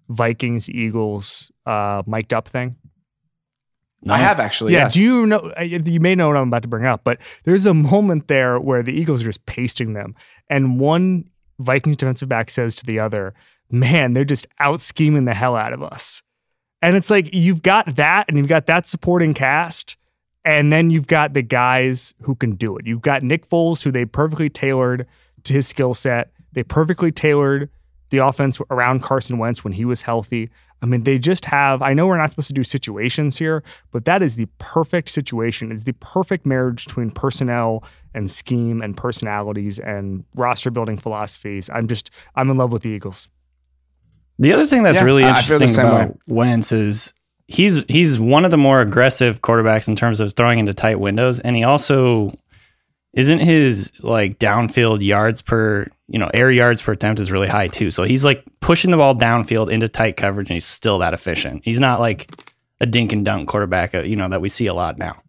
Vikings 0.08 0.70
Eagles 0.70 1.50
uh, 1.66 2.04
mic'd 2.06 2.32
up 2.34 2.46
thing? 2.46 2.76
No. 4.02 4.14
I 4.14 4.18
have 4.18 4.40
actually. 4.40 4.72
Yeah. 4.72 4.84
yes. 4.84 4.94
Do 4.94 5.02
you 5.02 5.26
know? 5.26 5.52
uh, 5.58 5.62
You 5.62 6.00
may 6.00 6.14
know 6.14 6.28
what 6.28 6.36
I'm 6.36 6.48
about 6.48 6.62
to 6.62 6.68
bring 6.68 6.86
up, 6.86 7.04
but 7.04 7.18
there's 7.44 7.66
a 7.66 7.74
moment 7.74 8.28
there 8.28 8.58
where 8.58 8.82
the 8.82 8.92
Eagles 8.98 9.22
are 9.22 9.26
just 9.26 9.44
pasting 9.46 9.92
them, 9.92 10.14
and 10.48 10.80
one 10.80 11.24
Vikings 11.58 11.96
defensive 11.98 12.28
back 12.28 12.48
says 12.48 12.74
to 12.76 12.86
the 12.86 12.98
other, 12.98 13.34
"Man, 13.70 14.14
they're 14.14 14.24
just 14.24 14.46
out 14.58 14.80
scheming 14.80 15.26
the 15.26 15.34
hell 15.34 15.54
out 15.56 15.72
of 15.74 15.82
us." 15.82 16.22
And 16.80 16.96
it's 16.96 17.10
like 17.10 17.34
you've 17.34 17.62
got 17.62 17.96
that, 17.96 18.24
and 18.28 18.38
you've 18.38 18.48
got 18.48 18.66
that 18.66 18.86
supporting 18.86 19.34
cast, 19.34 19.98
and 20.46 20.72
then 20.72 20.88
you've 20.88 21.06
got 21.06 21.34
the 21.34 21.42
guys 21.42 22.14
who 22.22 22.34
can 22.34 22.52
do 22.52 22.78
it. 22.78 22.86
You've 22.86 23.02
got 23.02 23.22
Nick 23.22 23.46
Foles, 23.46 23.82
who 23.84 23.90
they 23.90 24.06
perfectly 24.06 24.48
tailored 24.48 25.06
to 25.44 25.52
his 25.52 25.68
skill 25.68 25.92
set. 25.92 26.30
They 26.52 26.62
perfectly 26.62 27.12
tailored 27.12 27.68
the 28.08 28.18
offense 28.18 28.58
around 28.70 29.02
Carson 29.02 29.36
Wentz 29.36 29.62
when 29.62 29.74
he 29.74 29.84
was 29.84 30.00
healthy. 30.02 30.48
I 30.82 30.86
mean, 30.86 31.04
they 31.04 31.18
just 31.18 31.44
have. 31.44 31.82
I 31.82 31.92
know 31.92 32.06
we're 32.06 32.16
not 32.16 32.30
supposed 32.30 32.48
to 32.48 32.54
do 32.54 32.64
situations 32.64 33.38
here, 33.38 33.62
but 33.90 34.04
that 34.06 34.22
is 34.22 34.36
the 34.36 34.46
perfect 34.58 35.10
situation. 35.10 35.70
It's 35.72 35.84
the 35.84 35.92
perfect 35.94 36.46
marriage 36.46 36.86
between 36.86 37.10
personnel 37.10 37.84
and 38.14 38.30
scheme 38.30 38.80
and 38.80 38.96
personalities 38.96 39.78
and 39.78 40.24
roster 40.34 40.70
building 40.70 40.96
philosophies. 40.96 41.68
I'm 41.72 41.86
just, 41.86 42.10
I'm 42.34 42.50
in 42.50 42.56
love 42.56 42.72
with 42.72 42.82
the 42.82 42.90
Eagles. 42.90 43.28
The 44.38 44.52
other 44.54 44.66
thing 44.66 44.82
that's 44.82 44.96
Yeah, 44.96 45.04
really 45.04 45.24
I 45.24 45.42
feel 45.42 45.58
the 45.58 45.64
interesting 45.64 45.84
about 45.84 46.08
way. 46.10 46.16
Wentz 46.26 46.72
is 46.72 47.12
he's 47.46 47.84
he's 47.88 48.18
one 48.18 48.46
of 48.46 48.50
the 48.50 48.56
more 48.56 48.80
aggressive 48.80 49.42
quarterbacks 49.42 49.86
in 49.86 49.96
terms 49.96 50.18
of 50.18 50.32
throwing 50.32 50.58
into 50.58 50.72
tight 50.72 50.98
windows, 50.98 51.40
and 51.40 51.54
he 51.56 51.62
also 51.62 52.32
isn't 53.12 53.40
his 53.40 53.92
like 54.02 54.38
downfield 54.38 55.04
yards 55.04 55.42
per 55.42 55.86
you 56.08 56.18
know 56.18 56.30
air 56.32 56.50
yards 56.50 56.80
per 56.82 56.92
attempt 56.92 57.20
is 57.20 57.32
really 57.32 57.48
high 57.48 57.68
too. 57.68 57.90
So 57.90 58.04
he's 58.04 58.24
like 58.24 58.44
pushing 58.60 58.90
the 58.90 58.96
ball 58.96 59.14
downfield 59.14 59.70
into 59.70 59.88
tight 59.88 60.16
coverage, 60.16 60.48
and 60.48 60.54
he's 60.54 60.66
still 60.66 60.98
that 60.98 61.14
efficient. 61.14 61.64
He's 61.64 61.80
not 61.80 62.00
like 62.00 62.30
a 62.80 62.86
dink 62.86 63.12
and 63.12 63.24
dunk 63.24 63.48
quarterback, 63.48 63.94
uh, 63.94 64.00
you 64.00 64.16
know, 64.16 64.28
that 64.28 64.40
we 64.40 64.48
see 64.48 64.66
a 64.66 64.74
lot 64.74 64.98
now. 64.98 65.22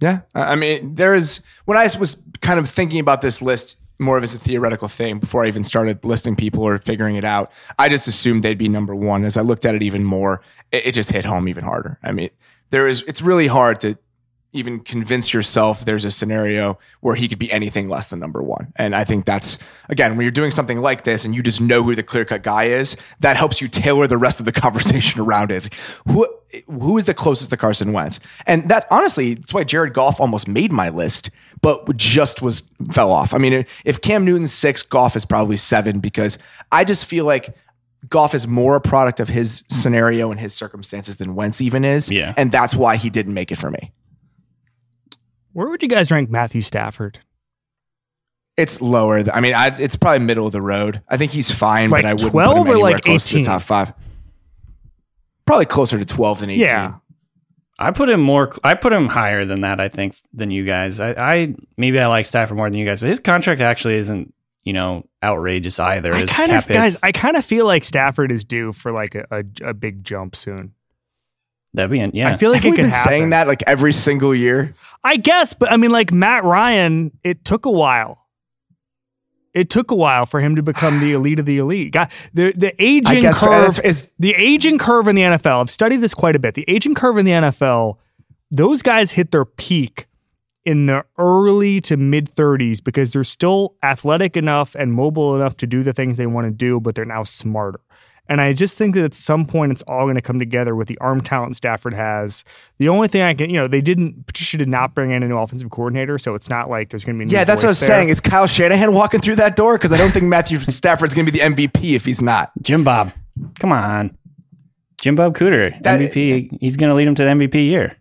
Yeah. 0.00 0.20
I 0.34 0.54
mean, 0.54 0.94
there 0.94 1.14
is, 1.14 1.42
when 1.66 1.76
I 1.76 1.88
was 1.98 2.22
kind 2.40 2.58
of 2.58 2.68
thinking 2.68 3.00
about 3.00 3.20
this 3.20 3.42
list 3.42 3.78
more 3.98 4.16
of 4.16 4.22
as 4.22 4.34
a 4.34 4.38
theoretical 4.38 4.88
thing 4.88 5.18
before 5.18 5.44
I 5.44 5.48
even 5.48 5.62
started 5.62 6.04
listing 6.04 6.34
people 6.34 6.62
or 6.62 6.78
figuring 6.78 7.16
it 7.16 7.24
out, 7.24 7.50
I 7.78 7.90
just 7.90 8.08
assumed 8.08 8.42
they'd 8.42 8.56
be 8.56 8.68
number 8.68 8.94
one. 8.94 9.24
As 9.24 9.36
I 9.36 9.42
looked 9.42 9.66
at 9.66 9.74
it 9.74 9.82
even 9.82 10.04
more, 10.04 10.40
it, 10.72 10.86
it 10.86 10.92
just 10.92 11.12
hit 11.12 11.24
home 11.24 11.48
even 11.48 11.64
harder. 11.64 11.98
I 12.02 12.12
mean, 12.12 12.30
there 12.70 12.88
is, 12.88 13.02
it's 13.06 13.20
really 13.20 13.46
hard 13.46 13.80
to 13.80 13.98
even 14.52 14.80
convince 14.80 15.32
yourself 15.32 15.84
there's 15.84 16.04
a 16.04 16.10
scenario 16.10 16.78
where 17.00 17.14
he 17.14 17.28
could 17.28 17.38
be 17.38 17.50
anything 17.52 17.88
less 17.88 18.08
than 18.08 18.18
number 18.18 18.42
one. 18.42 18.72
And 18.76 18.96
I 18.96 19.04
think 19.04 19.24
that's, 19.24 19.58
again, 19.88 20.16
when 20.16 20.24
you're 20.24 20.32
doing 20.32 20.50
something 20.50 20.80
like 20.80 21.04
this 21.04 21.24
and 21.24 21.34
you 21.34 21.42
just 21.42 21.60
know 21.60 21.82
who 21.84 21.94
the 21.94 22.02
clear 22.02 22.24
cut 22.24 22.42
guy 22.42 22.64
is, 22.64 22.96
that 23.20 23.36
helps 23.36 23.60
you 23.60 23.68
tailor 23.68 24.08
the 24.08 24.18
rest 24.18 24.40
of 24.40 24.46
the 24.46 24.52
conversation 24.60 25.20
around 25.20 25.52
it. 25.52 25.56
It's 25.56 25.66
like, 25.66 26.14
who, 26.14 26.26
who 26.66 26.98
is 26.98 27.04
the 27.04 27.14
closest 27.14 27.50
to 27.50 27.56
Carson 27.56 27.92
Wentz? 27.92 28.18
And 28.46 28.68
that's 28.68 28.86
honestly, 28.90 29.34
that's 29.34 29.54
why 29.54 29.62
Jared 29.62 29.94
Goff 29.94 30.20
almost 30.20 30.48
made 30.48 30.72
my 30.72 30.88
list, 30.88 31.30
but 31.62 31.96
just 31.96 32.42
was 32.42 32.68
fell 32.90 33.12
off. 33.12 33.32
I 33.32 33.38
mean, 33.38 33.64
if 33.84 34.00
Cam 34.00 34.24
Newton's 34.24 34.52
six, 34.52 34.82
Goff 34.82 35.14
is 35.14 35.24
probably 35.24 35.58
seven 35.58 36.00
because 36.00 36.38
I 36.72 36.84
just 36.84 37.06
feel 37.06 37.24
like 37.24 37.54
Goff 38.08 38.34
is 38.34 38.48
more 38.48 38.74
a 38.76 38.80
product 38.80 39.20
of 39.20 39.28
his 39.28 39.62
scenario 39.68 40.30
and 40.32 40.40
his 40.40 40.54
circumstances 40.54 41.18
than 41.18 41.36
Wentz 41.36 41.60
even 41.60 41.84
is. 41.84 42.10
Yeah. 42.10 42.34
And 42.36 42.50
that's 42.50 42.74
why 42.74 42.96
he 42.96 43.10
didn't 43.10 43.34
make 43.34 43.52
it 43.52 43.56
for 43.56 43.70
me. 43.70 43.92
Where 45.52 45.68
would 45.68 45.82
you 45.82 45.88
guys 45.88 46.10
rank 46.10 46.30
Matthew 46.30 46.60
Stafford? 46.60 47.20
It's 48.56 48.80
lower. 48.80 49.22
th- 49.22 49.34
I 49.34 49.40
mean, 49.40 49.54
I, 49.54 49.68
it's 49.78 49.96
probably 49.96 50.24
middle 50.24 50.46
of 50.46 50.52
the 50.52 50.60
road. 50.60 51.02
I 51.08 51.16
think 51.16 51.32
he's 51.32 51.50
fine, 51.50 51.90
Like 51.90 52.02
but 52.02 52.08
I 52.08 52.12
wouldn't 52.12 52.30
12 52.32 52.48
put 52.48 52.60
him 52.60 52.66
or 52.66 52.72
anywhere 52.72 52.92
like 52.92 53.04
close 53.04 53.24
to 53.28 53.36
18? 53.36 53.42
the 53.42 53.46
top 53.46 53.62
five. 53.62 53.92
Probably 55.46 55.66
closer 55.66 55.98
to 55.98 56.04
12 56.04 56.40
than 56.40 56.50
18. 56.50 56.60
Yeah. 56.60 56.94
I 57.78 57.90
put 57.92 58.10
him 58.10 58.20
more. 58.20 58.50
I 58.62 58.74
put 58.74 58.92
him 58.92 59.08
higher 59.08 59.46
than 59.46 59.60
that. 59.60 59.80
I 59.80 59.88
think 59.88 60.14
than 60.34 60.50
you 60.50 60.64
guys. 60.66 61.00
I, 61.00 61.12
I 61.12 61.54
maybe 61.78 61.98
I 61.98 62.08
like 62.08 62.26
Stafford 62.26 62.58
more 62.58 62.68
than 62.68 62.78
you 62.78 62.84
guys, 62.84 63.00
but 63.00 63.08
his 63.08 63.20
contract 63.20 63.62
actually 63.62 63.94
isn't 63.94 64.34
you 64.64 64.74
know 64.74 65.06
outrageous 65.22 65.78
either. 65.80 66.12
I 66.12 66.26
kind 66.26 66.52
of 66.52 66.68
guys, 66.68 67.02
I 67.02 67.12
kind 67.12 67.36
of 67.36 67.44
feel 67.44 67.64
like 67.64 67.84
Stafford 67.84 68.30
is 68.30 68.44
due 68.44 68.74
for 68.74 68.92
like 68.92 69.14
a, 69.14 69.24
a, 69.30 69.70
a 69.70 69.74
big 69.74 70.04
jump 70.04 70.36
soon. 70.36 70.74
That'd 71.74 71.90
be 71.90 71.98
yeah. 72.16 72.28
I 72.30 72.36
feel 72.36 72.50
like 72.50 72.62
Have 72.62 72.68
it 72.68 72.70
we 72.70 72.76
could 72.76 72.82
been 72.84 72.90
happen. 72.90 73.08
saying 73.10 73.30
that 73.30 73.46
like 73.48 73.62
every 73.66 73.92
single 73.92 74.34
year? 74.34 74.74
I 75.04 75.16
guess, 75.16 75.54
but 75.54 75.70
I 75.72 75.76
mean, 75.76 75.90
like 75.92 76.12
Matt 76.12 76.44
Ryan, 76.44 77.12
it 77.24 77.44
took 77.44 77.66
a 77.66 77.70
while. 77.70 78.18
It 79.52 79.68
took 79.68 79.90
a 79.90 79.96
while 79.96 80.26
for 80.26 80.38
him 80.40 80.54
to 80.56 80.62
become 80.62 81.00
the 81.00 81.12
elite 81.12 81.40
of 81.40 81.46
the 81.46 81.58
elite. 81.58 81.92
God, 81.92 82.10
the 82.32 82.52
the 82.56 82.72
aging 82.82 83.22
guess 83.22 83.40
curve, 83.40 83.68
it's- 83.70 83.78
it's- 83.78 84.12
the 84.18 84.32
aging 84.36 84.78
curve 84.78 85.08
in 85.08 85.16
the 85.16 85.22
NFL. 85.22 85.60
I've 85.60 85.70
studied 85.70 85.96
this 86.02 86.14
quite 86.14 86.36
a 86.36 86.38
bit. 86.38 86.54
The 86.54 86.64
aging 86.68 86.94
curve 86.94 87.16
in 87.18 87.24
the 87.26 87.32
NFL, 87.32 87.98
those 88.50 88.80
guys 88.82 89.12
hit 89.12 89.32
their 89.32 89.44
peak 89.44 90.06
in 90.64 90.86
the 90.86 91.04
early 91.18 91.80
to 91.80 91.96
mid 91.96 92.28
30s 92.28 92.80
because 92.84 93.12
they're 93.12 93.24
still 93.24 93.74
athletic 93.82 94.36
enough 94.36 94.76
and 94.76 94.92
mobile 94.92 95.34
enough 95.34 95.56
to 95.56 95.66
do 95.66 95.82
the 95.82 95.92
things 95.92 96.16
they 96.16 96.26
want 96.26 96.46
to 96.46 96.50
do, 96.52 96.78
but 96.78 96.94
they're 96.94 97.04
now 97.04 97.24
smarter. 97.24 97.80
And 98.30 98.40
I 98.40 98.52
just 98.52 98.78
think 98.78 98.94
that 98.94 99.02
at 99.04 99.12
some 99.14 99.44
point 99.44 99.72
it's 99.72 99.82
all 99.82 100.04
going 100.04 100.14
to 100.14 100.22
come 100.22 100.38
together 100.38 100.76
with 100.76 100.86
the 100.86 100.96
arm 100.98 101.20
talent 101.20 101.56
Stafford 101.56 101.92
has. 101.94 102.44
The 102.78 102.88
only 102.88 103.08
thing 103.08 103.22
I 103.22 103.34
can, 103.34 103.50
you 103.50 103.56
know, 103.56 103.66
they 103.66 103.80
didn't, 103.80 104.24
Patricia 104.26 104.56
did 104.56 104.68
not 104.68 104.94
bring 104.94 105.10
in 105.10 105.24
a 105.24 105.28
new 105.28 105.36
offensive 105.36 105.68
coordinator, 105.70 106.16
so 106.16 106.36
it's 106.36 106.48
not 106.48 106.70
like 106.70 106.90
there's 106.90 107.02
going 107.02 107.16
to 107.16 107.18
be 107.18 107.24
a 107.24 107.26
new 107.26 107.32
Yeah, 107.32 107.42
that's 107.42 107.62
what 107.64 107.68
I 107.68 107.72
was 107.72 107.80
there. 107.80 107.88
saying. 107.88 108.08
Is 108.08 108.20
Kyle 108.20 108.46
Shanahan 108.46 108.94
walking 108.94 109.20
through 109.20 109.34
that 109.36 109.56
door? 109.56 109.76
Because 109.76 109.92
I 109.92 109.96
don't 109.96 110.12
think 110.12 110.26
Matthew 110.26 110.60
Stafford's 110.60 111.12
going 111.12 111.26
to 111.26 111.32
be 111.32 111.40
the 111.40 111.44
MVP 111.44 111.96
if 111.96 112.04
he's 112.04 112.22
not. 112.22 112.52
Jim 112.62 112.84
Bob, 112.84 113.12
come 113.58 113.72
on, 113.72 114.16
Jim 115.02 115.16
Bob 115.16 115.36
Cooter, 115.36 115.72
That- 115.82 115.98
MVP. 116.00 116.56
He's 116.60 116.76
going 116.76 116.88
to 116.90 116.94
lead 116.94 117.08
him 117.08 117.16
to 117.16 117.24
the 117.24 117.30
MVP 117.30 117.54
year. 117.68 117.96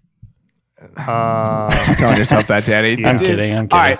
Uh, 0.95 1.73
You're 1.87 1.95
telling 1.95 2.17
yourself 2.17 2.45
that, 2.47 2.65
Danny. 2.65 2.91
I'm 3.05 3.17
kidding. 3.17 3.51
I'm 3.57 3.67
kidding. 3.67 3.71
All 3.71 3.79
right. 3.79 3.99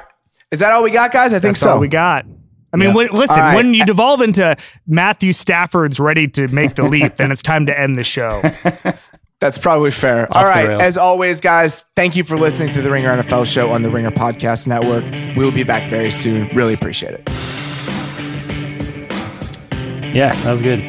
Is 0.51 0.59
that 0.59 0.71
all 0.71 0.83
we 0.83 0.91
got, 0.91 1.11
guys? 1.11 1.33
I 1.33 1.39
think 1.39 1.55
that's 1.55 1.61
so. 1.61 1.71
all 1.73 1.79
we 1.79 1.87
got. 1.87 2.25
I 2.73 2.77
mean, 2.77 2.89
Yeah. 2.89 2.95
when, 2.95 3.07
listen, 3.07 3.29
All 3.39 3.45
right. 3.45 3.55
when 3.55 3.73
you 3.73 3.85
devolve 3.85 4.21
into 4.21 4.55
Matthew 4.87 5.33
Stafford's 5.33 5.99
ready 5.99 6.27
to 6.29 6.47
make 6.49 6.75
the 6.75 6.83
leap, 6.83 7.15
then 7.15 7.31
it's 7.31 7.41
time 7.41 7.65
to 7.65 7.79
end 7.79 7.97
the 7.97 8.03
show. 8.03 8.41
That's 9.39 9.57
probably 9.57 9.91
fair. 9.91 10.23
Off 10.23 10.35
All 10.35 10.43
the 10.43 10.49
right. 10.49 10.67
rails. 10.67 10.81
As 10.81 10.97
always, 10.97 11.39
guys, 11.39 11.85
thank 11.95 12.15
you 12.17 12.23
for 12.25 12.37
listening 12.37 12.73
to 12.73 12.81
the 12.81 12.89
Ringer 12.91 13.15
NFL 13.23 13.45
show 13.45 13.71
on 13.71 13.83
the 13.83 13.89
Ringer 13.89 14.11
Podcast 14.11 14.67
Network. 14.67 15.05
We'll 15.37 15.51
be 15.51 15.63
back 15.63 15.89
very 15.89 16.11
soon. 16.11 16.49
Really 16.53 16.73
appreciate 16.73 17.13
it. 17.13 17.29
Yeah, 20.13 20.33
that 20.43 20.51
was 20.51 20.61
good. 20.61 20.81